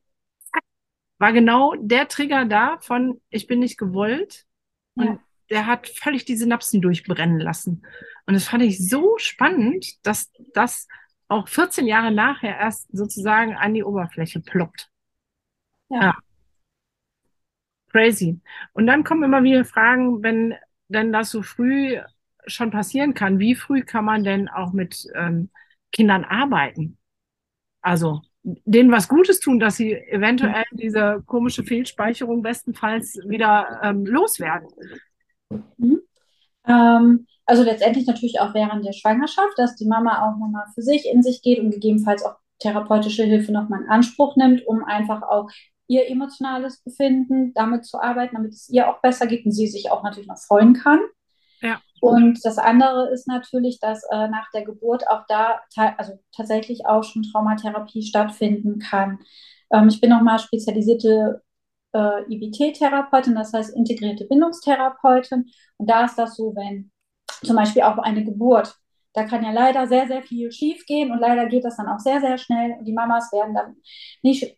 War 1.19 1.33
genau 1.33 1.75
der 1.79 2.09
Trigger 2.09 2.47
da 2.47 2.79
von, 2.81 3.21
ich 3.31 3.47
bin 3.47 3.61
nicht 3.61 3.79
gewollt, 3.79 4.47
und 4.95 5.07
ja. 5.07 5.19
der 5.51 5.67
hat 5.67 5.89
völlig 5.89 6.25
die 6.25 6.37
Synapsen 6.37 6.81
durchbrennen 6.81 7.41
lassen. 7.41 7.85
Und 8.27 8.35
das 8.35 8.49
fand 8.49 8.63
ich 8.63 8.89
so 8.89 9.17
spannend, 9.19 9.87
dass 10.07 10.31
das 10.55 10.89
auch 11.29 11.49
14 11.49 11.87
Jahre 11.87 12.13
nachher 12.13 12.57
erst 12.57 12.89
sozusagen 12.93 13.55
an 13.57 13.75
die 13.75 13.85
Oberfläche 13.85 14.41
ploppt. 14.41 14.91
Ja. 15.89 16.03
ja. 16.03 16.19
Crazy. 17.91 18.41
Und 18.73 18.87
dann 18.87 19.05
kommen 19.05 19.23
immer 19.23 19.43
wieder 19.43 19.65
Fragen, 19.65 20.23
wenn 20.23 20.55
denn 20.88 21.12
das 21.12 21.31
so 21.31 21.43
früh 21.43 21.99
schon 22.47 22.71
passieren 22.71 23.14
kann, 23.14 23.38
wie 23.38 23.55
früh 23.55 23.83
kann 23.83 24.05
man 24.05 24.25
denn 24.25 24.49
auch 24.49 24.73
mit 24.73 25.07
ähm, 25.14 25.51
Kindern 25.93 26.25
arbeiten? 26.25 26.99
Also 27.81 28.23
denen 28.42 28.90
was 28.90 29.09
Gutes 29.09 29.40
tun, 29.40 29.59
dass 29.59 29.76
sie 29.76 29.92
eventuell 29.92 30.64
diese 30.72 31.22
komische 31.26 31.62
Fehlspeicherung 31.62 32.42
bestenfalls 32.42 33.18
wieder 33.26 33.81
ähm, 33.83 34.05
loswerden. 34.05 34.68
Mhm. 35.76 36.00
Ähm, 36.66 37.26
also 37.46 37.62
letztendlich 37.62 38.07
natürlich 38.07 38.40
auch 38.40 38.55
während 38.55 38.85
der 38.85 38.92
Schwangerschaft, 38.92 39.59
dass 39.59 39.76
die 39.76 39.87
Mama 39.87 40.26
auch 40.26 40.38
nochmal 40.38 40.66
für 40.74 40.83
sich 40.83 41.07
in 41.07 41.22
sich 41.22 41.42
geht 41.42 41.61
und 41.61 41.70
gegebenenfalls 41.70 42.24
auch 42.24 42.37
therapeutische 42.59 43.24
Hilfe 43.24 43.52
nochmal 43.52 43.83
in 43.83 43.90
Anspruch 43.90 44.37
nimmt, 44.37 44.66
um 44.66 44.85
einfach 44.85 45.22
auch 45.22 45.50
ihr 45.88 46.09
emotionales 46.09 46.81
Befinden 46.83 47.52
damit 47.55 47.85
zu 47.85 48.00
arbeiten, 48.00 48.37
damit 48.37 48.52
es 48.52 48.68
ihr 48.68 48.88
auch 48.88 49.00
besser 49.00 49.26
geht 49.26 49.44
und 49.44 49.52
sie 49.52 49.66
sich 49.66 49.90
auch 49.90 50.02
natürlich 50.02 50.28
noch 50.28 50.38
freuen 50.38 50.74
kann. 50.74 51.00
Und 52.01 52.44
das 52.44 52.59
andere 52.59 53.11
ist 53.12 53.29
natürlich, 53.29 53.79
dass 53.79 54.03
äh, 54.11 54.29
nach 54.29 54.51
der 54.53 54.64
Geburt 54.64 55.09
auch 55.09 55.22
da 55.29 55.61
also 55.96 56.18
tatsächlich 56.35 56.85
auch 56.85 57.05
schon 57.05 57.22
Traumatherapie 57.22 58.03
stattfinden 58.03 58.81
kann. 58.81 59.20
Ähm, 59.72 59.88
ich 59.88 60.01
bin 60.01 60.11
nochmal 60.11 60.40
spezialisierte 60.40 61.42
äh, 61.92 62.22
IBT-Therapeutin, 62.29 63.37
das 63.37 63.53
heißt 63.53 63.77
integrierte 63.77 64.27
Bindungstherapeutin. 64.27 65.51
Und 65.77 65.90
da 65.90 66.05
ist 66.05 66.16
das 66.18 66.35
so, 66.37 66.55
wenn 66.57 66.90
zum 67.44 67.57
Beispiel 67.57 67.83
auch 67.83 67.98
eine 67.98 68.25
Geburt, 68.25 68.77
da 69.12 69.25
kann 69.25 69.44
ja 69.44 69.53
leider 69.53 69.87
sehr, 69.87 70.07
sehr 70.09 70.22
viel 70.22 70.51
schief 70.51 70.85
gehen 70.87 71.12
und 71.12 71.18
leider 71.18 71.46
geht 71.46 71.64
das 71.64 71.77
dann 71.77 71.88
auch 71.88 71.98
sehr, 71.98 72.20
sehr 72.20 72.38
schnell. 72.38 72.77
Und 72.79 72.85
die 72.85 72.94
Mamas 72.94 73.31
werden 73.33 73.55
dann 73.55 73.77
nicht 74.22 74.57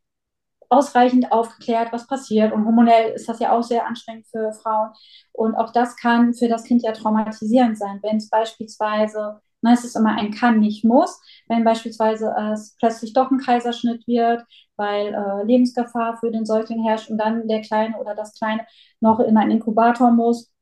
ausreichend 0.75 1.31
aufgeklärt, 1.33 1.93
was 1.93 2.07
passiert. 2.07 2.53
Und 2.53 2.65
hormonell 2.65 3.13
ist 3.13 3.29
das 3.29 3.39
ja 3.39 3.53
auch 3.53 3.63
sehr 3.63 3.87
anstrengend 3.87 4.27
für 4.27 4.53
Frauen. 4.53 4.91
Und 5.33 5.55
auch 5.55 5.73
das 5.73 5.97
kann 5.97 6.35
für 6.35 6.49
das 6.49 6.65
Kind 6.65 6.83
ja 6.83 6.93
traumatisierend 6.93 7.79
sein, 7.79 8.01
wenn 8.03 8.17
es 8.17 8.29
beispielsweise, 8.29 9.41
na, 9.63 9.73
es 9.73 9.85
ist 9.85 9.97
immer 9.97 10.17
ein 10.19 10.33
kann, 10.33 10.61
nicht 10.61 10.85
muss, 10.85 11.21
wenn 11.49 11.65
beispielsweise 11.65 12.35
es 12.53 12.77
plötzlich 12.79 13.13
doch 13.13 13.31
ein 13.31 13.39
Kaiserschnitt 13.39 14.07
wird, 14.07 14.45
weil 14.77 15.15
äh, 15.15 15.45
Lebensgefahr 15.47 16.17
für 16.19 16.31
den 16.31 16.45
Säugling 16.45 16.85
herrscht 16.85 17.11
und 17.11 17.19
dann 17.19 17.47
der 17.49 17.63
Kleine 17.63 17.97
oder 17.99 18.15
das 18.15 18.35
Kleine 18.35 18.67
noch 19.01 19.21
in 19.21 19.37
einen 19.37 19.53
Inkubator 19.53 20.11
muss, 20.11 20.53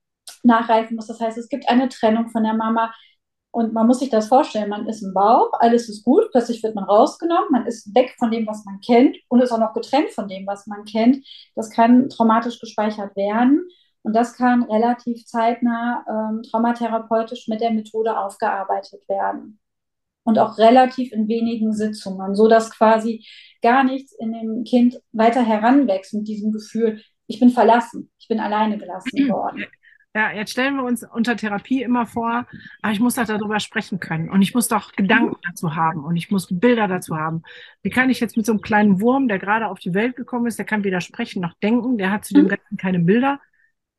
nachreifen 0.43 0.97
muss. 0.97 1.07
Das 1.07 1.21
heißt, 1.21 1.39
es 1.39 1.49
gibt 1.49 1.69
eine 1.69 1.89
Trennung 1.89 2.29
von 2.29 2.45
der 2.45 2.55
Mama. 2.55 2.93
Und 3.53 3.75
man 3.75 3.87
muss 3.87 3.99
sich 3.99 4.09
das 4.09 4.29
vorstellen, 4.29 4.71
man 4.71 4.89
ist 4.89 5.03
im 5.03 5.13
Bauch, 5.13 5.51
alles 5.61 5.87
ist 5.91 6.05
gut, 6.05 6.31
plötzlich 6.33 6.63
wird 6.63 6.75
man 6.75 6.85
rausgenommen, 6.85 7.51
man 7.51 7.67
ist 7.67 7.95
weg 7.95 8.15
von 8.19 8.31
dem, 8.31 8.47
was 8.47 8.65
man 8.65 8.81
kennt 8.81 9.15
und 9.29 9.43
ist 9.43 9.53
auch 9.53 9.59
noch 9.59 9.75
getrennt 9.75 10.11
von 10.11 10.27
dem, 10.27 10.47
was 10.47 10.67
man 10.67 10.85
kennt. 10.85 11.25
Das 11.55 11.71
kann 11.71 12.09
traumatisch 12.09 12.59
gespeichert 12.61 13.15
werden 13.15 13.69
und 14.03 14.17
das 14.17 14.35
kann 14.35 14.63
relativ 14.63 15.27
zeitnah 15.27 16.03
ähm, 16.09 16.43
traumatherapeutisch 16.43 17.47
mit 17.49 17.61
der 17.61 17.73
Methode 17.73 18.17
aufgearbeitet 18.19 19.07
werden. 19.07 19.61
Und 20.25 20.39
auch 20.39 20.57
relativ 20.57 21.13
in 21.13 21.29
wenigen 21.29 21.73
Sitzungen, 21.75 22.35
so 22.35 22.49
dass 22.49 22.71
quasi 22.71 23.27
gar 23.61 23.85
nichts 23.85 24.13
in 24.13 24.33
dem 24.33 24.65
Kind 24.65 24.99
weiter 25.13 25.43
heranwächst 25.43 26.15
mit 26.15 26.27
diesem 26.27 26.53
Gefühl, 26.53 27.03
ich 27.27 27.39
bin 27.39 27.51
verlassen, 27.51 28.11
ich 28.19 28.29
bin 28.29 28.41
alleine 28.41 28.79
gelassen 28.79 29.11
worden. 29.29 29.67
Ja, 30.15 30.31
jetzt 30.31 30.51
stellen 30.51 30.77
wir 30.77 30.85
uns 30.85 31.05
unter 31.05 31.37
Therapie 31.37 31.83
immer 31.83 32.05
vor, 32.05 32.47
ah, 32.83 32.93
ich 32.93 33.01
muss 33.01 33.15
doch 33.15 33.25
darüber 33.25 33.61
sprechen 33.61 33.99
können 33.99 34.29
und 34.29 34.43
ich 34.43 34.53
muss 34.55 34.69
doch 34.69 34.93
Gedanken 34.93 35.37
dazu 35.43 35.75
haben 35.75 36.05
und 36.05 36.17
ich 36.17 36.31
muss 36.31 36.49
Bilder 36.51 36.87
dazu 36.87 37.17
haben. 37.17 37.43
Wie 37.83 37.89
kann 37.89 38.11
ich 38.11 38.21
jetzt 38.21 38.37
mit 38.37 38.45
so 38.45 38.53
einem 38.53 38.61
kleinen 38.61 39.01
Wurm, 39.01 39.27
der 39.27 39.39
gerade 39.39 39.69
auf 39.69 39.79
die 39.79 39.95
Welt 39.95 40.15
gekommen 40.15 40.47
ist, 40.47 40.59
der 40.59 40.67
kann 40.67 40.85
weder 40.85 41.01
sprechen 41.01 41.41
noch 41.41 41.55
denken, 41.63 41.97
der 41.97 42.11
hat 42.11 42.27
zu 42.27 42.35
dem 42.35 42.45
mhm. 42.45 42.49
Ganzen 42.49 42.77
keine 42.77 42.99
Bilder. 42.99 43.41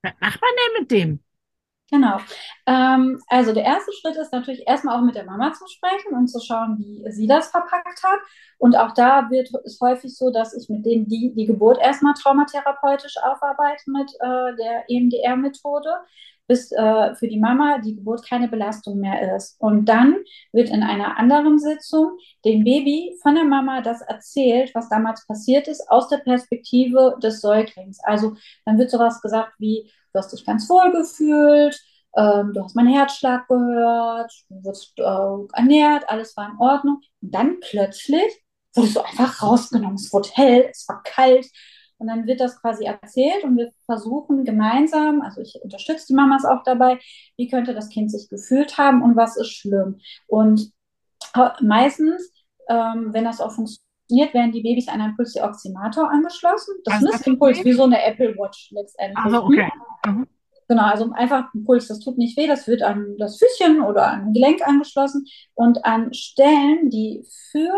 Was 0.04 0.14
macht 0.20 0.42
man 0.42 0.52
denn 0.56 0.82
mit 0.82 0.92
dem? 0.92 1.23
Genau. 1.92 2.18
Ähm, 2.66 3.22
also 3.28 3.54
der 3.54 3.66
erste 3.66 3.92
Schritt 3.94 4.16
ist 4.16 4.32
natürlich 4.32 4.68
erstmal 4.68 4.98
auch 4.98 5.04
mit 5.04 5.16
der 5.16 5.26
Mama 5.26 5.54
zu 5.54 5.66
sprechen 5.68 6.16
und 6.16 6.28
zu 6.28 6.40
schauen, 6.40 6.78
wie 6.80 7.04
sie 7.12 7.28
das 7.28 7.50
verpackt 7.50 8.04
hat. 8.04 8.20
Und 8.58 8.76
auch 8.78 8.94
da 8.94 9.30
wird 9.30 9.50
es 9.66 9.80
häufig 9.80 10.18
so, 10.18 10.32
dass 10.32 10.56
ich 10.56 10.70
mit 10.70 10.86
denen 10.86 11.08
die, 11.08 11.34
die 11.36 11.46
Geburt 11.46 11.78
erstmal 11.80 12.14
traumatherapeutisch 12.16 13.16
aufarbeite 13.22 13.92
mit 13.92 14.10
äh, 14.20 14.56
der 14.56 14.86
EMDR-Methode, 14.88 15.90
bis 16.48 16.72
äh, 16.72 17.16
für 17.16 17.28
die 17.28 17.40
Mama 17.40 17.78
die 17.80 17.96
Geburt 17.96 18.28
keine 18.28 18.48
Belastung 18.48 19.00
mehr 19.00 19.36
ist. 19.36 19.56
Und 19.60 19.86
dann 19.86 20.16
wird 20.52 20.70
in 20.70 20.84
einer 20.84 21.18
anderen 21.20 21.60
Sitzung 21.60 22.18
dem 22.44 22.64
Baby 22.64 23.18
von 23.22 23.36
der 23.36 23.46
Mama 23.46 23.82
das 23.82 24.02
erzählt, 24.02 24.72
was 24.74 24.90
damals 24.90 25.28
passiert 25.28 25.68
ist, 25.68 25.90
aus 25.90 26.08
der 26.08 26.18
Perspektive 26.18 27.18
des 27.22 27.40
Säuglings. 27.42 28.00
Also 28.04 28.34
dann 28.66 28.78
wird 28.78 28.90
sowas 28.90 29.22
gesagt 29.22 29.54
wie, 29.60 29.92
du 30.14 30.20
hast 30.20 30.32
dich 30.34 30.46
ganz 30.46 30.70
wohl 30.70 30.92
gefühlt, 30.92 31.80
ähm, 32.16 32.54
du 32.54 32.64
hast 32.64 32.76
meinen 32.76 32.94
Herzschlag 32.94 33.48
gehört, 33.48 34.32
du 34.50 34.64
wirst 34.64 34.94
äh, 35.00 35.58
ernährt, 35.58 36.10
alles 36.10 36.38
war 36.38 36.50
in 36.50 36.58
Ordnung. 36.60 37.02
Und 37.22 37.34
dann 37.34 37.60
plötzlich 37.62 38.44
wurdest 38.76 38.96
du 38.96 39.02
einfach 39.02 39.42
rausgenommen. 39.42 39.96
Es 39.96 40.12
wurde 40.14 40.30
hell, 40.34 40.68
es 40.72 40.88
war 40.88 41.02
kalt 41.04 41.48
Und 41.98 42.08
dann 42.08 42.28
wird 42.28 42.42
das 42.42 42.60
quasi 42.62 42.86
erzählt 42.86 43.44
und 43.44 43.58
wir 43.58 43.72
versuchen 43.86 44.44
gemeinsam, 44.46 45.22
also 45.22 45.42
ich 45.42 45.60
unterstütze 45.64 46.08
die 46.08 46.14
Mamas 46.16 46.46
auch 46.46 46.64
dabei, 46.64 47.00
wie 47.38 47.48
könnte 47.50 47.74
das 47.74 47.90
Kind 47.90 48.12
sich 48.12 48.30
gefühlt 48.30 48.78
haben 48.78 49.02
und 49.04 49.16
was 49.16 49.38
ist 49.38 49.52
schlimm. 49.52 50.00
Und 50.28 50.72
meistens, 51.62 52.32
ähm, 52.70 53.14
wenn 53.14 53.26
das 53.26 53.42
auch 53.42 53.52
funktioniert, 53.52 53.83
werden 54.10 54.52
die 54.52 54.62
Babys 54.62 54.88
an 54.88 55.02
einen 55.02 55.16
Pulsioximator 55.16 56.10
angeschlossen. 56.10 56.76
Das 56.84 56.96
also 56.96 57.10
ist 57.10 57.28
Impuls, 57.28 57.64
wie 57.64 57.74
so 57.74 57.84
eine 57.84 58.04
Apple 58.04 58.36
Watch 58.38 58.72
letztendlich. 58.72 59.26
Also, 59.26 59.44
okay. 59.44 59.72
Mhm. 60.06 60.28
Genau, 60.68 60.84
also 60.84 61.12
einfach 61.12 61.54
ein 61.54 61.66
Puls, 61.66 61.88
das 61.88 62.00
tut 62.00 62.18
nicht 62.18 62.38
weh, 62.38 62.48
das 62.48 62.68
wird 62.68 62.84
an 62.84 63.16
das 63.18 63.38
Füßchen 63.38 63.82
oder 63.82 64.08
an 64.08 64.28
ein 64.28 64.34
Gelenk 64.34 64.66
angeschlossen 64.66 65.26
und 65.56 65.84
an 65.86 66.14
Stellen, 66.14 66.90
die 66.90 67.26
für 67.52 67.72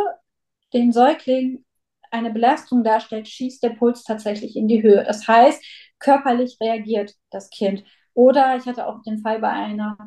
den 0.74 0.92
Säugling 0.92 1.66
eine 2.12 2.32
Belastung 2.32 2.84
darstellt, 2.84 3.28
schießt 3.28 3.64
der 3.64 3.72
Puls 3.72 4.04
tatsächlich 4.04 4.56
in 4.56 4.68
die 4.68 4.84
Höhe. 4.84 5.04
Das 5.04 5.28
heißt, 5.28 5.64
körperlich 6.00 6.58
reagiert 6.62 7.14
das 7.32 7.50
Kind. 7.50 7.84
Oder 8.14 8.56
ich 8.56 8.66
hatte 8.66 8.88
auch 8.88 9.02
den 9.02 9.20
Fall 9.20 9.40
bei 9.40 9.50
einer, 9.50 9.98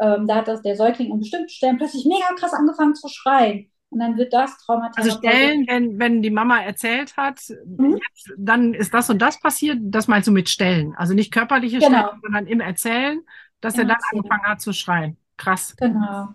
ähm, 0.00 0.26
da 0.26 0.36
hat 0.36 0.48
das, 0.48 0.62
der 0.62 0.76
Säugling 0.76 1.12
an 1.12 1.20
bestimmten 1.20 1.48
Stellen 1.48 1.76
plötzlich 1.76 2.06
mega 2.06 2.26
krass 2.38 2.54
angefangen 2.54 2.94
zu 2.94 3.08
schreien. 3.08 3.70
Und 3.90 3.98
dann 3.98 4.16
wird 4.16 4.32
das 4.32 4.56
traumatisiert. 4.58 5.16
Also 5.16 5.18
Stellen, 5.18 5.66
wenn, 5.66 5.98
wenn 5.98 6.22
die 6.22 6.30
Mama 6.30 6.60
erzählt 6.60 7.16
hat, 7.16 7.40
mhm. 7.66 7.98
jetzt, 7.98 8.32
dann 8.38 8.72
ist 8.72 8.94
das 8.94 9.10
und 9.10 9.20
das 9.20 9.40
passiert, 9.40 9.78
das 9.80 10.06
meinst 10.06 10.28
du 10.28 10.32
mit 10.32 10.48
Stellen. 10.48 10.94
Also 10.96 11.12
nicht 11.12 11.32
körperliche 11.32 11.80
genau. 11.80 12.06
Stellen, 12.06 12.20
sondern 12.22 12.46
im 12.46 12.60
Erzählen, 12.60 13.20
dass 13.60 13.74
Im 13.74 13.80
er 13.80 13.86
dann 13.86 13.98
angefangen 14.12 14.44
hat 14.44 14.60
zu 14.60 14.72
schreien. 14.72 15.16
Krass. 15.36 15.74
Genau. 15.76 16.28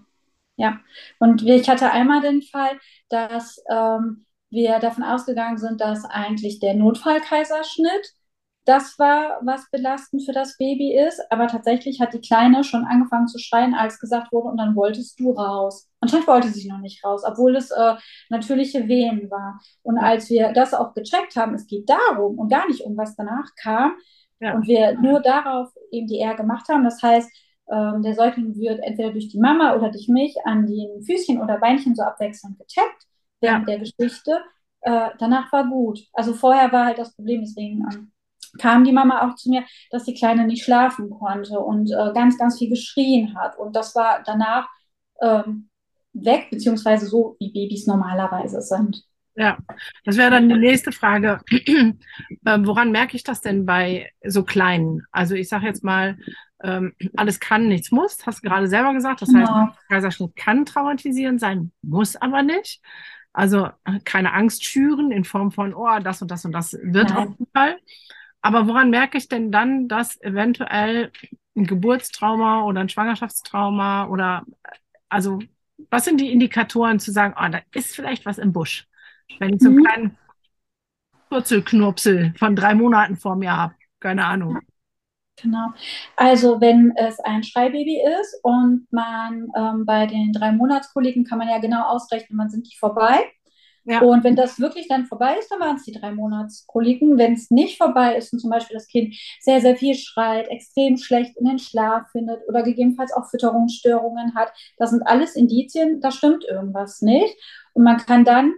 Ja. 0.57 0.79
Und 1.19 1.43
ich 1.43 1.69
hatte 1.69 1.91
einmal 1.91 2.21
den 2.21 2.41
Fall, 2.41 2.79
dass 3.09 3.63
ähm, 3.69 4.25
wir 4.49 4.79
davon 4.79 5.03
ausgegangen 5.03 5.57
sind, 5.57 5.79
dass 5.79 6.05
eigentlich 6.05 6.59
der 6.59 6.73
Notfallkaiserschnitt 6.73 8.13
das 8.65 8.97
war, 8.97 9.39
was 9.43 9.69
belastend 9.69 10.23
für 10.25 10.33
das 10.33 10.57
Baby 10.57 10.97
ist. 10.97 11.21
Aber 11.29 11.47
tatsächlich 11.47 12.01
hat 12.01 12.13
die 12.13 12.21
Kleine 12.21 12.63
schon 12.63 12.83
angefangen 12.83 13.27
zu 13.27 13.37
schreien, 13.39 13.73
als 13.73 13.99
gesagt 13.99 14.31
wurde, 14.31 14.49
und 14.49 14.57
dann 14.57 14.75
wolltest 14.75 15.19
du 15.19 15.31
raus. 15.31 15.87
Anscheinend 15.99 16.27
wollte 16.27 16.49
sie 16.49 16.67
noch 16.67 16.79
nicht 16.79 17.03
raus, 17.03 17.23
obwohl 17.25 17.55
es 17.55 17.71
äh, 17.71 17.95
natürliche 18.29 18.87
Wehen 18.87 19.29
war. 19.29 19.59
Und 19.83 19.97
als 19.97 20.29
wir 20.29 20.51
das 20.53 20.73
auch 20.73 20.93
gecheckt 20.93 21.35
haben, 21.35 21.53
es 21.53 21.67
geht 21.67 21.89
darum 21.89 22.39
und 22.39 22.49
gar 22.49 22.67
nicht 22.67 22.81
um 22.81 22.97
was 22.97 23.15
danach 23.15 23.51
kam, 23.61 23.93
ja. 24.39 24.53
und 24.53 24.67
wir 24.67 24.99
nur 24.99 25.21
darauf 25.21 25.69
eben 25.91 26.07
die 26.07 26.19
R 26.19 26.35
gemacht 26.35 26.67
haben, 26.69 26.83
das 26.83 27.01
heißt, 27.01 27.29
ähm, 27.71 28.03
der 28.03 28.13
Säugling 28.13 28.55
wird 28.55 28.79
entweder 28.83 29.11
durch 29.11 29.29
die 29.29 29.39
Mama 29.39 29.75
oder 29.75 29.89
durch 29.89 30.07
mich 30.07 30.35
an 30.45 30.67
den 30.67 31.01
Füßchen 31.03 31.41
oder 31.41 31.57
Beinchen 31.57 31.95
so 31.95 32.03
abwechselnd 32.03 32.59
getappt 32.59 33.07
während 33.41 33.67
ja. 33.67 33.75
der 33.75 33.79
Geschichte. 33.79 34.41
Äh, 34.81 35.09
danach 35.17 35.51
war 35.51 35.67
gut. 35.67 35.99
Also 36.13 36.33
vorher 36.33 36.71
war 36.71 36.85
halt 36.85 36.99
das 36.99 37.15
Problem, 37.15 37.41
deswegen 37.41 37.83
ähm, 37.91 38.11
kam 38.59 38.83
die 38.83 38.91
Mama 38.91 39.27
auch 39.27 39.35
zu 39.35 39.49
mir, 39.49 39.63
dass 39.91 40.05
die 40.05 40.13
Kleine 40.13 40.45
nicht 40.45 40.63
schlafen 40.63 41.09
konnte 41.09 41.59
und 41.59 41.91
äh, 41.91 42.13
ganz, 42.13 42.37
ganz 42.37 42.57
viel 42.57 42.69
geschrien 42.69 43.35
hat. 43.37 43.57
Und 43.57 43.75
das 43.75 43.95
war 43.95 44.23
danach 44.25 44.67
ähm, 45.21 45.69
weg, 46.13 46.47
beziehungsweise 46.51 47.05
so, 47.07 47.35
wie 47.39 47.51
Babys 47.51 47.87
normalerweise 47.87 48.61
sind. 48.61 49.03
Ja, 49.37 49.57
das 50.05 50.15
wäre 50.15 50.31
dann 50.31 50.47
die 50.47 50.57
nächste 50.57 50.93
Frage. 50.93 51.41
ähm, 51.67 51.97
woran 52.45 52.91
merke 52.91 53.17
ich 53.17 53.23
das 53.23 53.41
denn 53.41 53.65
bei 53.65 54.09
so 54.25 54.43
Kleinen? 54.43 55.03
Also 55.11 55.35
ich 55.35 55.49
sage 55.49 55.65
jetzt 55.65 55.83
mal, 55.83 56.17
ähm, 56.63 56.93
alles 57.17 57.41
kann, 57.41 57.67
nichts 57.67 57.91
muss, 57.91 58.25
hast 58.25 58.43
du 58.43 58.47
gerade 58.47 58.67
selber 58.67 58.93
gesagt. 58.93 59.21
Das 59.21 59.33
heißt, 59.33 59.51
genau. 59.51 59.69
Kaiserschnitt 59.89 60.35
kann 60.37 60.65
traumatisierend 60.65 61.41
sein, 61.41 61.71
muss 61.81 62.15
aber 62.15 62.43
nicht. 62.43 62.81
Also 63.33 63.65
äh, 63.83 63.99
keine 64.05 64.33
Angst 64.33 64.63
schüren 64.63 65.11
in 65.11 65.25
Form 65.25 65.51
von, 65.51 65.73
oh, 65.73 65.99
das 66.01 66.21
und 66.21 66.31
das 66.31 66.45
und 66.45 66.53
das 66.53 66.73
wird 66.81 67.09
Nein. 67.09 67.17
auf 67.17 67.29
jeden 67.37 67.51
Fall. 67.53 67.77
Aber 68.45 68.67
woran 68.67 68.91
merke 68.91 69.17
ich 69.17 69.27
denn 69.27 69.51
dann, 69.51 69.87
dass 69.87 70.21
eventuell 70.21 71.11
ein 71.55 71.65
Geburtstrauma 71.65 72.61
oder 72.65 72.81
ein 72.81 72.89
Schwangerschaftstrauma 72.89 74.05
oder 74.05 74.45
also 75.09 75.39
was 75.89 76.05
sind 76.05 76.21
die 76.21 76.31
Indikatoren 76.31 76.99
zu 76.99 77.11
sagen, 77.11 77.33
oh, 77.39 77.49
da 77.49 77.61
ist 77.73 77.95
vielleicht 77.95 78.23
was 78.27 78.37
im 78.37 78.53
Busch? 78.53 78.87
Wenn 79.39 79.55
ich 79.55 79.61
so 79.61 79.69
einen 79.69 79.77
mhm. 79.77 79.83
kleinen 79.83 80.17
Purzelknurpsel 81.27 82.35
von 82.37 82.55
drei 82.55 82.75
Monaten 82.75 83.15
vor 83.17 83.35
mir 83.35 83.57
habe, 83.57 83.73
keine 83.99 84.23
Ahnung. 84.23 84.59
Genau. 85.41 85.73
Also 86.15 86.61
wenn 86.61 86.93
es 86.97 87.19
ein 87.21 87.43
Schreibaby 87.43 87.99
ist 88.21 88.39
und 88.43 88.85
man 88.91 89.47
ähm, 89.57 89.87
bei 89.87 90.05
den 90.05 90.33
drei 90.33 90.51
Monatskoliken 90.51 91.25
kann 91.25 91.39
man 91.39 91.49
ja 91.49 91.57
genau 91.57 91.81
ausrechnen, 91.87 92.37
wann 92.37 92.51
sind 92.51 92.71
die 92.71 92.77
vorbei. 92.77 93.25
Ja. 93.85 94.01
Und 94.01 94.23
wenn 94.23 94.35
das 94.35 94.59
wirklich 94.59 94.87
dann 94.87 95.05
vorbei 95.05 95.37
ist, 95.39 95.51
dann 95.51 95.59
waren 95.59 95.75
es 95.75 95.83
die 95.83 95.91
drei 95.91 96.11
Monatskoliken. 96.11 97.17
Wenn 97.19 97.33
es 97.33 97.51
nicht 97.51 97.77
vorbei 97.77 98.15
ist 98.15 98.33
und 98.33 98.39
zum 98.39 98.49
Beispiel 98.49 98.75
das 98.75 98.87
Kind 98.87 99.15
sehr, 99.39 99.61
sehr 99.61 99.75
viel 99.75 99.93
schreit, 99.93 100.47
extrem 100.47 100.97
schlecht 100.97 101.37
in 101.37 101.45
den 101.45 101.59
Schlaf 101.59 102.09
findet 102.11 102.41
oder 102.47 102.63
gegebenenfalls 102.63 103.13
auch 103.13 103.29
Fütterungsstörungen 103.29 104.33
hat, 104.33 104.51
das 104.77 104.89
sind 104.89 105.03
alles 105.03 105.35
Indizien, 105.35 106.01
da 106.01 106.09
stimmt 106.11 106.43
irgendwas 106.45 107.01
nicht. 107.03 107.37
Und 107.73 107.83
man 107.83 107.97
kann 107.97 108.25
dann 108.25 108.53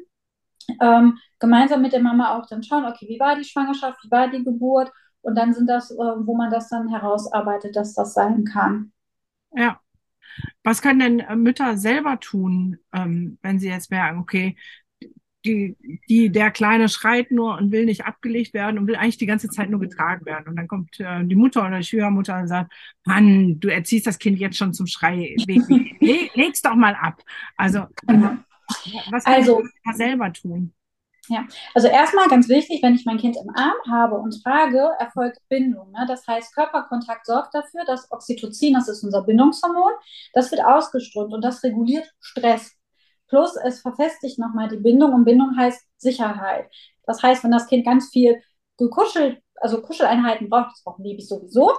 ähm, 0.81 1.17
gemeinsam 1.39 1.81
mit 1.81 1.91
der 1.91 2.01
Mama 2.01 2.37
auch 2.37 2.47
dann 2.47 2.63
schauen, 2.63 2.85
okay, 2.85 3.07
wie 3.09 3.19
war 3.19 3.35
die 3.35 3.43
Schwangerschaft, 3.43 3.99
wie 4.03 4.11
war 4.11 4.29
die 4.29 4.43
Geburt? 4.43 4.91
Und 5.21 5.35
dann 5.35 5.53
sind 5.53 5.67
das, 5.67 5.91
äh, 5.91 5.95
wo 5.97 6.35
man 6.35 6.51
das 6.51 6.69
dann 6.69 6.87
herausarbeitet, 6.87 7.75
dass 7.75 7.93
das 7.93 8.13
sein 8.13 8.45
kann. 8.45 8.93
Ja. 9.51 9.79
Was 10.63 10.81
können 10.81 10.99
denn 10.99 11.41
Mütter 11.41 11.77
selber 11.77 12.19
tun, 12.19 12.77
ähm, 12.93 13.39
wenn 13.41 13.59
sie 13.59 13.69
jetzt 13.69 13.91
merken, 13.91 14.19
okay, 14.19 14.55
die, 15.45 15.75
die, 16.09 16.29
der 16.29 16.51
Kleine 16.51 16.89
schreit 16.89 17.31
nur 17.31 17.57
und 17.57 17.71
will 17.71 17.85
nicht 17.85 18.05
abgelegt 18.05 18.53
werden 18.53 18.77
und 18.77 18.87
will 18.87 18.95
eigentlich 18.95 19.17
die 19.17 19.25
ganze 19.25 19.49
Zeit 19.49 19.69
nur 19.69 19.79
getragen 19.79 20.25
werden. 20.25 20.47
Und 20.47 20.55
dann 20.55 20.67
kommt 20.67 20.99
äh, 20.99 21.23
die 21.23 21.35
Mutter 21.35 21.65
oder 21.65 21.77
die 21.77 21.83
Schwiegermutter 21.83 22.39
und 22.39 22.47
sagt, 22.47 22.73
Mann, 23.05 23.59
du 23.59 23.69
erziehst 23.69 24.07
das 24.07 24.19
Kind 24.19 24.39
jetzt 24.39 24.57
schon 24.57 24.73
zum 24.73 24.87
Schrei. 24.87 25.35
Le 25.47 26.29
leg's 26.33 26.61
doch 26.61 26.75
mal 26.75 26.95
ab. 26.95 27.21
Also, 27.55 27.85
was 29.11 29.23
kann 29.23 29.33
also, 29.33 29.63
ich 29.63 29.95
selber 29.95 30.31
tun? 30.33 30.73
Ja, 31.29 31.45
also 31.73 31.87
erstmal 31.89 32.27
ganz 32.29 32.47
wichtig, 32.47 32.81
wenn 32.81 32.95
ich 32.95 33.05
mein 33.05 33.17
Kind 33.17 33.35
im 33.35 33.49
Arm 33.53 33.75
habe 33.89 34.15
und 34.15 34.41
trage, 34.43 34.91
erfolgt 34.97 35.39
Bindung. 35.49 35.91
Ne? 35.91 36.05
Das 36.07 36.25
heißt, 36.25 36.55
Körperkontakt 36.55 37.25
sorgt 37.25 37.53
dafür, 37.53 37.83
dass 37.85 38.09
Oxytocin, 38.11 38.75
das 38.75 38.87
ist 38.87 39.03
unser 39.03 39.23
Bindungshormon, 39.23 39.91
das 40.33 40.51
wird 40.51 40.63
ausgeströmt 40.63 41.33
und 41.33 41.43
das 41.43 41.63
reguliert 41.63 42.09
Stress. 42.21 42.76
Plus 43.27 43.55
es 43.57 43.81
verfestigt 43.81 44.39
nochmal 44.39 44.69
die 44.69 44.77
Bindung 44.77 45.13
und 45.13 45.25
Bindung 45.25 45.57
heißt 45.57 45.85
Sicherheit. 45.97 46.69
Das 47.05 47.21
heißt, 47.21 47.43
wenn 47.43 47.51
das 47.51 47.67
Kind 47.67 47.85
ganz 47.85 48.09
viel 48.09 48.41
gekuschelt, 48.77 49.41
also 49.55 49.81
Kuscheleinheiten 49.81 50.49
braucht, 50.49 50.71
das 50.71 50.83
brauchen 50.83 51.03
Babys 51.03 51.29
sowieso, 51.29 51.71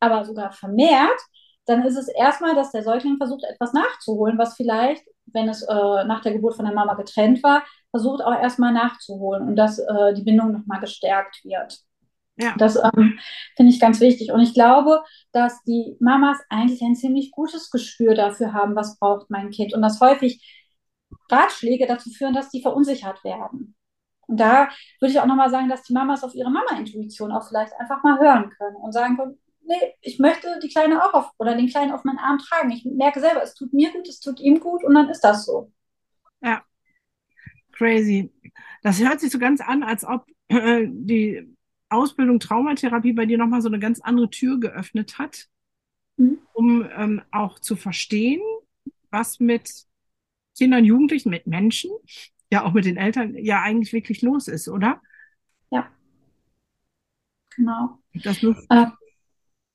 aber 0.00 0.24
sogar 0.24 0.52
vermehrt, 0.52 1.20
dann 1.66 1.84
ist 1.84 1.96
es 1.96 2.08
erstmal, 2.08 2.54
dass 2.54 2.72
der 2.72 2.82
Säugling 2.82 3.16
versucht, 3.16 3.44
etwas 3.44 3.72
nachzuholen, 3.72 4.38
was 4.38 4.54
vielleicht, 4.54 5.04
wenn 5.26 5.48
es 5.48 5.62
äh, 5.62 6.04
nach 6.04 6.20
der 6.20 6.32
Geburt 6.32 6.56
von 6.56 6.66
der 6.66 6.74
Mama 6.74 6.94
getrennt 6.94 7.42
war, 7.42 7.62
versucht 7.90 8.22
auch 8.22 8.34
erstmal 8.34 8.72
nachzuholen 8.72 9.48
und 9.48 9.56
dass 9.56 9.78
äh, 9.78 10.14
die 10.14 10.22
Bindung 10.22 10.52
nochmal 10.52 10.80
gestärkt 10.80 11.44
wird. 11.44 11.78
Ja. 12.36 12.54
Das 12.58 12.76
ähm, 12.76 13.18
finde 13.56 13.72
ich 13.72 13.80
ganz 13.80 14.00
wichtig. 14.00 14.32
Und 14.32 14.40
ich 14.40 14.54
glaube, 14.54 15.02
dass 15.32 15.62
die 15.62 15.96
Mamas 16.00 16.38
eigentlich 16.50 16.82
ein 16.82 16.96
ziemlich 16.96 17.30
gutes 17.30 17.70
Gespür 17.70 18.14
dafür 18.14 18.52
haben, 18.52 18.74
was 18.74 18.98
braucht 18.98 19.30
mein 19.30 19.50
Kind. 19.50 19.72
Und 19.72 19.82
dass 19.82 20.00
häufig 20.00 20.63
Ratschläge 21.30 21.86
dazu 21.86 22.10
führen, 22.10 22.34
dass 22.34 22.50
die 22.50 22.62
verunsichert 22.62 23.22
werden. 23.24 23.74
Und 24.26 24.40
da 24.40 24.68
würde 25.00 25.12
ich 25.12 25.20
auch 25.20 25.26
nochmal 25.26 25.50
sagen, 25.50 25.68
dass 25.68 25.82
die 25.82 25.92
Mamas 25.92 26.24
auf 26.24 26.34
ihre 26.34 26.50
Mama-Intuition 26.50 27.32
auch 27.32 27.46
vielleicht 27.46 27.72
einfach 27.78 28.02
mal 28.02 28.18
hören 28.18 28.50
können 28.50 28.76
und 28.76 28.92
sagen 28.92 29.16
können, 29.16 29.38
nee, 29.66 29.94
ich 30.00 30.18
möchte 30.18 30.58
die 30.62 30.68
Kleine 30.68 31.04
auch 31.04 31.14
auf 31.14 31.30
oder 31.38 31.54
den 31.54 31.68
Kleinen 31.68 31.92
auf 31.92 32.04
meinen 32.04 32.18
Arm 32.18 32.38
tragen. 32.38 32.70
Ich 32.70 32.84
merke 32.84 33.20
selber, 33.20 33.42
es 33.42 33.54
tut 33.54 33.72
mir 33.72 33.92
gut, 33.92 34.08
es 34.08 34.20
tut 34.20 34.40
ihm 34.40 34.60
gut 34.60 34.84
und 34.84 34.94
dann 34.94 35.08
ist 35.08 35.20
das 35.20 35.44
so. 35.44 35.72
Ja, 36.42 36.62
crazy. 37.72 38.32
Das 38.82 39.00
hört 39.00 39.20
sich 39.20 39.30
so 39.30 39.38
ganz 39.38 39.60
an, 39.60 39.82
als 39.82 40.04
ob 40.04 40.26
äh, 40.48 40.86
die 40.88 41.54
Ausbildung 41.88 42.40
Traumatherapie 42.40 43.12
bei 43.12 43.26
dir 43.26 43.38
nochmal 43.38 43.62
so 43.62 43.68
eine 43.68 43.78
ganz 43.78 44.00
andere 44.00 44.30
Tür 44.30 44.58
geöffnet 44.58 45.18
hat, 45.18 45.46
mhm. 46.16 46.38
um 46.52 46.88
ähm, 46.96 47.22
auch 47.30 47.58
zu 47.58 47.76
verstehen, 47.76 48.42
was 49.10 49.40
mit 49.40 49.86
Kindern, 50.56 50.84
Jugendlichen, 50.84 51.30
mit 51.30 51.46
Menschen, 51.46 51.90
ja 52.50 52.64
auch 52.64 52.72
mit 52.72 52.84
den 52.84 52.96
Eltern, 52.96 53.34
ja 53.36 53.62
eigentlich 53.62 53.92
wirklich 53.92 54.22
los 54.22 54.48
ist, 54.48 54.68
oder? 54.68 55.00
Ja. 55.70 55.88
Genau. 57.56 57.98
Das 58.22 58.42
äh, 58.42 58.86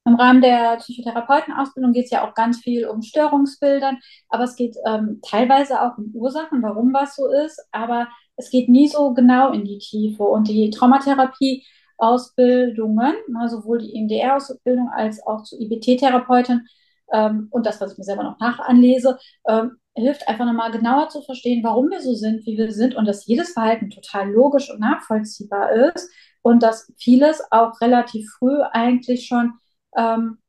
Im 0.05 0.15
Rahmen 0.15 0.41
der 0.41 0.77
Psychotherapeutenausbildung 0.77 1.93
geht 1.93 2.05
es 2.05 2.11
ja 2.11 2.27
auch 2.27 2.33
ganz 2.33 2.59
viel 2.59 2.87
um 2.87 3.01
Störungsbildern, 3.01 3.99
aber 4.29 4.43
es 4.43 4.55
geht 4.55 4.75
ähm, 4.87 5.19
teilweise 5.21 5.81
auch 5.81 5.97
um 5.97 6.11
Ursachen, 6.13 6.61
warum 6.63 6.93
was 6.93 7.15
so 7.15 7.27
ist, 7.27 7.61
aber 7.71 8.07
es 8.35 8.49
geht 8.49 8.69
nie 8.69 8.87
so 8.87 9.13
genau 9.13 9.51
in 9.51 9.65
die 9.65 9.77
Tiefe. 9.77 10.23
Und 10.23 10.47
die 10.47 10.69
Traumatherapie 10.69 11.65
Ausbildungen, 11.99 13.13
ne, 13.27 13.49
sowohl 13.49 13.79
die 13.79 13.93
EMDR-Ausbildung 13.93 14.89
als 14.89 15.21
auch 15.27 15.43
zur 15.43 15.59
IBT-Therapeutin 15.59 16.65
ähm, 17.11 17.47
und 17.51 17.65
das, 17.65 17.81
was 17.81 17.91
ich 17.91 17.97
mir 17.97 18.05
selber 18.05 18.23
noch 18.23 18.39
nachanlese, 18.39 19.17
ähm, 19.47 19.77
hilft 19.99 20.27
einfach 20.27 20.45
nochmal 20.45 20.71
genauer 20.71 21.09
zu 21.09 21.21
verstehen, 21.21 21.63
warum 21.63 21.89
wir 21.89 22.01
so 22.01 22.13
sind, 22.13 22.45
wie 22.45 22.57
wir 22.57 22.71
sind 22.71 22.95
und 22.95 23.05
dass 23.05 23.25
jedes 23.25 23.53
Verhalten 23.53 23.89
total 23.89 24.31
logisch 24.31 24.71
und 24.71 24.79
nachvollziehbar 24.79 25.71
ist 25.71 26.09
und 26.41 26.63
dass 26.63 26.91
vieles 26.97 27.41
auch 27.51 27.79
relativ 27.81 28.29
früh 28.37 28.61
eigentlich 28.71 29.27
schon, 29.27 29.53
ähm, 29.95 30.39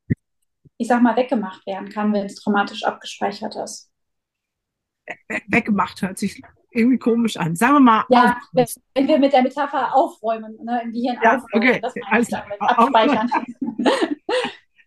ich 0.77 0.87
sag 0.87 1.01
mal, 1.01 1.15
weggemacht 1.15 1.65
werden 1.65 1.89
kann, 1.89 2.13
wenn 2.13 2.25
es 2.25 2.35
traumatisch 2.35 2.83
abgespeichert 2.83 3.55
ist. 3.55 3.89
Weggemacht 5.47 6.01
hört 6.01 6.17
sich 6.17 6.41
irgendwie 6.71 6.97
komisch 6.97 7.37
an. 7.37 7.55
Sagen 7.55 7.73
wir 7.73 7.79
mal. 7.81 8.05
Ja, 8.09 8.37
wenn, 8.53 8.65
wenn 8.95 9.07
wir 9.07 9.19
mit 9.19 9.33
der 9.33 9.43
Metapher 9.43 9.93
aufräumen, 9.93 10.57
ne, 10.63 10.81
im 10.83 10.91
Gehirn 10.91 11.17
ja, 11.21 11.37
aufräumen, 11.37 11.69
okay. 11.69 11.79
das 11.81 11.93
meine 12.09 12.21
ich 12.21 12.29
damit, 12.29 12.61
abspeichern. 12.61 13.29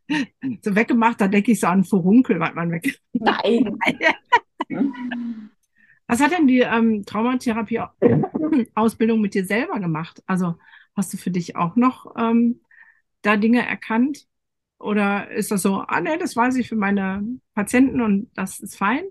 so 0.63 0.75
weggemacht, 0.75 1.21
da 1.21 1.29
denke 1.29 1.53
ich 1.53 1.61
so 1.61 1.67
an 1.67 1.85
Furunkel, 1.85 2.41
weil 2.41 2.55
man 2.55 2.71
weg. 2.71 2.99
Nein. 3.13 3.79
Was 6.07 6.21
hat 6.21 6.33
denn 6.33 6.47
die 6.47 6.61
ähm, 6.61 7.07
Traumatherapie-Ausbildung 7.07 9.21
mit 9.23 9.33
dir 9.35 9.47
selber 9.47 9.81
gemacht? 9.81 10.23
Also 10.27 10.57
hast 10.97 11.13
du 11.13 11.17
für 11.17 11.31
dich 11.31 11.57
auch 11.57 11.75
noch 11.77 12.15
ähm, 12.17 12.61
da 13.23 13.37
Dinge 13.37 13.67
erkannt? 13.67 14.27
Oder 14.79 15.31
ist 15.31 15.51
das 15.51 15.63
so, 15.63 15.83
ah 15.87 16.01
nee, 16.01 16.17
das 16.19 16.37
weiß 16.37 16.57
ich 16.57 16.69
für 16.69 16.77
meine 16.77 17.25
Patienten 17.55 18.03
und 18.03 18.31
das 18.35 18.61
ist 18.61 18.77
fein? 18.77 19.05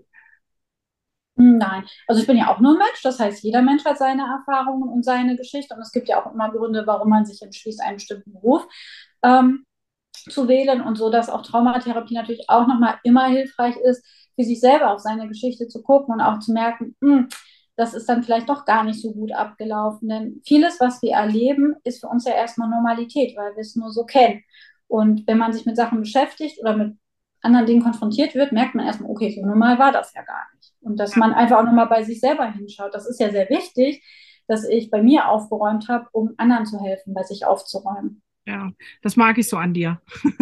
Nein, 1.36 1.84
also 2.06 2.20
ich 2.20 2.28
bin 2.28 2.36
ja 2.36 2.48
auch 2.48 2.60
nur 2.60 2.78
Mensch, 2.78 3.02
das 3.02 3.18
heißt, 3.18 3.42
jeder 3.42 3.60
Mensch 3.60 3.84
hat 3.84 3.98
seine 3.98 4.22
Erfahrungen 4.22 4.88
und 4.88 5.04
seine 5.04 5.36
Geschichte 5.36 5.74
und 5.74 5.80
es 5.80 5.90
gibt 5.90 6.08
ja 6.08 6.22
auch 6.22 6.32
immer 6.32 6.48
Gründe, 6.52 6.86
warum 6.86 7.08
man 7.08 7.26
sich 7.26 7.42
entschließt, 7.42 7.82
einen 7.82 7.96
bestimmten 7.96 8.32
Beruf 8.32 8.68
ähm, 9.24 9.66
zu 10.30 10.48
wählen 10.48 10.80
und 10.80 10.96
so, 10.96 11.10
dass 11.10 11.28
auch 11.28 11.42
Traumatherapie 11.42 12.14
natürlich 12.14 12.48
auch 12.48 12.66
nochmal 12.66 12.98
immer 13.02 13.26
hilfreich 13.26 13.76
ist, 13.76 14.04
für 14.34 14.44
sich 14.44 14.60
selber 14.60 14.92
auf 14.92 15.00
seine 15.00 15.28
Geschichte 15.28 15.68
zu 15.68 15.82
gucken 15.82 16.14
und 16.14 16.20
auch 16.20 16.38
zu 16.40 16.52
merken, 16.52 16.96
mh, 17.00 17.16
hm, 17.16 17.28
das 17.76 17.94
ist 17.94 18.08
dann 18.08 18.22
vielleicht 18.22 18.48
doch 18.48 18.64
gar 18.64 18.84
nicht 18.84 19.00
so 19.00 19.12
gut 19.12 19.32
abgelaufen. 19.32 20.08
Denn 20.08 20.40
vieles, 20.44 20.78
was 20.80 21.02
wir 21.02 21.14
erleben, 21.14 21.74
ist 21.82 22.00
für 22.00 22.08
uns 22.08 22.24
ja 22.24 22.32
erstmal 22.32 22.68
Normalität, 22.68 23.36
weil 23.36 23.54
wir 23.54 23.60
es 23.60 23.74
nur 23.74 23.90
so 23.90 24.04
kennen. 24.04 24.42
Und 24.86 25.26
wenn 25.26 25.38
man 25.38 25.52
sich 25.52 25.66
mit 25.66 25.76
Sachen 25.76 26.00
beschäftigt 26.00 26.60
oder 26.60 26.76
mit 26.76 26.96
anderen 27.42 27.66
Dingen 27.66 27.82
konfrontiert 27.82 28.34
wird, 28.34 28.52
merkt 28.52 28.74
man 28.74 28.86
erstmal, 28.86 29.10
okay, 29.10 29.30
so 29.30 29.44
normal 29.44 29.78
war 29.78 29.92
das 29.92 30.14
ja 30.14 30.22
gar 30.22 30.44
nicht. 30.56 30.72
Und 30.80 30.98
dass 30.98 31.16
man 31.16 31.32
einfach 31.34 31.58
auch 31.58 31.64
nochmal 31.64 31.88
bei 31.88 32.04
sich 32.04 32.20
selber 32.20 32.46
hinschaut. 32.46 32.94
Das 32.94 33.08
ist 33.08 33.18
ja 33.18 33.30
sehr 33.30 33.48
wichtig, 33.50 34.04
dass 34.46 34.64
ich 34.64 34.90
bei 34.90 35.02
mir 35.02 35.28
aufgeräumt 35.28 35.88
habe, 35.88 36.06
um 36.12 36.34
anderen 36.36 36.66
zu 36.66 36.80
helfen, 36.80 37.14
bei 37.14 37.22
sich 37.22 37.44
aufzuräumen. 37.46 38.22
Ja, 38.46 38.72
das 39.02 39.16
mag 39.16 39.38
ich 39.38 39.48
so 39.48 39.56
an 39.56 39.74
dir. 39.74 40.00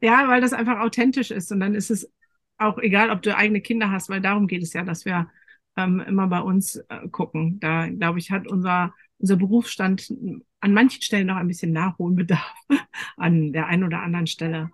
ja, 0.00 0.28
weil 0.28 0.40
das 0.40 0.52
einfach 0.52 0.80
authentisch 0.80 1.30
ist. 1.30 1.52
Und 1.52 1.60
dann 1.60 1.74
ist 1.74 1.90
es 1.90 2.10
auch 2.56 2.78
egal, 2.78 3.10
ob 3.10 3.22
du 3.22 3.36
eigene 3.36 3.60
Kinder 3.60 3.90
hast, 3.90 4.08
weil 4.08 4.20
darum 4.20 4.46
geht 4.46 4.62
es 4.62 4.72
ja, 4.72 4.82
dass 4.82 5.04
wir 5.04 5.30
ähm, 5.76 6.00
immer 6.00 6.26
bei 6.26 6.40
uns 6.40 6.76
äh, 6.76 7.08
gucken. 7.10 7.60
Da, 7.60 7.88
glaube 7.88 8.18
ich, 8.18 8.30
hat 8.30 8.48
unser, 8.48 8.94
unser 9.18 9.36
Berufsstand 9.36 10.12
an 10.60 10.72
manchen 10.72 11.02
Stellen 11.02 11.28
noch 11.28 11.36
ein 11.36 11.48
bisschen 11.48 11.72
Nachholbedarf 11.72 12.54
an 13.16 13.52
der 13.52 13.66
einen 13.66 13.84
oder 13.84 14.02
anderen 14.02 14.26
Stelle. 14.26 14.70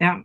Ja, 0.00 0.24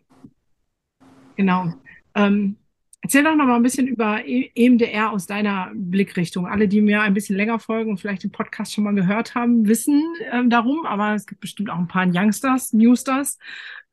genau. 1.35 1.73
Ähm, 2.15 2.57
erzähl 3.05 3.23
doch 3.23 3.35
noch 3.35 3.45
mal 3.45 3.55
ein 3.55 3.61
bisschen 3.61 3.85
über 3.85 4.23
EMDR 4.25 5.11
aus 5.11 5.27
deiner 5.27 5.69
Blickrichtung. 5.75 6.47
Alle, 6.47 6.67
die 6.67 6.81
mir 6.81 7.01
ein 7.01 7.13
bisschen 7.13 7.35
länger 7.35 7.59
folgen 7.59 7.91
und 7.91 7.99
vielleicht 7.99 8.23
den 8.23 8.31
Podcast 8.31 8.73
schon 8.73 8.83
mal 8.83 8.95
gehört 8.95 9.35
haben, 9.35 9.67
wissen 9.67 10.01
ähm, 10.31 10.49
darum, 10.49 10.87
aber 10.87 11.13
es 11.13 11.27
gibt 11.27 11.39
bestimmt 11.39 11.69
auch 11.69 11.77
ein 11.77 11.87
paar 11.87 12.07
Youngsters, 12.11 12.73
Newsters. 12.73 13.37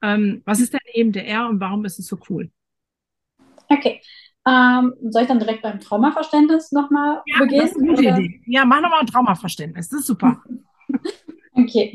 Ähm, 0.00 0.40
was 0.46 0.60
ist 0.60 0.72
denn 0.72 0.80
EMDR 0.94 1.46
und 1.46 1.60
warum 1.60 1.84
ist 1.84 1.98
es 1.98 2.06
so 2.06 2.18
cool? 2.30 2.50
Okay. 3.68 4.00
Ähm, 4.48 4.94
soll 5.10 5.22
ich 5.22 5.28
dann 5.28 5.40
direkt 5.40 5.60
beim 5.60 5.78
Traumaverständnis 5.78 6.72
nochmal 6.72 7.20
ja, 7.26 7.38
beginnen? 7.38 7.60
Das 7.60 7.72
ist 7.72 7.76
eine 7.76 7.88
gute 7.88 8.02
Idee. 8.04 8.40
Ja, 8.46 8.64
mach 8.64 8.80
nochmal 8.80 9.00
ein 9.00 9.06
Traumaverständnis. 9.06 9.90
Das 9.90 10.00
ist 10.00 10.06
super. 10.06 10.42
Okay, 11.54 11.94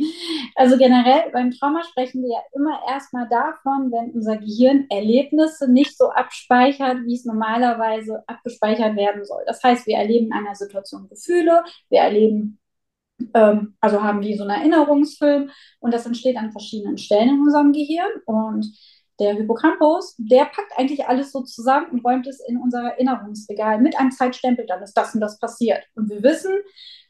also 0.55 0.77
generell 0.77 1.31
beim 1.31 1.49
Trauma 1.49 1.83
sprechen 1.83 2.21
wir 2.21 2.29
ja 2.29 2.41
immer 2.53 2.79
erstmal 2.87 3.27
davon, 3.27 3.91
wenn 3.91 4.11
unser 4.11 4.37
Gehirn 4.37 4.85
Erlebnisse 4.89 5.71
nicht 5.71 5.97
so 5.97 6.11
abspeichert, 6.11 6.97
wie 7.05 7.15
es 7.15 7.25
normalerweise 7.25 8.23
abgespeichert 8.27 8.95
werden 8.95 9.25
soll. 9.25 9.41
Das 9.47 9.63
heißt, 9.63 9.87
wir 9.87 9.97
erleben 9.97 10.27
in 10.27 10.33
einer 10.33 10.53
Situation 10.53 11.09
Gefühle, 11.09 11.63
wir 11.89 12.01
erleben, 12.01 12.59
ähm, 13.33 13.75
also 13.81 14.03
haben 14.03 14.21
wie 14.21 14.35
so 14.37 14.43
einen 14.43 14.61
Erinnerungsfilm 14.61 15.49
und 15.79 15.91
das 15.91 16.05
entsteht 16.05 16.37
an 16.37 16.51
verschiedenen 16.51 16.99
Stellen 16.99 17.29
in 17.29 17.41
unserem 17.41 17.73
Gehirn 17.73 18.11
und 18.25 18.67
der 19.19 19.33
Hippocampus, 19.33 20.15
der 20.19 20.45
packt 20.45 20.73
eigentlich 20.77 21.07
alles 21.07 21.31
so 21.31 21.41
zusammen 21.41 21.89
und 21.89 22.05
räumt 22.05 22.27
es 22.27 22.39
in 22.47 22.57
unser 22.57 22.83
Erinnerungsregal 22.83 23.81
mit 23.81 23.97
einem 23.97 24.11
Zeitstempel, 24.11 24.67
dann 24.67 24.83
ist 24.83 24.93
das 24.93 25.15
und 25.15 25.21
das 25.21 25.39
passiert. 25.39 25.83
Und 25.95 26.09
wir 26.11 26.21
wissen, 26.21 26.53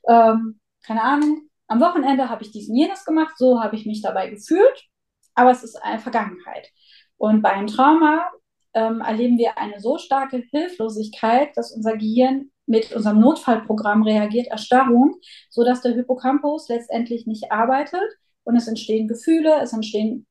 ähm, 0.07 0.61
keine 0.85 1.03
Ahnung, 1.03 1.49
am 1.67 1.79
Wochenende 1.81 2.29
habe 2.29 2.43
ich 2.43 2.51
diesen 2.51 2.75
jenes 2.75 3.05
gemacht, 3.05 3.37
so 3.37 3.61
habe 3.61 3.75
ich 3.75 3.85
mich 3.85 4.01
dabei 4.01 4.29
gefühlt, 4.29 4.87
aber 5.35 5.51
es 5.51 5.63
ist 5.63 5.75
eine 5.83 5.99
Vergangenheit. 5.99 6.69
Und 7.17 7.41
bei 7.41 7.51
einem 7.51 7.67
Trauma 7.67 8.29
ähm, 8.73 9.01
erleben 9.01 9.37
wir 9.37 9.57
eine 9.57 9.79
so 9.79 9.97
starke 9.97 10.43
Hilflosigkeit, 10.51 11.55
dass 11.55 11.71
unser 11.71 11.97
Gehirn 11.97 12.51
mit 12.67 12.93
unserem 12.93 13.19
Notfallprogramm 13.19 14.03
reagiert, 14.03 14.47
Erstarrung, 14.47 15.15
sodass 15.49 15.81
der 15.81 15.93
Hippocampus 15.93 16.67
letztendlich 16.69 17.25
nicht 17.25 17.51
arbeitet 17.51 18.03
und 18.43 18.55
es 18.55 18.67
entstehen 18.67 19.07
Gefühle, 19.07 19.59
es 19.61 19.73
entstehen 19.73 20.27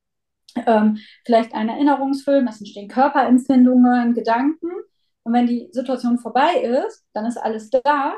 ähm, 0.55 0.99
vielleicht 1.25 1.55
ein 1.55 1.68
Erinnerungsfilm, 1.68 2.46
es 2.46 2.59
entstehen 2.59 2.88
Körperempfindungen, 2.88 4.14
Gedanken. 4.14 4.70
Und 5.22 5.33
wenn 5.33 5.46
die 5.46 5.68
Situation 5.72 6.18
vorbei 6.18 6.61
ist, 6.87 7.05
dann 7.12 7.27
ist 7.27 7.37
alles 7.37 7.70
da, 7.70 8.14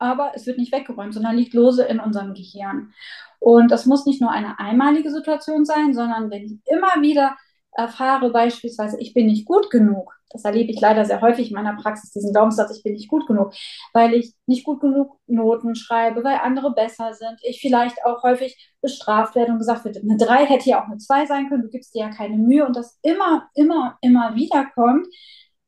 aber 0.00 0.32
es 0.34 0.46
wird 0.46 0.58
nicht 0.58 0.72
weggeräumt, 0.72 1.14
sondern 1.14 1.36
liegt 1.36 1.54
lose 1.54 1.84
in 1.84 2.00
unserem 2.00 2.34
Gehirn. 2.34 2.92
Und 3.38 3.70
das 3.70 3.86
muss 3.86 4.06
nicht 4.06 4.20
nur 4.20 4.32
eine 4.32 4.58
einmalige 4.58 5.10
Situation 5.10 5.64
sein, 5.64 5.94
sondern 5.94 6.30
wenn 6.30 6.44
ich 6.44 6.58
immer 6.66 7.00
wieder 7.00 7.36
erfahre, 7.72 8.30
beispielsweise, 8.30 8.98
ich 8.98 9.14
bin 9.14 9.26
nicht 9.26 9.46
gut 9.46 9.70
genug, 9.70 10.12
das 10.32 10.44
erlebe 10.44 10.70
ich 10.70 10.80
leider 10.80 11.04
sehr 11.04 11.20
häufig 11.20 11.50
in 11.50 11.54
meiner 11.54 11.76
Praxis, 11.76 12.10
diesen 12.10 12.32
Glaubenssatz, 12.32 12.76
ich 12.76 12.82
bin 12.82 12.94
nicht 12.94 13.08
gut 13.08 13.26
genug, 13.26 13.52
weil 13.92 14.14
ich 14.14 14.32
nicht 14.46 14.64
gut 14.64 14.80
genug 14.80 15.18
Noten 15.26 15.74
schreibe, 15.74 16.22
weil 16.24 16.38
andere 16.42 16.72
besser 16.72 17.14
sind, 17.14 17.38
ich 17.42 17.60
vielleicht 17.60 18.04
auch 18.04 18.22
häufig 18.22 18.72
bestraft 18.80 19.34
werde 19.34 19.52
und 19.52 19.58
gesagt 19.58 19.84
wird, 19.84 19.96
eine 19.96 20.16
3 20.16 20.46
hätte 20.46 20.70
ja 20.70 20.82
auch 20.82 20.86
eine 20.86 20.98
2 20.98 21.26
sein 21.26 21.48
können, 21.48 21.62
du 21.62 21.68
gibst 21.68 21.94
dir 21.94 22.02
ja 22.02 22.10
keine 22.10 22.36
Mühe 22.36 22.66
und 22.66 22.76
das 22.76 22.98
immer, 23.02 23.48
immer, 23.54 23.98
immer 24.00 24.34
wieder 24.34 24.66
kommt. 24.74 25.06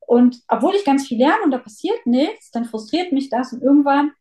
Und 0.07 0.41
obwohl 0.49 0.75
ich 0.75 0.85
ganz 0.85 1.07
viel 1.07 1.19
lerne 1.19 1.43
und 1.45 1.53
da 1.53 1.59
passiert 1.59 2.05
nichts, 2.07 2.51
dann 2.51 2.65
frustriert 2.65 3.13
mich 3.13 3.31
das 3.31 3.53
und 3.53 3.63
irgendwann 3.63 4.13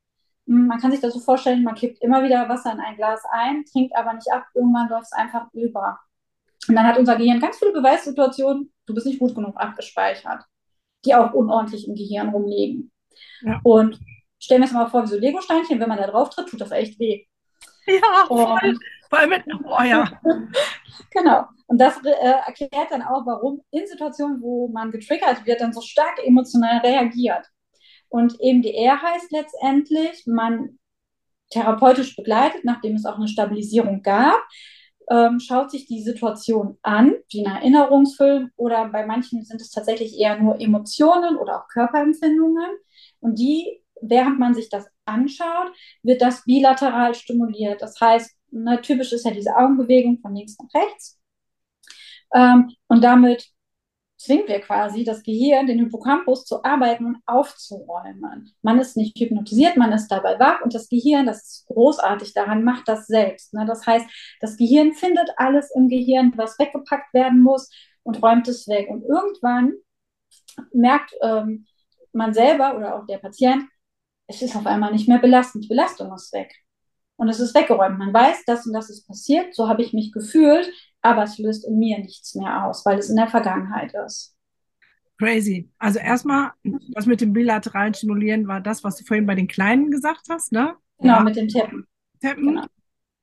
man 0.46 0.80
kann 0.80 0.92
sich 0.92 1.00
das 1.00 1.14
so 1.14 1.20
vorstellen, 1.20 1.64
man 1.64 1.76
kippt 1.76 2.02
immer 2.02 2.24
wieder 2.24 2.50
Wasser 2.50 2.74
in 2.74 2.80
ein 2.80 2.96
Glas 2.96 3.24
ein, 3.32 3.64
trinkt 3.66 3.96
aber 3.96 4.14
nicht 4.14 4.32
ab, 4.32 4.46
irgendwann 4.54 4.90
läuft 4.90 5.06
es 5.06 5.14
einfach 5.14 5.48
über. 5.54 6.00
Und 6.68 6.76
dann 6.76 6.86
hat 6.86 6.98
unser 6.98 7.16
Gehirn 7.16 7.40
ganz 7.40 7.58
viele 7.58 7.74
Beweissituationen, 7.74 8.72
du 8.86 8.94
bist 8.94 9.06
nicht 9.06 9.20
gut 9.20 9.36
genug 9.36 9.56
abgespeichert, 9.58 10.44
die 11.06 11.16
auch 11.16 11.34
unordentlich 11.34 11.88
im 11.88 11.96
Gehirn 11.96 12.30
rumliegen. 12.30 12.92
Ja. 13.42 13.60
Und 13.64 14.00
stellen 14.40 14.62
wir 14.62 14.66
uns 14.66 14.74
mal 14.74 14.88
vor, 14.88 15.04
wie 15.04 15.08
so 15.08 15.18
Lego-Steinchen, 15.18 15.80
wenn 15.80 15.90
man 15.90 15.98
da 15.98 16.08
drauf 16.08 16.30
tritt, 16.30 16.48
tut 16.50 16.62
das 16.62 16.72
echt 16.72 17.00
weh. 17.00 17.26
Ja, 17.88 18.26
voll. 18.28 18.78
Vor 19.10 19.20
allem 19.20 19.30
mit, 19.30 19.44
oh 19.66 19.84
ja. 19.84 20.10
genau. 21.12 21.46
Und 21.68 21.80
das 21.80 21.98
äh, 22.06 22.34
erklärt 22.46 22.92
dann 22.92 23.02
auch, 23.02 23.26
warum 23.26 23.62
in 23.72 23.88
Situationen, 23.88 24.42
wo 24.42 24.68
man 24.68 24.92
getriggert 24.92 25.46
wird, 25.46 25.62
dann 25.62 25.74
so 25.74 25.82
stark 25.82 26.20
emotional 26.26 26.78
reagiert. 26.80 27.46
Und 28.12 28.36
EMDR 28.42 29.02
heißt 29.02 29.32
letztendlich, 29.32 30.28
man 30.28 30.78
therapeutisch 31.50 32.18
begleitet, 32.18 32.66
nachdem 32.66 32.96
es 32.96 33.06
auch 33.06 33.16
eine 33.16 33.30
Stabilisierung 33.30 34.02
gab, 34.02 34.38
ähm, 35.10 35.40
schaut 35.40 35.72
sich 35.72 35.88
die 35.88 36.02
Situation 36.02 36.78
an, 36.82 37.16
wie 37.30 37.46
ein 37.46 37.56
Erinnerungsfilm 37.56 38.52
oder 38.58 38.90
bei 38.90 39.06
manchen 39.06 39.44
sind 39.46 39.62
es 39.62 39.72
tatsächlich 39.72 40.20
eher 40.20 40.38
nur 40.38 40.60
Emotionen 40.60 41.38
oder 41.38 41.62
auch 41.62 41.70
Körperempfindungen. 41.70 42.70
Und 43.22 43.40
die, 43.40 43.82
während 44.02 44.40
man 44.40 44.54
sich 44.54 44.68
das 44.68 44.88
anschaut, 45.06 45.72
wird 46.04 46.22
das 46.22 46.44
bilateral 46.44 47.16
stimuliert. 47.16 47.82
Das 47.82 48.00
heißt, 48.00 48.30
ne, 48.52 48.82
typisch 48.82 49.14
ist 49.14 49.26
ja 49.26 49.32
diese 49.32 49.56
Augenbewegung 49.56 50.20
von 50.20 50.36
links 50.36 50.58
nach 50.60 50.82
rechts. 50.82 51.18
Ähm, 52.34 52.72
und 52.88 53.04
damit 53.04 53.50
zwingen 54.22 54.48
wir 54.48 54.62
quasi 54.62 55.04
das 55.04 55.24
Gehirn, 55.24 55.68
den 55.68 55.80
Hippocampus 55.80 56.46
zu 56.46 56.64
arbeiten 56.64 57.06
und 57.06 57.18
aufzuräumen. 57.26 58.54
Man 58.62 58.80
ist 58.80 58.96
nicht 58.96 59.18
hypnotisiert, 59.20 59.78
man 59.78 59.92
ist 59.92 60.10
dabei 60.10 60.40
wach 60.40 60.62
und 60.62 60.74
das 60.74 60.90
Gehirn, 60.90 61.26
das 61.26 61.44
ist 61.44 61.66
großartig 61.68 62.34
daran, 62.34 62.64
macht 62.64 62.88
das 62.88 63.08
selbst. 63.08 63.54
Ne? 63.54 63.66
Das 63.66 63.86
heißt, 63.86 64.06
das 64.40 64.58
Gehirn 64.58 64.94
findet 64.94 65.30
alles 65.38 65.72
im 65.76 65.90
Gehirn, 65.90 66.34
was 66.36 66.60
weggepackt 66.60 67.14
werden 67.14 67.42
muss 67.42 67.70
und 68.04 68.22
räumt 68.22 68.48
es 68.48 68.68
weg. 68.68 68.90
Und 68.90 69.04
irgendwann 69.04 69.74
merkt 70.72 71.14
ähm, 71.22 71.66
man 72.14 72.34
selber 72.34 72.78
oder 72.78 72.96
auch 72.96 73.06
der 73.06 73.18
Patient, 73.18 73.66
es 74.28 74.42
ist 74.42 74.56
auf 74.56 74.66
einmal 74.66 74.92
nicht 74.92 75.08
mehr 75.08 75.20
belastend, 75.20 75.66
die 75.66 75.70
Belastung 75.70 76.14
ist 76.14 76.32
weg. 76.34 76.54
Und 77.22 77.30
es 77.30 77.40
ist 77.40 77.54
weggeräumt. 77.54 78.00
Man 78.00 78.12
weiß, 78.12 78.46
das 78.48 78.66
und 78.66 78.74
das 78.74 78.90
ist 78.90 79.06
passiert, 79.06 79.54
so 79.54 79.70
habe 79.70 79.84
ich 79.84 79.94
mich 79.94 80.12
gefühlt, 80.12 80.74
aber 81.04 81.22
es 81.22 81.38
löst 81.38 81.68
in 81.68 81.78
mir 81.78 82.00
nichts 82.00 82.34
mehr 82.34 82.66
aus, 82.66 82.84
weil 82.84 82.98
es 82.98 83.12
in 83.12 83.16
der 83.16 83.28
Vergangenheit 83.28 83.94
ist. 84.08 84.36
Crazy. 85.20 85.70
Also 85.78 86.00
erstmal, 86.00 86.54
das 86.64 87.06
mit 87.06 87.22
dem 87.22 87.32
bilateralen 87.32 87.94
Stimulieren 87.94 88.48
war 88.48 88.60
das, 88.60 88.84
was 88.84 88.96
du 88.96 89.06
vorhin 89.06 89.28
bei 89.28 89.36
den 89.36 89.48
Kleinen 89.48 89.92
gesagt 89.92 90.30
hast, 90.32 90.52
ne? 90.52 90.74
Genau, 90.98 91.18
ja. 91.18 91.24
mit 91.24 91.36
dem 91.36 91.48
Tippen. 91.48 91.86
Tippen. 92.20 92.48
Genau. 92.48 92.66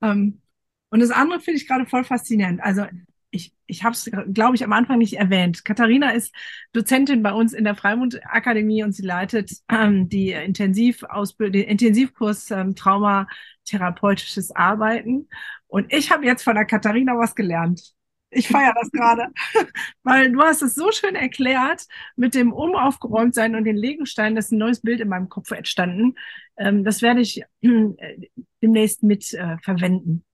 Ähm, 0.01 0.43
und 0.91 1.01
das 1.01 1.11
andere 1.11 1.41
finde 1.41 1.57
ich 1.57 1.67
gerade 1.67 1.85
voll 1.85 2.05
faszinierend. 2.05 2.63
Also 2.63 2.85
ich, 3.31 3.53
ich 3.67 3.85
habe 3.85 3.93
es, 3.93 4.11
glaube 4.33 4.57
ich, 4.57 4.65
am 4.65 4.73
Anfang 4.73 4.99
nicht 4.99 5.15
erwähnt. 5.19 5.65
Katharina 5.65 6.11
ist 6.11 6.35
Dozentin 6.73 7.23
bei 7.23 7.33
uns 7.33 7.53
in 7.53 7.65
der 7.65 7.75
Freimund 7.75 8.21
Akademie 8.25 8.83
und 8.83 8.93
sie 8.93 9.03
leitet 9.03 9.53
ähm, 9.69 10.09
die 10.09 10.31
Intensivausbildung, 10.31 11.53
den 11.53 11.69
Intensivkurs 11.69 12.51
ähm, 12.51 12.75
Traumatherapeutisches 12.75 14.55
Arbeiten. 14.55 15.29
Und 15.67 15.93
ich 15.93 16.11
habe 16.11 16.25
jetzt 16.25 16.43
von 16.43 16.55
der 16.55 16.65
Katharina 16.65 17.19
was 17.19 17.35
gelernt. 17.35 17.93
Ich 18.31 18.49
feiere 18.49 18.75
das 18.79 18.91
gerade, 18.91 19.29
weil 20.03 20.31
du 20.31 20.43
hast 20.43 20.61
es 20.61 20.75
so 20.75 20.93
schön 20.93 21.15
erklärt 21.15 21.87
mit 22.17 22.35
dem 22.35 22.53
Umaufgeräumtsein 22.53 23.55
und 23.55 23.65
den 23.65 23.77
Legensteinen, 23.77 24.37
dass 24.37 24.51
ein 24.51 24.59
neues 24.59 24.81
Bild 24.81 25.01
in 25.01 25.09
meinem 25.09 25.31
Kopf 25.31 25.51
entstanden. 25.51 26.15
Ähm, 26.59 26.85
das 26.85 27.01
werde 27.01 27.21
ich 27.21 27.43
äh, 27.63 28.29
demnächst 28.63 29.03
mit 29.03 29.33
äh, 29.33 29.57
verwenden. 29.63 30.25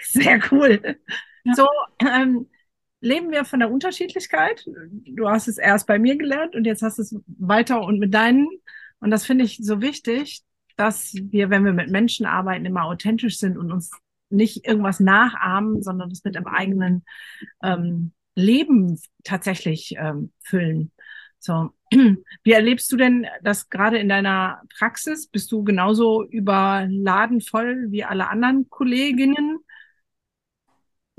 Sehr 0.00 0.40
cool. 0.50 0.96
Ja. 1.44 1.54
So 1.54 1.66
ähm, 2.00 2.48
leben 3.00 3.30
wir 3.30 3.44
von 3.44 3.60
der 3.60 3.70
Unterschiedlichkeit. 3.70 4.66
Du 5.04 5.28
hast 5.28 5.48
es 5.48 5.58
erst 5.58 5.86
bei 5.86 5.98
mir 5.98 6.16
gelernt 6.16 6.54
und 6.54 6.64
jetzt 6.64 6.82
hast 6.82 6.98
du 6.98 7.02
es 7.02 7.16
weiter 7.26 7.82
und 7.82 7.98
mit 7.98 8.14
deinen. 8.14 8.48
Und 9.00 9.10
das 9.10 9.24
finde 9.24 9.44
ich 9.44 9.58
so 9.62 9.80
wichtig, 9.80 10.42
dass 10.76 11.14
wir, 11.14 11.50
wenn 11.50 11.64
wir 11.64 11.72
mit 11.72 11.90
Menschen 11.90 12.26
arbeiten, 12.26 12.64
immer 12.66 12.84
authentisch 12.84 13.38
sind 13.38 13.58
und 13.58 13.72
uns 13.72 13.90
nicht 14.30 14.66
irgendwas 14.66 15.00
nachahmen, 15.00 15.82
sondern 15.82 16.10
das 16.10 16.24
mit 16.24 16.34
dem 16.36 16.46
eigenen 16.46 17.04
ähm, 17.62 18.12
Leben 18.34 18.98
tatsächlich 19.24 19.94
ähm, 19.98 20.32
füllen. 20.40 20.92
So, 21.38 21.70
wie 21.90 22.52
erlebst 22.52 22.92
du 22.92 22.96
denn 22.96 23.26
das 23.42 23.68
gerade 23.70 23.98
in 23.98 24.08
deiner 24.08 24.62
Praxis? 24.78 25.26
Bist 25.26 25.50
du 25.52 25.64
genauso 25.64 26.24
überladen 26.24 27.40
voll 27.40 27.86
wie 27.90 28.04
alle 28.04 28.28
anderen 28.28 28.68
Kolleginnen? 28.68 29.58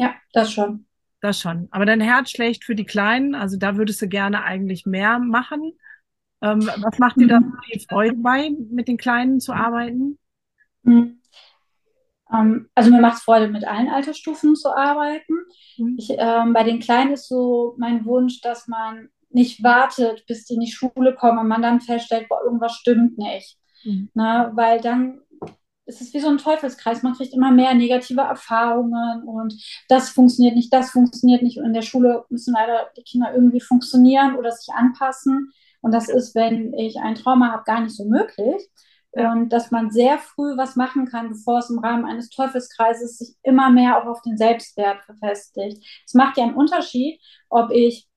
Ja, 0.01 0.15
das 0.33 0.51
schon. 0.51 0.87
Das 1.21 1.39
schon. 1.39 1.67
Aber 1.69 1.85
dein 1.85 2.01
Herz 2.01 2.31
schlägt 2.31 2.63
für 2.63 2.73
die 2.73 2.85
Kleinen, 2.85 3.35
also 3.35 3.55
da 3.55 3.77
würdest 3.77 4.01
du 4.01 4.07
gerne 4.07 4.43
eigentlich 4.43 4.87
mehr 4.87 5.19
machen. 5.19 5.73
Ähm, 6.41 6.67
was 6.77 6.97
macht 6.97 7.17
dir 7.17 7.27
da 7.27 7.39
mhm. 7.39 7.55
die 7.71 7.85
Freude 7.87 8.15
bei, 8.15 8.49
mit 8.71 8.87
den 8.87 8.97
Kleinen 8.97 9.39
zu 9.39 9.53
arbeiten? 9.53 10.17
Mhm. 10.81 11.21
Ähm, 12.33 12.67
also 12.73 12.89
mir 12.89 12.99
macht 12.99 13.17
es 13.17 13.23
Freude, 13.23 13.47
mit 13.49 13.63
allen 13.63 13.89
Altersstufen 13.89 14.55
zu 14.55 14.75
arbeiten. 14.75 15.35
Mhm. 15.77 15.97
Ich, 15.99 16.09
ähm, 16.17 16.53
bei 16.53 16.63
den 16.63 16.79
Kleinen 16.79 17.13
ist 17.13 17.27
so 17.27 17.75
mein 17.77 18.03
Wunsch, 18.05 18.41
dass 18.41 18.67
man 18.67 19.09
nicht 19.29 19.63
wartet, 19.63 20.25
bis 20.25 20.45
die 20.45 20.55
in 20.55 20.61
die 20.61 20.71
Schule 20.71 21.13
kommen 21.13 21.37
und 21.37 21.47
man 21.47 21.61
dann 21.61 21.79
feststellt, 21.79 22.27
boah, 22.27 22.43
irgendwas 22.43 22.73
stimmt 22.73 23.19
nicht. 23.19 23.59
Mhm. 23.83 24.09
Na, 24.15 24.47
ne, 24.47 24.51
weil 24.55 24.81
dann 24.81 25.21
es 25.91 26.01
ist 26.01 26.13
wie 26.13 26.19
so 26.19 26.29
ein 26.29 26.37
Teufelskreis. 26.37 27.03
Man 27.03 27.13
kriegt 27.13 27.33
immer 27.33 27.51
mehr 27.51 27.73
negative 27.73 28.21
Erfahrungen 28.21 29.23
und 29.23 29.53
das 29.89 30.09
funktioniert 30.09 30.55
nicht, 30.55 30.73
das 30.73 30.91
funktioniert 30.91 31.41
nicht. 31.43 31.57
Und 31.57 31.65
in 31.65 31.73
der 31.73 31.81
Schule 31.81 32.25
müssen 32.29 32.53
leider 32.53 32.89
die 32.97 33.03
Kinder 33.03 33.33
irgendwie 33.33 33.59
funktionieren 33.59 34.35
oder 34.35 34.51
sich 34.51 34.73
anpassen. 34.73 35.51
Und 35.81 35.93
das 35.93 36.09
ist, 36.09 36.35
wenn 36.35 36.73
ich 36.73 36.97
ein 36.99 37.15
Trauma 37.15 37.51
habe, 37.51 37.63
gar 37.65 37.81
nicht 37.81 37.95
so 37.95 38.05
möglich. 38.05 38.69
Und 39.11 39.49
dass 39.49 39.71
man 39.71 39.91
sehr 39.91 40.17
früh 40.19 40.55
was 40.55 40.77
machen 40.77 41.05
kann, 41.05 41.29
bevor 41.29 41.59
es 41.59 41.69
im 41.69 41.79
Rahmen 41.79 42.05
eines 42.05 42.29
Teufelskreises 42.29 43.17
sich 43.17 43.35
immer 43.43 43.69
mehr 43.69 43.97
auch 43.97 44.07
auf 44.07 44.21
den 44.21 44.37
Selbstwert 44.37 45.03
verfestigt. 45.03 45.85
Es 46.05 46.13
macht 46.13 46.37
ja 46.37 46.45
einen 46.45 46.55
Unterschied, 46.55 47.19
ob 47.49 47.71
ich 47.71 48.07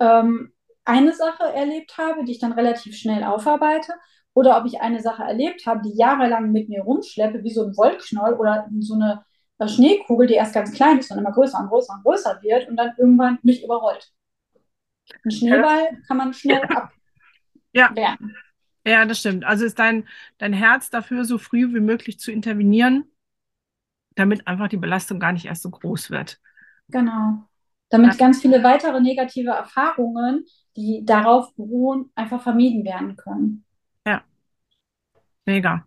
ähm, 0.00 0.52
eine 0.86 1.12
Sache 1.12 1.44
erlebt 1.52 1.98
habe, 1.98 2.24
die 2.24 2.32
ich 2.32 2.38
dann 2.38 2.52
relativ 2.52 2.96
schnell 2.96 3.24
aufarbeite, 3.24 3.92
oder 4.36 4.58
ob 4.58 4.66
ich 4.66 4.82
eine 4.82 5.00
Sache 5.00 5.22
erlebt 5.22 5.64
habe, 5.64 5.80
die 5.80 5.96
jahrelang 5.96 6.52
mit 6.52 6.68
mir 6.68 6.82
rumschleppe, 6.82 7.42
wie 7.42 7.50
so 7.50 7.64
ein 7.64 7.74
Wollknoll 7.74 8.34
oder 8.34 8.68
so 8.80 8.92
eine 8.92 9.24
Schneekugel, 9.66 10.26
die 10.26 10.34
erst 10.34 10.52
ganz 10.52 10.72
klein 10.72 10.98
ist 10.98 11.10
und 11.10 11.16
immer 11.16 11.32
größer 11.32 11.58
und 11.58 11.68
größer 11.68 11.94
und 11.94 12.02
größer 12.02 12.42
wird 12.42 12.68
und 12.68 12.76
dann 12.76 12.92
irgendwann 12.98 13.38
mich 13.42 13.64
überrollt. 13.64 14.12
Ein 15.24 15.30
Schneeball 15.30 16.02
kann 16.06 16.18
man 16.18 16.34
schnell 16.34 16.60
abwehren. 16.62 16.90
Ja. 17.72 17.94
ja, 18.84 19.04
das 19.06 19.20
stimmt. 19.20 19.44
Also 19.44 19.64
ist 19.64 19.78
dein, 19.78 20.06
dein 20.36 20.52
Herz 20.52 20.90
dafür, 20.90 21.24
so 21.24 21.38
früh 21.38 21.72
wie 21.72 21.80
möglich 21.80 22.18
zu 22.18 22.30
intervenieren, 22.30 23.10
damit 24.16 24.46
einfach 24.46 24.68
die 24.68 24.76
Belastung 24.76 25.18
gar 25.18 25.32
nicht 25.32 25.46
erst 25.46 25.62
so 25.62 25.70
groß 25.70 26.10
wird. 26.10 26.40
Genau. 26.88 27.48
Damit 27.88 28.12
ja. 28.12 28.18
ganz 28.18 28.42
viele 28.42 28.62
weitere 28.62 29.00
negative 29.00 29.50
Erfahrungen, 29.50 30.44
die 30.76 31.06
darauf 31.06 31.54
beruhen, 31.54 32.10
einfach 32.14 32.42
vermieden 32.42 32.84
werden 32.84 33.16
können. 33.16 33.65
Mega. 35.46 35.86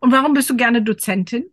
Und 0.00 0.12
warum 0.12 0.34
bist 0.34 0.50
du 0.50 0.56
gerne 0.56 0.82
Dozentin? 0.82 1.50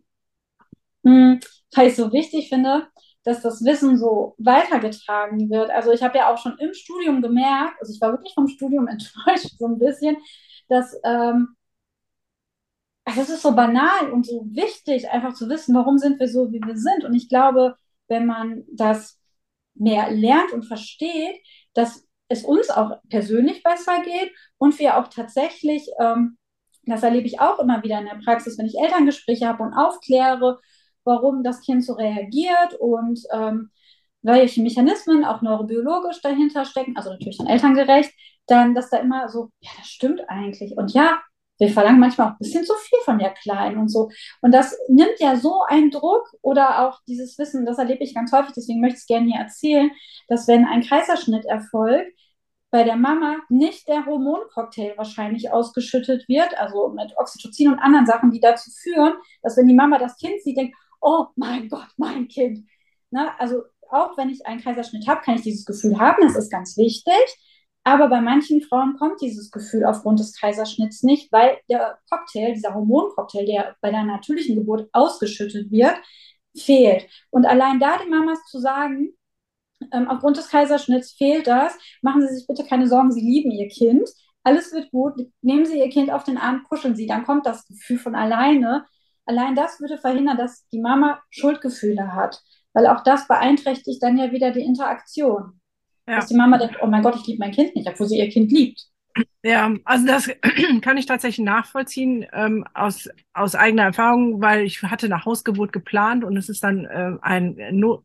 Hm, 1.04 1.40
weil 1.74 1.88
ich 1.88 1.96
so 1.96 2.12
wichtig 2.12 2.48
finde, 2.48 2.86
dass 3.24 3.42
das 3.42 3.64
Wissen 3.64 3.96
so 3.96 4.34
weitergetragen 4.38 5.50
wird. 5.50 5.70
Also 5.70 5.92
ich 5.92 6.02
habe 6.02 6.18
ja 6.18 6.32
auch 6.32 6.38
schon 6.38 6.56
im 6.58 6.72
Studium 6.74 7.22
gemerkt, 7.22 7.74
also 7.80 7.92
ich 7.92 8.00
war 8.00 8.12
wirklich 8.12 8.34
vom 8.34 8.48
Studium 8.48 8.86
enttäuscht, 8.88 9.58
so 9.58 9.66
ein 9.66 9.78
bisschen, 9.78 10.16
dass 10.68 10.94
ähm, 11.04 11.56
also 13.04 13.22
es 13.22 13.30
ist 13.30 13.42
so 13.42 13.52
banal 13.52 14.10
und 14.12 14.26
so 14.26 14.46
wichtig, 14.50 15.10
einfach 15.10 15.34
zu 15.34 15.48
wissen, 15.48 15.74
warum 15.74 15.98
sind 15.98 16.20
wir 16.20 16.28
so, 16.28 16.52
wie 16.52 16.60
wir 16.60 16.76
sind. 16.76 17.04
Und 17.04 17.14
ich 17.14 17.28
glaube, 17.28 17.74
wenn 18.08 18.26
man 18.26 18.64
das 18.72 19.18
mehr 19.74 20.10
lernt 20.10 20.52
und 20.52 20.64
versteht, 20.64 21.36
dass 21.74 22.06
es 22.28 22.44
uns 22.44 22.70
auch 22.70 23.00
persönlich 23.08 23.62
besser 23.62 24.02
geht 24.02 24.32
und 24.58 24.78
wir 24.78 24.96
auch 24.98 25.08
tatsächlich, 25.08 25.88
ähm, 25.98 26.38
das 26.90 27.02
erlebe 27.02 27.26
ich 27.26 27.40
auch 27.40 27.58
immer 27.58 27.82
wieder 27.82 27.98
in 27.98 28.06
der 28.06 28.20
Praxis, 28.24 28.58
wenn 28.58 28.66
ich 28.66 28.78
Elterngespräche 28.78 29.46
habe 29.48 29.62
und 29.62 29.74
aufkläre, 29.74 30.60
warum 31.04 31.42
das 31.42 31.60
Kind 31.62 31.84
so 31.84 31.94
reagiert 31.94 32.74
und 32.78 33.20
ähm, 33.32 33.70
welche 34.22 34.62
Mechanismen 34.62 35.24
auch 35.24 35.42
neurobiologisch 35.42 36.20
dahinter 36.20 36.64
stecken, 36.64 36.96
also 36.96 37.10
natürlich 37.10 37.38
dann 37.38 37.46
elterngerecht, 37.46 38.12
dann, 38.46 38.74
dass 38.74 38.90
da 38.90 38.98
immer 38.98 39.28
so, 39.28 39.50
ja, 39.60 39.70
das 39.78 39.86
stimmt 39.86 40.28
eigentlich. 40.28 40.76
Und 40.76 40.92
ja, 40.92 41.20
wir 41.58 41.68
verlangen 41.68 42.00
manchmal 42.00 42.28
auch 42.28 42.32
ein 42.32 42.38
bisschen 42.38 42.64
zu 42.64 42.74
viel 42.74 42.98
von 43.04 43.18
der 43.18 43.30
Kleinen 43.30 43.78
und 43.78 43.88
so. 43.88 44.10
Und 44.40 44.52
das 44.52 44.76
nimmt 44.88 45.18
ja 45.20 45.36
so 45.36 45.62
einen 45.68 45.90
Druck 45.90 46.26
oder 46.42 46.88
auch 46.88 47.00
dieses 47.06 47.38
Wissen, 47.38 47.66
das 47.66 47.78
erlebe 47.78 48.02
ich 48.02 48.14
ganz 48.14 48.32
häufig, 48.32 48.52
deswegen 48.54 48.80
möchte 48.80 48.96
ich 48.96 49.02
es 49.02 49.06
gerne 49.06 49.26
hier 49.26 49.40
erzählen, 49.40 49.90
dass 50.28 50.48
wenn 50.48 50.64
ein 50.64 50.82
Kaiserschnitt 50.82 51.44
erfolgt, 51.44 52.12
bei 52.70 52.84
der 52.84 52.96
Mama 52.96 53.38
nicht 53.48 53.88
der 53.88 54.06
Hormoncocktail 54.06 54.96
wahrscheinlich 54.96 55.52
ausgeschüttet 55.52 56.28
wird, 56.28 56.56
also 56.58 56.88
mit 56.90 57.12
Oxytocin 57.16 57.72
und 57.72 57.78
anderen 57.80 58.06
Sachen, 58.06 58.30
die 58.30 58.40
dazu 58.40 58.70
führen, 58.70 59.14
dass 59.42 59.56
wenn 59.56 59.66
die 59.66 59.74
Mama 59.74 59.98
das 59.98 60.16
Kind 60.16 60.40
sieht, 60.42 60.56
denkt, 60.56 60.76
oh 61.00 61.26
mein 61.36 61.68
Gott, 61.68 61.88
mein 61.96 62.28
Kind. 62.28 62.60
Na, 63.10 63.34
also 63.38 63.62
auch 63.90 64.16
wenn 64.16 64.30
ich 64.30 64.46
einen 64.46 64.60
Kaiserschnitt 64.60 65.08
habe, 65.08 65.22
kann 65.22 65.34
ich 65.34 65.42
dieses 65.42 65.64
Gefühl 65.64 65.98
haben, 65.98 66.22
das 66.22 66.36
ist 66.36 66.50
ganz 66.50 66.76
wichtig. 66.76 67.14
Aber 67.82 68.08
bei 68.08 68.20
manchen 68.20 68.60
Frauen 68.60 68.96
kommt 68.98 69.20
dieses 69.20 69.50
Gefühl 69.50 69.84
aufgrund 69.84 70.20
des 70.20 70.38
Kaiserschnitts 70.38 71.02
nicht, 71.02 71.32
weil 71.32 71.58
der 71.68 71.98
Cocktail, 72.10 72.52
dieser 72.52 72.74
Hormoncocktail, 72.74 73.46
der 73.46 73.76
bei 73.80 73.90
der 73.90 74.04
natürlichen 74.04 74.56
Geburt 74.56 74.88
ausgeschüttet 74.92 75.70
wird, 75.70 75.96
fehlt. 76.56 77.08
Und 77.30 77.46
allein 77.46 77.80
da 77.80 77.96
den 77.96 78.10
Mamas 78.10 78.44
zu 78.44 78.58
sagen, 78.60 79.14
ähm, 79.92 80.08
aufgrund 80.08 80.36
des 80.36 80.48
Kaiserschnitts 80.48 81.12
fehlt 81.12 81.46
das, 81.46 81.76
machen 82.02 82.22
Sie 82.22 82.34
sich 82.34 82.46
bitte 82.46 82.64
keine 82.64 82.86
Sorgen, 82.86 83.12
Sie 83.12 83.20
lieben 83.20 83.50
Ihr 83.50 83.68
Kind, 83.68 84.08
alles 84.42 84.72
wird 84.72 84.90
gut, 84.90 85.14
nehmen 85.42 85.66
Sie 85.66 85.78
Ihr 85.78 85.90
Kind 85.90 86.10
auf 86.10 86.24
den 86.24 86.38
Arm, 86.38 86.64
kuscheln 86.68 86.96
Sie, 86.96 87.06
dann 87.06 87.24
kommt 87.24 87.46
das 87.46 87.66
Gefühl 87.66 87.98
von 87.98 88.14
alleine. 88.14 88.86
Allein 89.26 89.54
das 89.54 89.80
würde 89.80 89.98
verhindern, 89.98 90.36
dass 90.36 90.66
die 90.70 90.80
Mama 90.80 91.20
Schuldgefühle 91.30 92.14
hat, 92.14 92.42
weil 92.72 92.86
auch 92.86 93.02
das 93.04 93.28
beeinträchtigt 93.28 94.02
dann 94.02 94.16
ja 94.16 94.32
wieder 94.32 94.50
die 94.50 94.64
Interaktion. 94.64 95.60
Ja. 96.08 96.16
Dass 96.16 96.26
die 96.26 96.36
Mama 96.36 96.58
denkt, 96.58 96.78
oh 96.82 96.86
mein 96.86 97.02
Gott, 97.02 97.16
ich 97.16 97.26
liebe 97.26 97.38
mein 97.38 97.52
Kind 97.52 97.76
nicht, 97.76 97.88
obwohl 97.88 98.08
sie 98.08 98.18
ihr 98.18 98.28
Kind 98.28 98.50
liebt. 98.50 98.86
Ja, 99.42 99.72
also 99.84 100.06
das 100.06 100.28
kann 100.80 100.96
ich 100.96 101.06
tatsächlich 101.06 101.44
nachvollziehen 101.44 102.26
ähm, 102.32 102.64
aus, 102.74 103.08
aus 103.32 103.54
eigener 103.54 103.84
Erfahrung, 103.84 104.40
weil 104.40 104.64
ich 104.64 104.82
hatte 104.82 105.06
eine 105.06 105.24
Hausgeburt 105.24 105.72
geplant 105.72 106.24
und 106.24 106.36
es 106.36 106.48
ist 106.48 106.64
dann 106.64 106.84
äh, 106.86 107.16
ein 107.22 107.56
Not 107.72 108.04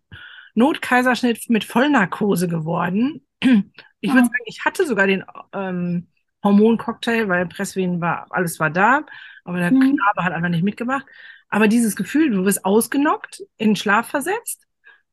Notkaiserschnitt 0.56 1.50
mit 1.50 1.64
Vollnarkose 1.64 2.48
geworden. 2.48 3.26
Ich 4.02 4.12
würde 4.12 4.28
ah. 4.28 4.30
sagen, 4.30 4.44
ich 4.46 4.64
hatte 4.64 4.86
sogar 4.86 5.08
den 5.08 5.24
ähm, 5.52 6.10
Hormoncocktail, 6.44 7.28
weil 7.28 7.48
Presswehen 7.48 8.02
war, 8.02 8.28
alles 8.30 8.60
war 8.60 8.70
da, 8.70 9.04
aber 9.46 9.58
der 9.58 9.72
mhm. 9.72 9.80
Knabe 9.80 10.24
hat 10.24 10.32
einfach 10.32 10.50
nicht 10.50 10.64
mitgemacht. 10.64 11.08
Aber 11.50 11.68
dieses 11.68 11.96
Gefühl, 11.96 12.30
du 12.30 12.46
wirst 12.46 12.66
ausgenockt, 12.66 13.42
in 13.58 13.76
Schlaf 13.76 14.08
versetzt 14.08 14.66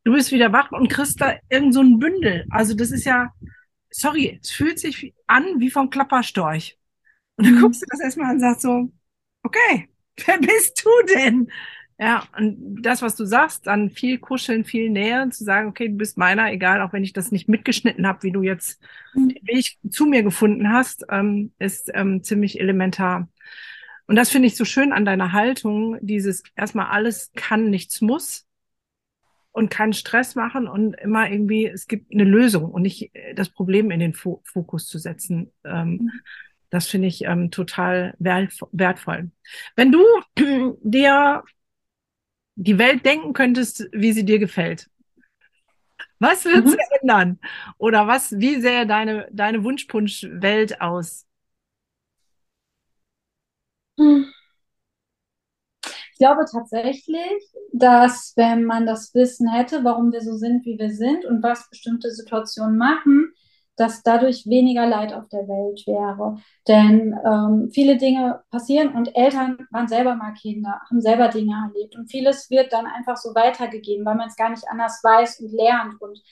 du 0.05 0.12
bist 0.12 0.32
wieder 0.32 0.53
wach 0.53 0.70
und 0.72 0.88
kriegst 0.88 1.20
da 1.20 1.36
irgend 1.49 1.74
so 1.74 1.80
ein 1.80 1.99
Bündel. 1.99 2.47
Also 2.51 2.74
das 2.74 2.90
ist 2.90 3.05
ja, 3.05 3.32
sorry, 3.90 4.38
es 4.43 4.51
fühlt 4.51 4.78
sich 4.78 5.14
an 5.26 5.61
wie 5.61 5.70
vom 5.70 5.90
Klapperstorch. 5.90 6.78
Und 7.36 7.47
dann 7.47 7.55
mhm. 7.57 7.61
guckst 7.61 7.82
du 7.82 7.86
das 7.88 8.01
erstmal 8.01 8.28
an 8.28 8.36
und 8.36 8.40
sagst 8.40 8.62
so, 8.62 8.93
okay, 9.43 9.88
wer 10.26 10.38
bist 10.38 10.84
du 10.84 11.14
denn? 11.14 11.51
Ja, 11.99 12.24
und 12.36 12.82
das, 12.82 13.03
was 13.03 13.16
du 13.16 13.24
sagst, 13.24 13.66
dann 13.66 13.90
viel 13.90 14.18
kuscheln, 14.18 14.64
viel 14.64 14.90
näher, 14.90 15.30
zu 15.30 15.45
sagen, 15.45 15.68
okay, 15.68 15.88
du 15.88 15.97
bist 15.97 16.18
meiner, 16.18 16.51
egal, 16.53 16.80
auch 16.80 16.93
wenn 16.93 17.05
ich 17.05 17.12
das 17.12 17.30
nicht 17.30 17.49
mitgeschnitten 17.49 18.07
habe, 18.07 18.22
wie 18.22 18.32
du 18.32 18.43
jetzt 18.43 18.82
mhm. 19.14 19.28
den 19.28 19.47
Weg 19.47 19.76
zu 19.90 20.07
mir 20.07 20.22
gefunden 20.22 20.72
hast, 20.72 21.05
ähm, 21.11 21.53
ist 21.59 21.90
ähm, 21.95 22.22
ziemlich 22.22 22.61
elementar. 22.61 23.28
Und 24.07 24.16
das 24.16 24.30
finde 24.30 24.49
ich 24.49 24.57
so 24.57 24.64
schön 24.64 24.93
an 24.93 25.05
deiner 25.05 25.32
Haltung, 25.32 25.97
dieses 26.01 26.43
erstmal 26.57 26.86
alles 26.86 27.30
kann, 27.34 27.70
nichts 27.70 28.01
muss 28.01 28.47
und 29.53 29.70
keinen 29.70 29.93
Stress 29.93 30.34
machen 30.34 30.66
und 30.66 30.95
immer 30.95 31.30
irgendwie, 31.30 31.66
es 31.66 31.86
gibt 31.86 32.12
eine 32.12 32.24
Lösung 32.24 32.64
und 32.64 32.82
nicht 32.82 33.14
äh, 33.14 33.34
das 33.34 33.51
Problem 33.51 33.90
in 33.90 34.01
den 34.01 34.14
Fo 34.14 34.40
Fokus 34.45 34.86
zu 34.88 34.99
setzen. 34.99 35.53
Ähm, 35.64 35.90
mhm. 35.90 36.11
Das 36.70 36.88
finde 36.88 37.09
ich 37.09 37.24
ähm, 37.26 37.51
total 37.51 38.14
wertvoll. 38.18 39.30
Wenn 39.76 39.93
du 39.93 40.03
dir 40.82 41.43
die 42.55 42.78
Welt 42.78 43.05
denken 43.05 43.32
könntest, 43.32 43.88
wie 43.92 44.12
sie 44.12 44.24
dir 44.24 44.38
gefällt, 44.38 44.88
was 46.18 46.44
würdest 46.44 46.76
mhm. 46.76 46.78
du 46.78 46.98
ändern? 47.00 47.38
Oder 47.78 48.07
was, 48.07 48.38
wie 48.38 48.61
sähe 48.61 48.86
deine, 48.86 49.28
deine 49.32 49.64
Wunschpunsch-Welt 49.64 50.80
aus? 50.80 51.26
Mhm 53.96 54.32
glaube 56.22 56.44
tatsächlich, 56.48 57.53
dass 57.72 58.34
wenn 58.36 58.64
man 58.64 58.86
das 58.86 59.12
Wissen 59.12 59.50
hätte, 59.50 59.82
warum 59.82 60.12
wir 60.12 60.20
so 60.20 60.36
sind, 60.36 60.64
wie 60.64 60.78
wir 60.78 60.90
sind 60.90 61.24
und 61.24 61.42
was 61.42 61.68
bestimmte 61.68 62.12
Situationen 62.12 62.78
machen, 62.78 63.32
dass 63.83 64.05
dadurch 64.05 64.47
weniger 64.47 64.87
Leid 64.87 65.12
auf 65.12 65.28
der 65.28 65.49
Welt 65.49 65.85
wäre. 65.89 66.37
Denn 66.68 67.18
ähm, 67.26 67.68
viele 67.72 67.97
Dinge 67.97 68.41
passieren 68.53 68.95
und 68.95 69.16
Eltern 69.16 69.59
waren 69.72 69.89
selber 69.89 70.14
mal 70.14 70.35
Kinder, 70.35 70.80
haben 70.89 71.01
selber 71.01 71.26
Dinge 71.26 71.53
erlebt 71.66 71.97
und 71.97 72.09
vieles 72.09 72.49
wird 72.49 72.72
dann 72.72 72.87
einfach 72.87 73.16
so 73.16 73.35
weitergegeben, 73.35 74.07
weil 74.07 74.14
man 74.14 74.28
es 74.28 74.37
gar 74.37 74.51
nicht 74.51 74.62
anders 74.68 75.01
weiß 75.03 75.41
und 75.41 75.53
lernt. 75.53 76.01
Und 76.01 76.22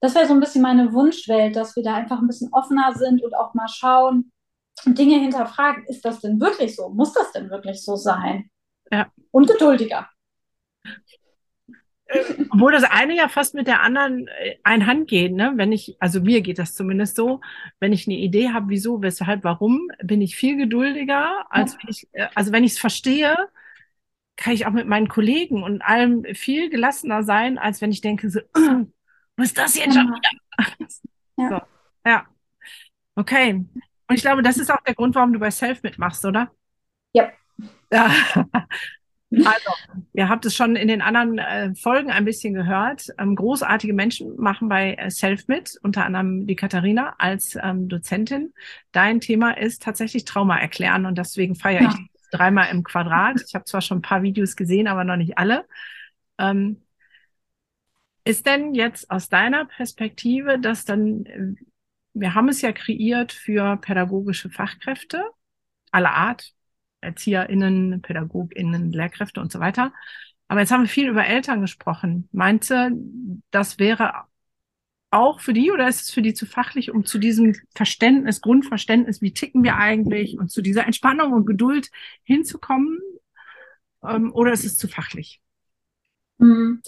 das 0.00 0.14
wäre 0.14 0.26
so 0.26 0.32
ein 0.32 0.40
bisschen 0.40 0.62
meine 0.62 0.94
Wunschwelt, 0.94 1.56
dass 1.56 1.76
wir 1.76 1.82
da 1.82 1.94
einfach 1.94 2.20
ein 2.20 2.26
bisschen 2.26 2.50
offener 2.54 2.94
sind 2.94 3.22
und 3.22 3.36
auch 3.36 3.52
mal 3.52 3.68
schauen 3.68 4.32
und 4.86 4.98
Dinge 4.98 5.20
hinterfragen. 5.20 5.84
Ist 5.88 6.06
das 6.06 6.20
denn 6.20 6.40
wirklich 6.40 6.74
so? 6.74 6.88
Muss 6.88 7.12
das 7.12 7.32
denn 7.32 7.50
wirklich 7.50 7.84
so 7.84 7.96
sein? 7.96 8.48
Ja. 8.90 9.08
Und 9.30 9.46
geduldiger. 9.46 10.08
Obwohl 12.50 12.72
das 12.72 12.84
eine 12.84 13.16
ja 13.16 13.28
fast 13.28 13.54
mit 13.54 13.66
der 13.66 13.80
anderen 13.80 14.28
äh, 14.28 14.56
einhand 14.62 15.08
geht, 15.08 15.32
ne? 15.32 15.52
Wenn 15.56 15.72
ich, 15.72 15.96
also 16.00 16.20
mir 16.20 16.42
geht 16.42 16.58
das 16.58 16.74
zumindest 16.74 17.16
so, 17.16 17.40
wenn 17.80 17.92
ich 17.92 18.06
eine 18.06 18.16
Idee 18.16 18.50
habe, 18.50 18.68
wieso, 18.68 19.02
weshalb, 19.02 19.44
warum, 19.44 19.88
bin 20.02 20.20
ich 20.20 20.36
viel 20.36 20.56
geduldiger, 20.56 21.46
als 21.50 21.76
wenn 21.78 21.90
ich, 21.90 22.08
äh, 22.12 22.28
also 22.34 22.52
wenn 22.52 22.64
ich 22.64 22.72
es 22.72 22.78
verstehe, 22.78 23.36
kann 24.36 24.52
ich 24.52 24.66
auch 24.66 24.72
mit 24.72 24.86
meinen 24.86 25.08
Kollegen 25.08 25.62
und 25.62 25.82
allem 25.82 26.24
viel 26.34 26.70
gelassener 26.70 27.22
sein, 27.22 27.58
als 27.58 27.80
wenn 27.80 27.92
ich 27.92 28.00
denke, 28.00 28.30
so, 28.30 28.40
was 29.36 29.46
ist 29.46 29.58
das 29.58 29.76
jetzt 29.76 29.94
schon 29.94 30.08
wieder? 30.08 30.88
Ja. 31.38 31.48
So, 31.48 31.60
ja. 32.10 32.26
Okay. 33.14 33.54
Und 33.54 34.14
ich 34.14 34.20
glaube, 34.20 34.42
das 34.42 34.58
ist 34.58 34.70
auch 34.70 34.82
der 34.86 34.94
Grund, 34.94 35.14
warum 35.14 35.32
du 35.32 35.38
bei 35.38 35.50
Self 35.50 35.82
mitmachst, 35.82 36.22
oder? 36.26 36.52
Ja. 37.14 37.32
Ja. 37.90 38.12
Also, 39.32 39.70
ihr 40.12 40.28
habt 40.28 40.44
es 40.44 40.54
schon 40.54 40.76
in 40.76 40.88
den 40.88 41.00
anderen 41.00 41.38
äh, 41.38 41.74
Folgen 41.74 42.10
ein 42.10 42.24
bisschen 42.24 42.54
gehört. 42.54 43.08
Ähm, 43.18 43.34
großartige 43.34 43.94
Menschen 43.94 44.36
machen 44.36 44.68
bei 44.68 44.94
äh, 44.94 45.10
Self 45.10 45.48
mit, 45.48 45.78
unter 45.82 46.04
anderem 46.04 46.46
die 46.46 46.56
Katharina 46.56 47.14
als 47.18 47.56
ähm, 47.62 47.88
Dozentin. 47.88 48.52
Dein 48.92 49.20
Thema 49.20 49.56
ist 49.56 49.82
tatsächlich 49.82 50.24
Trauma 50.24 50.58
erklären 50.58 51.06
und 51.06 51.16
deswegen 51.16 51.54
feiere 51.54 51.82
ja. 51.82 51.88
ich 51.90 52.10
dreimal 52.30 52.70
im 52.70 52.82
Quadrat. 52.82 53.42
Ich 53.46 53.54
habe 53.54 53.64
zwar 53.64 53.80
schon 53.80 53.98
ein 53.98 54.02
paar 54.02 54.22
Videos 54.22 54.56
gesehen, 54.56 54.86
aber 54.86 55.04
noch 55.04 55.16
nicht 55.16 55.38
alle. 55.38 55.66
Ähm, 56.38 56.82
ist 58.24 58.46
denn 58.46 58.74
jetzt 58.74 59.10
aus 59.10 59.28
deiner 59.28 59.64
Perspektive, 59.64 60.58
dass 60.58 60.84
dann, 60.84 61.26
äh, 61.26 61.54
wir 62.14 62.34
haben 62.34 62.48
es 62.48 62.60
ja 62.60 62.72
kreiert 62.72 63.32
für 63.32 63.76
pädagogische 63.78 64.50
Fachkräfte 64.50 65.24
aller 65.90 66.12
Art, 66.12 66.52
ErzieherInnen, 67.02 68.00
PädagogInnen, 68.02 68.92
Lehrkräfte 68.92 69.40
und 69.40 69.52
so 69.52 69.60
weiter. 69.60 69.92
Aber 70.48 70.60
jetzt 70.60 70.70
haben 70.70 70.82
wir 70.82 70.88
viel 70.88 71.08
über 71.08 71.26
Eltern 71.26 71.60
gesprochen. 71.60 72.28
Meinte, 72.32 72.92
das 73.50 73.78
wäre 73.78 74.24
auch 75.10 75.40
für 75.40 75.52
die 75.52 75.70
oder 75.70 75.88
ist 75.88 76.02
es 76.02 76.10
für 76.10 76.22
die 76.22 76.34
zu 76.34 76.46
fachlich, 76.46 76.90
um 76.90 77.04
zu 77.04 77.18
diesem 77.18 77.54
Verständnis, 77.74 78.40
Grundverständnis, 78.40 79.20
wie 79.20 79.34
ticken 79.34 79.62
wir 79.62 79.76
eigentlich 79.76 80.38
und 80.38 80.50
zu 80.50 80.62
dieser 80.62 80.86
Entspannung 80.86 81.32
und 81.32 81.46
Geduld 81.46 81.90
hinzukommen? 82.22 82.98
Ähm, 84.02 84.32
oder 84.34 84.52
ist 84.52 84.64
es 84.64 84.76
zu 84.76 84.88
fachlich? 84.88 85.40
Hm. 86.38 86.80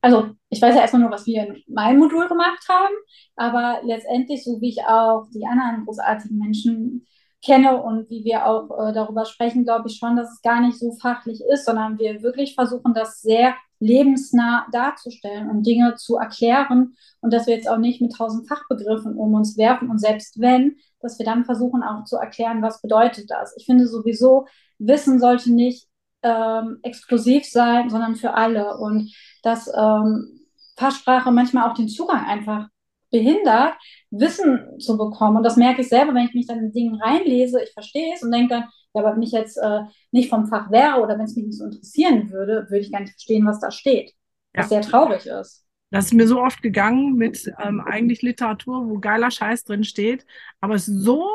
Also 0.00 0.30
ich 0.48 0.62
weiß 0.62 0.74
ja 0.74 0.80
erstmal 0.80 1.02
nur, 1.02 1.10
was 1.10 1.26
wir 1.26 1.46
in 1.46 1.62
meinem 1.74 1.98
Modul 1.98 2.26
gemacht 2.28 2.66
haben, 2.68 2.94
aber 3.36 3.82
letztendlich, 3.84 4.42
so 4.42 4.60
wie 4.60 4.70
ich 4.70 4.82
auch 4.86 5.28
die 5.34 5.44
anderen 5.46 5.84
großartigen 5.84 6.38
Menschen 6.38 7.06
kenne 7.44 7.82
und 7.82 8.10
wie 8.10 8.24
wir 8.24 8.46
auch 8.46 8.70
äh, 8.70 8.92
darüber 8.92 9.24
sprechen, 9.24 9.64
glaube 9.64 9.88
ich 9.88 9.96
schon, 9.96 10.16
dass 10.16 10.30
es 10.30 10.42
gar 10.42 10.60
nicht 10.60 10.78
so 10.78 10.92
fachlich 10.92 11.40
ist, 11.50 11.64
sondern 11.64 11.98
wir 11.98 12.22
wirklich 12.22 12.54
versuchen, 12.54 12.92
das 12.92 13.22
sehr 13.22 13.54
lebensnah 13.78 14.66
darzustellen 14.72 15.48
und 15.48 15.66
Dinge 15.66 15.94
zu 15.96 16.16
erklären 16.16 16.94
und 17.20 17.32
dass 17.32 17.46
wir 17.46 17.54
jetzt 17.54 17.68
auch 17.68 17.78
nicht 17.78 18.02
mit 18.02 18.14
tausend 18.14 18.46
Fachbegriffen 18.46 19.16
um 19.16 19.32
uns 19.34 19.56
werfen 19.56 19.88
und 19.88 19.98
selbst 19.98 20.38
wenn, 20.38 20.76
dass 21.00 21.18
wir 21.18 21.24
dann 21.24 21.46
versuchen 21.46 21.82
auch 21.82 22.04
zu 22.04 22.16
erklären, 22.16 22.60
was 22.60 22.82
bedeutet 22.82 23.30
das. 23.30 23.54
Ich 23.56 23.64
finde 23.64 23.86
sowieso, 23.86 24.46
Wissen 24.78 25.18
sollte 25.18 25.52
nicht 25.52 25.88
ähm, 26.22 26.78
exklusiv 26.82 27.46
sein, 27.46 27.88
sondern 27.88 28.16
für 28.16 28.34
alle 28.34 28.76
und 28.76 29.10
dass 29.42 29.70
ähm, 29.74 30.40
Fachsprache 30.76 31.30
manchmal 31.30 31.68
auch 31.68 31.74
den 31.74 31.88
Zugang 31.88 32.26
einfach 32.26 32.68
behindert, 33.10 33.74
Wissen 34.10 34.78
zu 34.78 34.96
bekommen. 34.96 35.38
Und 35.38 35.42
das 35.42 35.56
merke 35.56 35.82
ich 35.82 35.88
selber, 35.88 36.14
wenn 36.14 36.26
ich 36.26 36.34
mich 36.34 36.46
dann 36.46 36.58
in 36.58 36.72
Dingen 36.72 37.00
reinlese, 37.00 37.62
ich 37.62 37.72
verstehe 37.72 38.14
es 38.14 38.22
und 38.22 38.32
denke 38.32 38.54
dann, 38.54 38.64
ja, 38.94 39.02
aber 39.02 39.14
wenn 39.14 39.22
ich 39.22 39.32
jetzt 39.32 39.56
äh, 39.56 39.80
nicht 40.10 40.30
vom 40.30 40.46
Fach 40.46 40.70
wäre 40.70 41.00
oder 41.00 41.18
wenn 41.18 41.24
es 41.24 41.36
mich 41.36 41.46
nicht 41.46 41.58
so 41.58 41.64
interessieren 41.64 42.30
würde, 42.30 42.66
würde 42.68 42.80
ich 42.80 42.92
gar 42.92 43.00
nicht 43.00 43.12
verstehen, 43.12 43.46
was 43.46 43.60
da 43.60 43.70
steht. 43.70 44.12
Was 44.52 44.70
ja. 44.70 44.80
sehr 44.80 44.90
traurig 44.90 45.26
ist. 45.26 45.64
Das 45.90 46.06
ist 46.06 46.14
mir 46.14 46.26
so 46.26 46.40
oft 46.40 46.62
gegangen 46.62 47.14
mit 47.16 47.52
ähm, 47.60 47.80
eigentlich 47.80 48.22
Literatur, 48.22 48.88
wo 48.88 48.98
geiler 48.98 49.30
Scheiß 49.30 49.64
drin 49.64 49.84
steht, 49.84 50.24
aber 50.60 50.74
es 50.74 50.86
so 50.86 51.28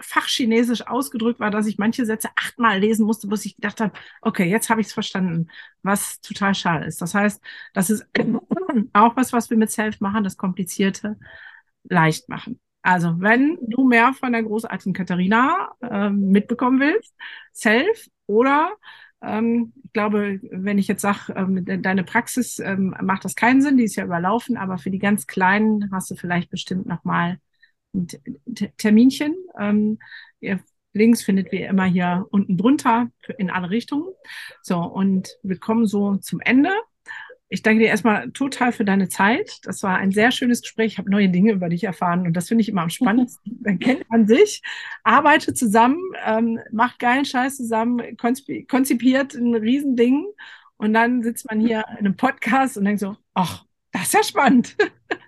fachchinesisch 0.00 0.86
ausgedrückt 0.86 1.40
war, 1.40 1.50
dass 1.50 1.66
ich 1.66 1.78
manche 1.78 2.06
Sätze 2.06 2.28
achtmal 2.36 2.78
lesen 2.78 3.04
musste, 3.04 3.26
bis 3.26 3.44
ich 3.44 3.56
gedacht 3.56 3.80
habe, 3.80 3.92
okay, 4.22 4.48
jetzt 4.48 4.70
habe 4.70 4.80
ich 4.80 4.88
es 4.88 4.92
verstanden, 4.92 5.48
was 5.82 6.20
total 6.20 6.54
schade 6.54 6.86
ist. 6.86 7.02
Das 7.02 7.14
heißt, 7.14 7.42
das 7.74 7.90
ist 7.90 8.06
auch 8.92 9.16
was, 9.16 9.32
was 9.32 9.50
wir 9.50 9.56
mit 9.56 9.70
Self 9.70 10.00
machen, 10.00 10.24
das 10.24 10.36
Komplizierte 10.36 11.18
leicht 11.84 12.28
machen. 12.28 12.60
Also, 12.82 13.20
wenn 13.20 13.58
du 13.60 13.86
mehr 13.86 14.14
von 14.14 14.32
der 14.32 14.42
großartigen 14.42 14.92
Katharina 14.94 15.72
äh, 15.80 16.10
mitbekommen 16.10 16.80
willst, 16.80 17.14
Self 17.52 18.06
oder 18.26 18.70
ähm, 19.20 19.72
ich 19.84 19.92
glaube, 19.92 20.40
wenn 20.42 20.78
ich 20.78 20.88
jetzt 20.88 21.02
sage, 21.02 21.32
ähm, 21.34 21.64
deine 21.82 22.04
Praxis 22.04 22.58
ähm, 22.60 22.94
macht 23.02 23.24
das 23.24 23.34
keinen 23.34 23.62
Sinn, 23.62 23.76
die 23.76 23.84
ist 23.84 23.96
ja 23.96 24.04
überlaufen, 24.04 24.56
aber 24.56 24.78
für 24.78 24.90
die 24.90 24.98
ganz 24.98 25.26
Kleinen 25.26 25.90
hast 25.92 26.10
du 26.10 26.14
vielleicht 26.14 26.50
bestimmt 26.50 26.86
nochmal 26.86 27.38
ein 27.94 28.06
Terminchen. 28.76 29.34
Ähm, 29.58 29.98
ihr 30.40 30.60
Links 30.92 31.22
findet 31.22 31.52
wie 31.52 31.62
immer 31.62 31.84
hier 31.84 32.26
unten 32.30 32.56
drunter 32.56 33.08
in 33.38 33.50
alle 33.50 33.70
Richtungen. 33.70 34.08
So, 34.62 34.78
und 34.78 35.28
wir 35.42 35.58
kommen 35.58 35.86
so 35.86 36.16
zum 36.16 36.40
Ende. 36.40 36.70
Ich 37.50 37.62
danke 37.62 37.82
dir 37.82 37.88
erstmal 37.88 38.30
total 38.32 38.72
für 38.72 38.84
deine 38.84 39.08
Zeit. 39.08 39.60
Das 39.62 39.82
war 39.82 39.96
ein 39.96 40.12
sehr 40.12 40.32
schönes 40.32 40.60
Gespräch. 40.60 40.92
Ich 40.92 40.98
habe 40.98 41.10
neue 41.10 41.30
Dinge 41.30 41.52
über 41.52 41.70
dich 41.70 41.84
erfahren 41.84 42.26
und 42.26 42.34
das 42.34 42.48
finde 42.48 42.60
ich 42.62 42.68
immer 42.68 42.82
am 42.82 42.90
spannendsten. 42.90 43.58
Man 43.64 43.78
kennt 43.78 44.08
man 44.10 44.26
sich, 44.26 44.62
arbeitet 45.02 45.56
zusammen, 45.56 45.98
ähm, 46.26 46.60
macht 46.72 46.98
geilen 46.98 47.24
Scheiß 47.24 47.56
zusammen, 47.56 48.16
konzipiert 48.18 49.34
ein 49.34 49.54
Riesending 49.54 50.26
und 50.76 50.92
dann 50.92 51.22
sitzt 51.22 51.48
man 51.48 51.60
hier 51.60 51.84
in 51.92 51.98
einem 51.98 52.16
Podcast 52.16 52.76
und 52.76 52.84
denkt 52.84 53.00
so, 53.00 53.16
ach, 53.34 53.64
das 53.92 54.04
ist 54.04 54.14
ja 54.14 54.22
spannend. 54.22 54.76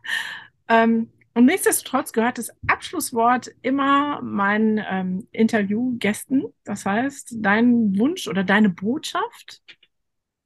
ähm, 0.68 1.10
und 1.34 1.46
nichtsdestotrotz 1.46 2.12
gehört 2.12 2.38
das 2.38 2.50
Abschlusswort 2.66 3.50
immer 3.62 4.20
meinen 4.20 4.84
ähm, 4.86 5.28
Interviewgästen. 5.32 6.44
Das 6.64 6.84
heißt, 6.84 7.36
dein 7.38 7.98
Wunsch 7.98 8.28
oder 8.28 8.44
deine 8.44 8.68
Botschaft 8.68 9.62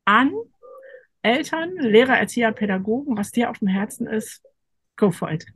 an 0.04 0.32
Eltern, 1.24 1.74
Lehrer, 1.78 2.18
Erzieher, 2.18 2.52
Pädagogen, 2.52 3.16
was 3.16 3.32
dir 3.32 3.48
auf 3.48 3.58
dem 3.58 3.68
Herzen 3.68 4.06
ist, 4.06 4.44
go 4.96 5.10
for 5.10 5.30
it. 5.32 5.46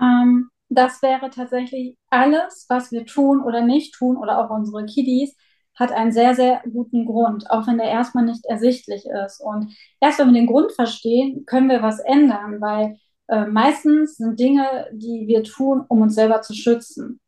Ähm, 0.00 0.50
das 0.68 1.00
wäre 1.02 1.30
tatsächlich 1.30 1.96
alles, 2.10 2.66
was 2.68 2.92
wir 2.92 3.06
tun 3.06 3.42
oder 3.42 3.62
nicht 3.62 3.94
tun 3.94 4.18
oder 4.18 4.44
auch 4.44 4.50
unsere 4.50 4.84
Kiddies, 4.84 5.34
hat 5.74 5.92
einen 5.92 6.12
sehr, 6.12 6.34
sehr 6.34 6.62
guten 6.70 7.06
Grund, 7.06 7.50
auch 7.50 7.66
wenn 7.66 7.78
der 7.78 7.86
erstmal 7.86 8.26
nicht 8.26 8.44
ersichtlich 8.44 9.06
ist. 9.24 9.40
Und 9.40 9.74
erst 9.98 10.18
wenn 10.18 10.26
wir 10.26 10.34
den 10.34 10.46
Grund 10.46 10.72
verstehen, 10.72 11.46
können 11.46 11.70
wir 11.70 11.80
was 11.80 11.98
ändern, 12.00 12.60
weil 12.60 12.98
äh, 13.28 13.46
meistens 13.46 14.16
sind 14.16 14.38
Dinge, 14.38 14.88
die 14.92 15.26
wir 15.26 15.42
tun, 15.42 15.86
um 15.88 16.02
uns 16.02 16.14
selber 16.14 16.42
zu 16.42 16.52
schützen. 16.52 17.18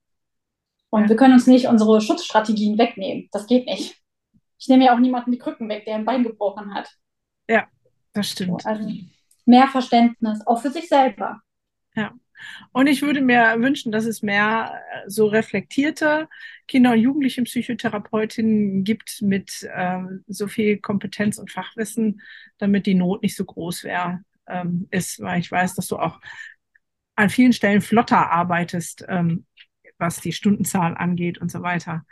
Und 0.91 1.09
wir 1.09 1.16
können 1.16 1.35
uns 1.35 1.47
nicht 1.47 1.66
unsere 1.66 2.03
Schutzstrategien 2.03 2.76
wegnehmen. 2.76 3.28
Das 3.32 3.47
geht 3.47 3.64
nicht. 3.64 4.04
Ich 4.59 4.69
nehme 4.69 4.85
ja 4.87 4.95
auch 4.95 4.99
niemanden 4.99 5.33
die 5.33 5.39
Krücken 5.39 5.69
weg, 5.69 5.85
der 5.85 5.97
ein 5.97 6.05
Bein 6.05 6.23
gebrochen 6.23 6.75
hat. 6.75 6.91
Ja, 7.49 7.67
das 8.13 8.31
stimmt. 8.31 8.65
Also 8.65 8.89
mehr 9.45 9.69
Verständnis, 9.69 10.47
auch 10.47 10.61
für 10.61 10.71
sich 10.71 10.89
selber. 10.89 11.41
Ja. 11.95 12.13
Und 12.73 12.89
ich 12.89 13.03
würde 13.03 13.21
mir 13.21 13.55
wünschen, 13.59 13.93
dass 13.93 14.05
es 14.05 14.23
mehr 14.23 14.81
äh, 14.93 15.09
so 15.09 15.27
reflektierte 15.27 16.29
Kinder- 16.67 16.93
und 16.93 16.99
Jugendlichen-Psychotherapeutinnen 16.99 18.85
gibt 18.85 19.23
mit 19.23 19.63
äh, 19.73 20.01
so 20.27 20.49
viel 20.49 20.79
Kompetenz 20.79 21.39
und 21.39 21.51
Fachwissen, 21.51 22.21
damit 22.59 22.87
die 22.87 22.95
Not 22.95 23.23
nicht 23.23 23.37
so 23.37 23.45
groß 23.45 23.85
wäre, 23.85 24.25
ähm, 24.49 24.89
ist, 24.91 25.21
weil 25.21 25.41
ich 25.41 25.51
weiß, 25.51 25.75
dass 25.75 25.87
du 25.89 25.97
auch 25.97 26.21
an 27.17 27.31
vielen 27.31 27.53
Stellen 27.53 27.81
flotter 27.81 28.31
arbeitest, 28.31 29.05
ähm, 29.09 29.47
was 29.99 30.21
die 30.21 30.33
Stundenzahl 30.33 30.97
angeht 30.97 31.39
und 31.39 31.51
so 31.51 31.63
weiter. 31.63 32.05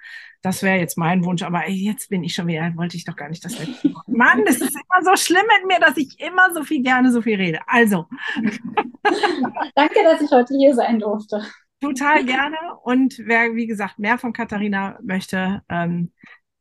Das 0.43 0.63
wäre 0.63 0.79
jetzt 0.79 0.99
mein 0.99 1.25
Wunsch, 1.25 1.43
aber 1.43 1.67
ey, 1.67 1.75
jetzt 1.75 2.09
bin 2.11 2.25
ich 2.25 2.35
schon 2.35 2.47
wieder, 2.47 2.73
wollte 2.77 2.97
ich 2.97 3.05
doch 3.05 3.17
gar 3.17 3.29
nicht 3.29 3.45
das 3.45 3.59
letzte 3.59 3.89
Mal. 3.91 4.03
Mann, 4.07 4.45
es 4.47 4.61
ist 4.61 4.75
immer 4.75 5.05
so 5.05 5.17
schlimm 5.17 5.47
mit 5.59 5.67
mir, 5.69 5.81
dass 5.81 5.97
ich 5.97 6.19
immer 6.21 6.53
so 6.55 6.65
viel 6.65 6.83
gerne 6.83 7.13
so 7.13 7.23
viel 7.23 7.37
rede. 7.37 7.61
Also. 7.67 8.07
Danke, 9.75 10.03
dass 10.05 10.21
ich 10.21 10.31
heute 10.31 10.55
hier 10.57 10.75
sein 10.75 10.99
durfte. 10.99 11.45
Total 11.81 12.25
gerne. 12.25 12.57
Und 12.85 13.21
wer, 13.25 13.55
wie 13.55 13.67
gesagt, 13.67 13.99
mehr 13.99 14.19
von 14.19 14.33
Katharina 14.33 14.99
möchte, 15.03 15.63
ähm, 15.69 16.13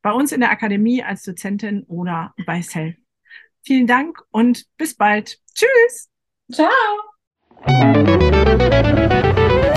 bei 0.02 0.12
uns 0.12 0.32
in 0.32 0.40
der 0.42 0.50
Akademie 0.50 1.04
als 1.04 1.24
Dozentin 1.24 1.84
oder 1.84 2.34
bei 2.46 2.62
Cell. 2.62 2.98
Vielen 3.64 3.86
Dank 3.86 4.20
und 4.32 4.66
bis 4.78 4.96
bald. 4.96 5.38
Tschüss. 5.54 6.10
Ciao. 6.52 6.70